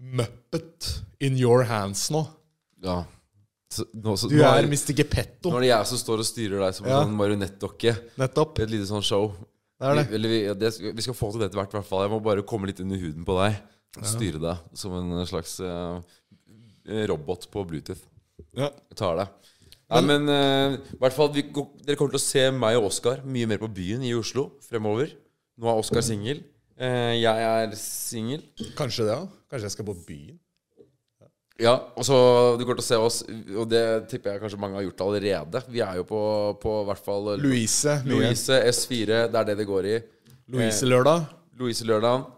muppet 0.00 0.92
in 1.20 1.36
your 1.36 1.64
hands 1.68 2.06
nå. 2.14 2.22
Ja. 2.84 3.02
Så, 3.70 3.84
nå, 3.94 4.16
så, 4.18 4.30
Du 4.30 4.38
nå, 4.38 4.44
er 4.46 4.64
er, 4.64 4.66
Mr. 4.70 4.94
Gepetto. 4.96 5.50
nå 5.52 5.58
er 5.60 5.66
det 5.66 5.72
jeg 5.74 5.90
som 5.92 6.00
står 6.00 6.22
og 6.24 6.26
styrer 6.26 6.62
deg 6.64 6.74
som 6.78 6.86
en 6.86 6.94
Ja. 6.94 7.02
sånn 7.04 7.14
marionettdokke. 7.18 7.92
Nettopp. 8.18 8.58
Et 8.64 8.70
lite 8.72 8.88
sånn 8.88 9.04
show. 9.04 9.34
Det 9.80 9.86
er 9.90 9.94
det. 10.00 10.06
Vi, 10.08 10.14
eller 10.16 10.28
vi, 10.32 10.40
det, 10.58 10.72
vi 10.96 11.04
skal 11.04 11.14
få 11.14 11.30
til 11.32 11.40
det 11.42 11.50
etter 11.50 11.60
hvert, 11.60 11.74
i 11.74 11.78
hvert 11.78 11.86
fall. 11.88 12.02
Jeg 12.06 12.10
må 12.14 12.22
bare 12.24 12.42
komme 12.42 12.66
litt 12.70 12.80
under 12.80 12.98
huden 12.98 13.24
på 13.28 13.36
deg. 13.44 13.60
Styre 13.98 14.38
deg 14.38 14.78
som 14.78 14.94
en 14.94 15.26
slags 15.26 15.56
uh, 15.64 15.98
robot 17.10 17.48
på 17.50 17.64
Bluetooth. 17.66 18.02
Ja. 18.56 18.70
Tar 18.96 19.18
det. 19.18 19.26
Nei, 19.90 20.02
men 20.06 20.30
uh, 20.30 20.76
i 20.78 21.00
hvert 21.02 21.16
fall 21.16 21.32
vi, 21.34 21.42
Dere 21.82 21.98
kommer 21.98 22.14
til 22.14 22.20
å 22.20 22.22
se 22.22 22.44
meg 22.54 22.78
og 22.78 22.90
Oskar 22.92 23.24
mye 23.26 23.48
mer 23.50 23.58
på 23.62 23.70
byen 23.74 24.04
i 24.06 24.12
Oslo 24.14 24.52
fremover. 24.62 25.16
Nå 25.58 25.66
er 25.70 25.82
Oskar 25.82 26.06
singel. 26.06 26.44
Uh, 26.78 27.16
jeg 27.18 27.48
er 27.48 27.74
singel. 27.78 28.46
Kanskje 28.78 29.08
det, 29.08 29.18
ja. 29.18 29.26
Kanskje 29.50 29.66
jeg 29.66 29.76
skal 29.78 29.90
på 29.90 29.98
byen. 30.06 30.38
Ja, 31.60 31.74
og 31.92 32.06
så 32.06 32.16
Du 32.56 32.62
kommer 32.64 32.78
til 32.78 32.86
å 32.86 32.86
se 32.86 32.96
oss, 32.96 33.18
og 33.52 33.66
det 33.68 33.82
tipper 34.08 34.32
jeg 34.32 34.40
kanskje 34.46 34.60
mange 34.62 34.78
har 34.78 34.86
gjort 34.86 35.02
allerede. 35.04 35.60
Vi 35.68 35.82
er 35.84 35.98
jo 35.98 36.06
på, 36.08 36.22
på 36.62 36.78
hvert 36.88 37.04
fall 37.04 37.34
Louise. 37.42 37.98
Louise 38.08 38.62
S4. 38.70 39.26
Det 39.28 39.42
er 39.42 39.50
det 39.50 39.58
det 39.60 39.68
går 39.68 39.90
i. 39.90 39.98
Louise 41.60 41.84
lørdag. 41.84 42.30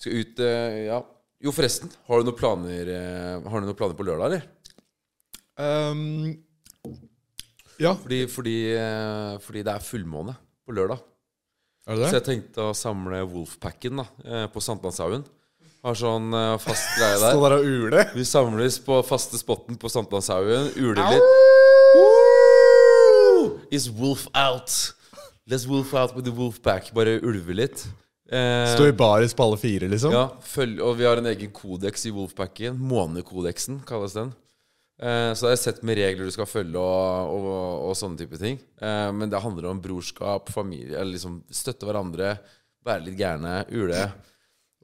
Skal 0.00 0.16
ut 0.22 0.38
eh, 0.40 0.86
Ja, 0.88 1.02
Jo, 1.44 1.52
forresten. 1.56 1.90
Har 2.08 2.20
du 2.20 2.28
noen 2.28 2.38
planer 2.38 2.88
eh, 2.88 3.34
Har 3.44 3.60
du 3.60 3.66
noen 3.68 3.76
planer 3.76 3.96
på 3.98 4.06
lørdag, 4.08 4.26
eller? 4.30 4.42
Um, 5.60 6.32
ja, 7.80 7.92
Fordi, 8.00 8.22
fordi, 8.32 8.56
eh, 8.76 9.34
fordi 9.44 9.64
det 9.66 9.74
er 9.74 9.84
fullmåne 9.84 10.34
på 10.64 10.72
lørdag. 10.76 11.02
er 11.88 12.00
det 12.00 12.08
Så 12.08 12.16
jeg 12.20 12.26
tenkte 12.30 12.70
å 12.70 12.76
samle 12.76 13.20
Wolfpacken 13.28 14.00
da 14.00 14.06
på 14.52 14.60
Sankthanshaugen. 14.64 15.24
Har 15.84 15.96
sånn 15.96 16.28
fast 16.60 16.90
greie 16.98 17.16
der. 17.16 17.32
Stå 17.32 17.40
der 17.46 17.54
og 17.56 17.64
ule. 17.64 18.04
Vi 18.12 18.24
samles 18.28 18.76
på 18.84 19.00
faste 19.08 19.40
spotten 19.40 19.80
på 19.80 19.88
Sankthanshaugen, 19.92 20.72
uler 20.76 21.16
litt. 21.16 21.28
Is 23.72 23.88
wolf 23.88 24.26
out? 24.34 24.68
Let's 25.48 25.66
wolf 25.66 25.94
out 25.94 26.14
with 26.14 26.24
the 26.28 26.32
wolfpack. 26.36 26.92
Bare 26.94 27.16
ulve 27.24 27.56
litt. 27.56 27.86
Eh, 28.30 28.74
Stå 28.76 28.86
i 28.86 28.92
baris 28.94 29.34
på 29.34 29.42
alle 29.42 29.58
fire, 29.58 29.88
liksom. 29.90 30.12
ja, 30.14 30.28
følg, 30.46 30.78
og 30.86 30.94
vi 31.00 31.06
har 31.08 31.18
en 31.18 31.26
egen 31.32 31.50
kodeks 31.54 32.06
i 32.06 32.12
Wolfpacken. 32.14 32.76
Månekodeksen 32.78 33.80
kalles 33.88 34.14
den. 34.14 34.30
Eh, 35.02 35.32
så 35.34 35.46
det 35.48 35.50
er 35.50 35.56
et 35.56 35.64
sett 35.64 35.82
med 35.86 35.98
regler 35.98 36.28
du 36.28 36.34
skal 36.34 36.46
følge 36.46 36.78
og, 36.78 37.34
og, 37.34 37.88
og 37.88 37.96
sånne 37.98 38.20
type 38.20 38.38
ting. 38.38 38.60
Eh, 38.78 39.08
men 39.16 39.32
det 39.32 39.40
handler 39.42 39.70
om 39.72 39.80
brorskap, 39.82 40.52
familie, 40.54 40.94
eller 40.94 41.16
liksom 41.16 41.40
støtte 41.50 41.88
hverandre, 41.88 42.36
være 42.86 43.06
litt 43.08 43.18
gærne, 43.18 43.64
ule. 43.74 44.04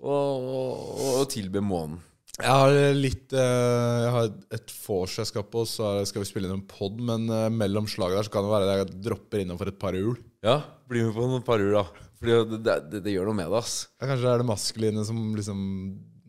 Og, 0.02 0.50
og, 0.50 1.04
og 1.20 1.28
tilbe 1.32 1.62
månen. 1.64 2.00
Jeg 2.36 2.52
har 2.52 2.74
litt 2.96 3.32
eh, 3.32 4.00
Jeg 4.04 4.10
har 4.12 4.26
et 4.58 4.72
vors 4.84 5.14
jeg 5.22 5.28
skal 5.30 5.46
på, 5.48 5.62
så 5.68 5.94
skal 6.08 6.20
vi 6.20 6.28
spille 6.28 6.50
inn 6.50 6.58
en 6.58 6.66
pod. 6.68 6.98
Men 7.00 7.28
eh, 7.32 7.46
mellom 7.52 7.88
slaget 7.88 8.20
der 8.20 8.28
så 8.28 8.34
kan 8.34 8.44
det 8.44 8.52
være 8.52 8.74
at 8.74 8.82
jeg 8.82 9.04
dropper 9.06 9.44
innom 9.44 9.60
for 9.60 9.72
et 9.72 9.78
par 9.80 9.96
ul. 9.96 10.18
Ja, 10.44 10.60
bli 10.90 11.06
med 11.06 11.16
på 11.16 11.30
noen 11.30 11.46
par 11.46 11.62
hjul, 11.62 11.72
da. 11.78 11.86
Fordi 12.16 12.36
det, 12.36 12.60
det, 12.64 12.76
det, 12.92 13.00
det 13.06 13.14
gjør 13.16 13.30
noe 13.30 13.38
med 13.40 13.48
det, 13.52 13.62
ass. 13.62 13.78
Ja, 13.96 14.10
Kanskje 14.10 14.26
det 14.26 14.34
er 14.34 14.44
det 14.44 14.50
maskuline 14.50 15.06
som 15.08 15.24
liksom 15.36 15.64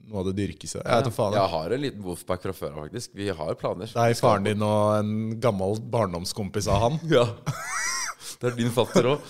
noe 0.08 0.22
av 0.22 0.30
det 0.30 0.38
dyrkeste. 0.38 0.80
Jeg 0.80 1.04
vet 1.04 1.16
faen. 1.16 1.36
Jeg. 1.36 1.52
har 1.52 1.76
en 1.76 1.84
liten 1.84 2.06
wolfpack 2.06 2.44
fra 2.46 2.56
før 2.56 2.72
av, 2.72 2.86
faktisk. 2.88 3.12
Vi 3.20 3.28
har 3.28 3.60
planer. 3.60 3.92
Det 3.92 4.06
er 4.06 4.20
faren 4.20 4.48
din 4.48 4.64
og 4.64 4.94
en 5.02 5.12
gammel 5.44 5.76
barndomskompis 5.92 6.70
av 6.72 6.86
han. 6.86 7.00
Ja. 7.12 7.28
Det 8.38 8.52
er 8.52 8.58
din 8.58 8.70
fatter 8.74 9.08
òg. 9.10 9.24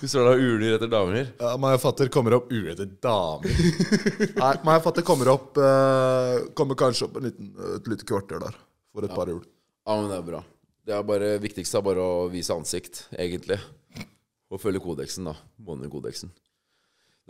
Du 0.00 0.06
står 0.06 0.28
der 0.28 0.36
og 0.36 0.42
uler 0.44 0.76
etter 0.76 0.90
damer. 0.90 1.32
Ja, 1.40 1.54
My 1.58 1.72
fatter 1.82 2.10
kommer 2.14 2.36
opp 2.38 2.52
urette 2.52 2.86
damer. 3.02 3.62
Nei, 4.38 4.52
my 4.66 4.76
fatter 4.84 5.04
kommer 5.06 5.32
opp 5.32 5.58
eh, 5.58 6.36
Kommer 6.58 6.78
kanskje 6.78 7.08
opp 7.08 7.18
en 7.18 7.26
liten, 7.26 7.50
et 7.76 7.90
lite 7.90 8.06
kvarter 8.06 8.42
der 8.42 8.54
for 8.94 9.06
et 9.06 9.14
par 9.14 9.30
hjul. 9.30 9.42
Ja, 9.86 9.96
men 9.96 10.06
det 10.12 10.18
er 10.20 10.28
bra. 10.28 10.44
Det 10.86 10.94
er 10.96 11.06
bare 11.06 11.32
viktigste 11.42 11.78
er 11.78 11.84
bare 11.86 12.04
å 12.04 12.28
vise 12.30 12.54
ansikt, 12.54 13.04
egentlig. 13.18 13.58
Og 14.50 14.62
følge 14.62 14.82
kodeksen, 14.82 15.26
da. 15.30 15.34
Månekodeksen. 15.66 16.30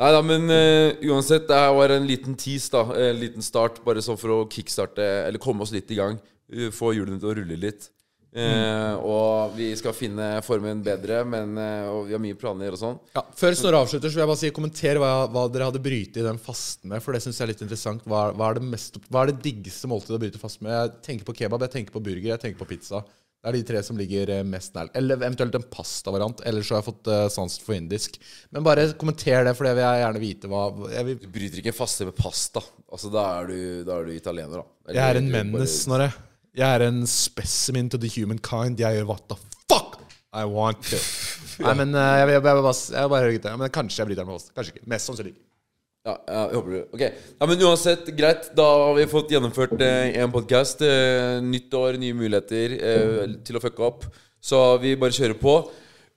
Nei 0.00 0.10
da, 0.14 0.20
men 0.24 0.48
eh, 0.52 1.00
uansett, 1.10 1.44
det 1.48 1.56
her 1.58 1.74
var 1.76 1.92
en 1.92 2.06
liten 2.08 2.36
tease, 2.40 2.70
da. 2.72 2.86
En 3.08 3.18
liten 3.20 3.44
start, 3.44 3.82
bare 3.84 4.04
sånn 4.04 4.20
for 4.20 4.32
å 4.32 4.42
kickstarte, 4.52 5.04
eller 5.26 5.42
komme 5.42 5.64
oss 5.66 5.74
litt 5.74 5.90
i 5.92 5.98
gang. 5.98 6.20
Uh, 6.50 6.68
Få 6.74 6.94
hjulene 6.96 7.20
til 7.20 7.32
å 7.32 7.34
rulle 7.36 7.58
litt. 7.60 7.90
Eh, 8.30 8.94
og 9.02 9.56
vi 9.56 9.72
skal 9.74 9.94
finne 9.96 10.26
formen 10.46 10.84
bedre, 10.86 11.24
men 11.26 11.56
eh, 11.58 11.88
Og 11.90 12.04
vi 12.06 12.14
har 12.14 12.22
mye 12.22 12.36
planer 12.38 12.76
og 12.76 12.78
sånn. 12.78 12.98
Ja, 13.16 13.24
Før 13.34 13.56
Snorre 13.58 13.80
avslutter, 13.82 14.06
så 14.06 14.14
vil 14.20 14.22
jeg 14.22 14.30
bare 14.30 14.42
si 14.44 14.50
kommenter 14.54 15.00
hva, 15.02 15.08
hva 15.34 15.48
dere 15.50 15.66
hadde 15.66 15.82
brytet 15.82 16.20
i 16.22 16.26
den 16.28 16.38
fasten 16.38 16.92
med. 16.92 17.02
For 17.02 17.16
det 17.16 17.24
syns 17.24 17.40
jeg 17.40 17.48
er 17.48 17.52
litt 17.54 17.64
interessant. 17.66 18.04
Hva, 18.06 18.28
hva, 18.30 18.52
er 18.52 18.60
det 18.60 18.68
mest, 18.70 19.00
hva 19.10 19.24
er 19.24 19.32
det 19.32 19.42
diggeste 19.48 19.90
måltidet 19.90 20.20
å 20.20 20.22
bryte 20.22 20.42
fast 20.42 20.62
med? 20.62 20.76
Jeg 20.76 20.94
tenker 21.08 21.26
på 21.26 21.34
kebab, 21.42 21.66
jeg 21.66 21.74
tenker 21.74 21.96
på 21.96 22.04
burger, 22.06 22.30
jeg 22.36 22.44
tenker 22.44 22.62
på 22.62 22.70
pizza. 22.70 23.02
Det 23.40 23.48
er 23.48 23.56
de 23.56 23.64
tre 23.64 23.80
som 23.82 23.96
ligger 23.96 24.30
eh, 24.34 24.46
mest 24.46 24.74
nær. 24.76 24.92
Eller 24.94 25.16
eventuelt 25.16 25.54
en 25.56 25.68
pastavariant. 25.74 26.42
Ellers 26.46 26.68
så 26.68 26.76
har 26.76 26.82
jeg 26.84 26.90
fått 26.92 27.08
uh, 27.08 27.26
sansen 27.32 27.64
for 27.66 27.74
indisk. 27.74 28.18
Men 28.52 28.62
bare 28.62 28.84
kommenter 29.00 29.46
det, 29.48 29.54
for 29.58 29.66
det 29.66 29.74
vil 29.78 29.86
jeg 29.88 30.02
gjerne 30.04 30.22
vite 30.22 30.50
hva 30.52 30.64
vil, 30.76 31.14
Du 31.18 31.30
bryter 31.32 31.62
ikke 31.64 31.74
faste 31.74 32.06
med 32.06 32.14
pasta. 32.20 32.62
Altså, 32.92 33.10
Da 33.10 33.24
er 33.40 33.48
du, 33.50 33.60
da 33.88 33.96
er 33.96 34.10
du 34.10 34.14
italiener, 34.14 34.60
da. 34.60 34.66
Eller 34.86 35.00
jeg 35.00 35.16
er 35.16 35.40
en 35.40 35.56
bare- 35.56 35.72
Snorre. 35.72 36.12
Jeg 36.56 36.66
er 36.66 36.86
en 36.88 37.04
specimen 37.06 37.90
to 37.90 37.98
the 38.00 38.10
humankind. 38.10 38.80
Jeg 38.80 38.98
gjør 38.98 39.12
what 39.12 39.28
the 39.30 39.36
fuck 39.70 40.00
I 40.34 40.46
want 40.46 40.82
to. 40.90 40.98
Nei, 41.64 41.76
men 41.82 41.94
uh, 41.94 42.00
jeg 42.00 42.26
jeg, 42.26 42.40
vil 42.40 42.42
bare, 42.48 42.74
jeg 42.74 43.12
bare 43.12 43.22
høre 43.26 43.36
gutter. 43.36 43.60
Men 43.60 43.72
kanskje 43.74 44.02
jeg 44.02 44.10
bryter 44.10 44.26
med 44.26 44.38
fast. 44.38 44.52
Kanskje 44.56 44.74
ikke. 44.74 44.88
Mest 44.90 45.10
sannsynlig 45.10 45.34
ikke. 45.34 45.46
Ja, 46.00 46.14
jeg 46.16 46.56
håper 46.56 46.72
du 46.72 46.94
Ok, 46.96 47.02
ja, 47.04 47.46
men 47.46 47.62
uansett, 47.68 48.06
greit 48.16 48.46
Da 48.56 48.64
har 48.64 48.94
vi 48.96 49.02
fått 49.10 49.34
gjennomført 49.34 49.74
eh, 49.84 50.14
en 50.22 50.32
podcast 50.32 50.80
eh, 50.80 51.42
Nytt 51.44 51.74
år, 51.76 51.98
nye 52.00 52.16
muligheter 52.16 52.72
eh, 52.78 53.34
Til 53.44 53.58
å 53.58 53.60
fucke 53.60 53.84
opp 53.84 54.06
Så 54.40 54.62
vi 54.80 54.94
bare 54.96 55.12
kjører 55.12 55.36
på 55.36 55.58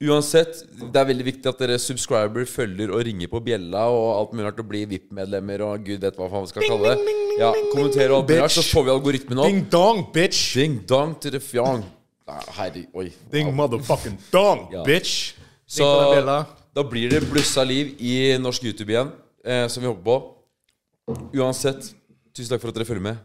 Uansett, 0.02 0.64
det 0.90 0.98
er 0.98 1.06
veldig 1.06 1.24
viktig 1.28 1.46
at 1.48 1.60
dere 1.62 1.76
subscriber 1.78 2.44
Følger 2.50 2.90
og 2.90 3.04
ringer 3.06 3.30
på 3.30 3.40
bjella 3.46 3.84
Og 3.94 4.08
alt 4.18 4.32
mulig 4.34 4.46
rart 4.48 4.58
å 4.60 4.66
bli 4.66 4.82
VIP-medlemmer 4.90 5.62
Og 5.68 5.84
gud 5.86 6.02
vet 6.02 6.18
hva 6.18 6.26
faen 6.32 6.44
vi 6.44 6.50
skal 6.50 6.66
kalle 6.66 6.94
det 6.98 7.14
Ja, 7.38 7.52
kommenter 7.70 8.10
og 8.10 8.18
alt 8.24 8.32
mulig 8.32 8.40
rart 8.42 8.56
Så 8.56 8.66
får 8.66 8.88
vi 8.88 8.92
algoritmen 8.96 9.38
opp 9.44 9.52
Ding 9.52 9.62
dong, 9.70 10.02
bitch! 10.14 10.42
Ding 10.58 10.80
dong 10.90 11.14
til 11.22 11.36
det 11.36 11.42
fjong 11.46 11.84
Nei, 12.26 12.40
Herre, 12.58 12.84
oi 12.96 13.06
Ding 13.32 13.52
motherfucking 13.54 14.18
dong, 14.34 14.66
Ja. 14.74 14.82
bitch! 14.86 15.34
Så 15.66 15.86
da 16.74 16.82
blir 16.82 17.08
det 17.12 17.22
blussa 17.30 17.62
liv 17.64 17.94
i 18.02 18.34
norsk 18.42 18.64
YouTube 18.66 18.90
igjen, 18.90 19.12
eh, 19.46 19.68
som 19.70 19.80
vi 19.80 19.86
håper 19.88 20.02
på. 20.04 20.16
Uansett, 21.38 21.86
tusen 22.34 22.50
takk 22.50 22.60
for 22.64 22.72
at 22.72 22.76
dere 22.80 22.88
følger 22.88 23.04
med. 23.04 23.20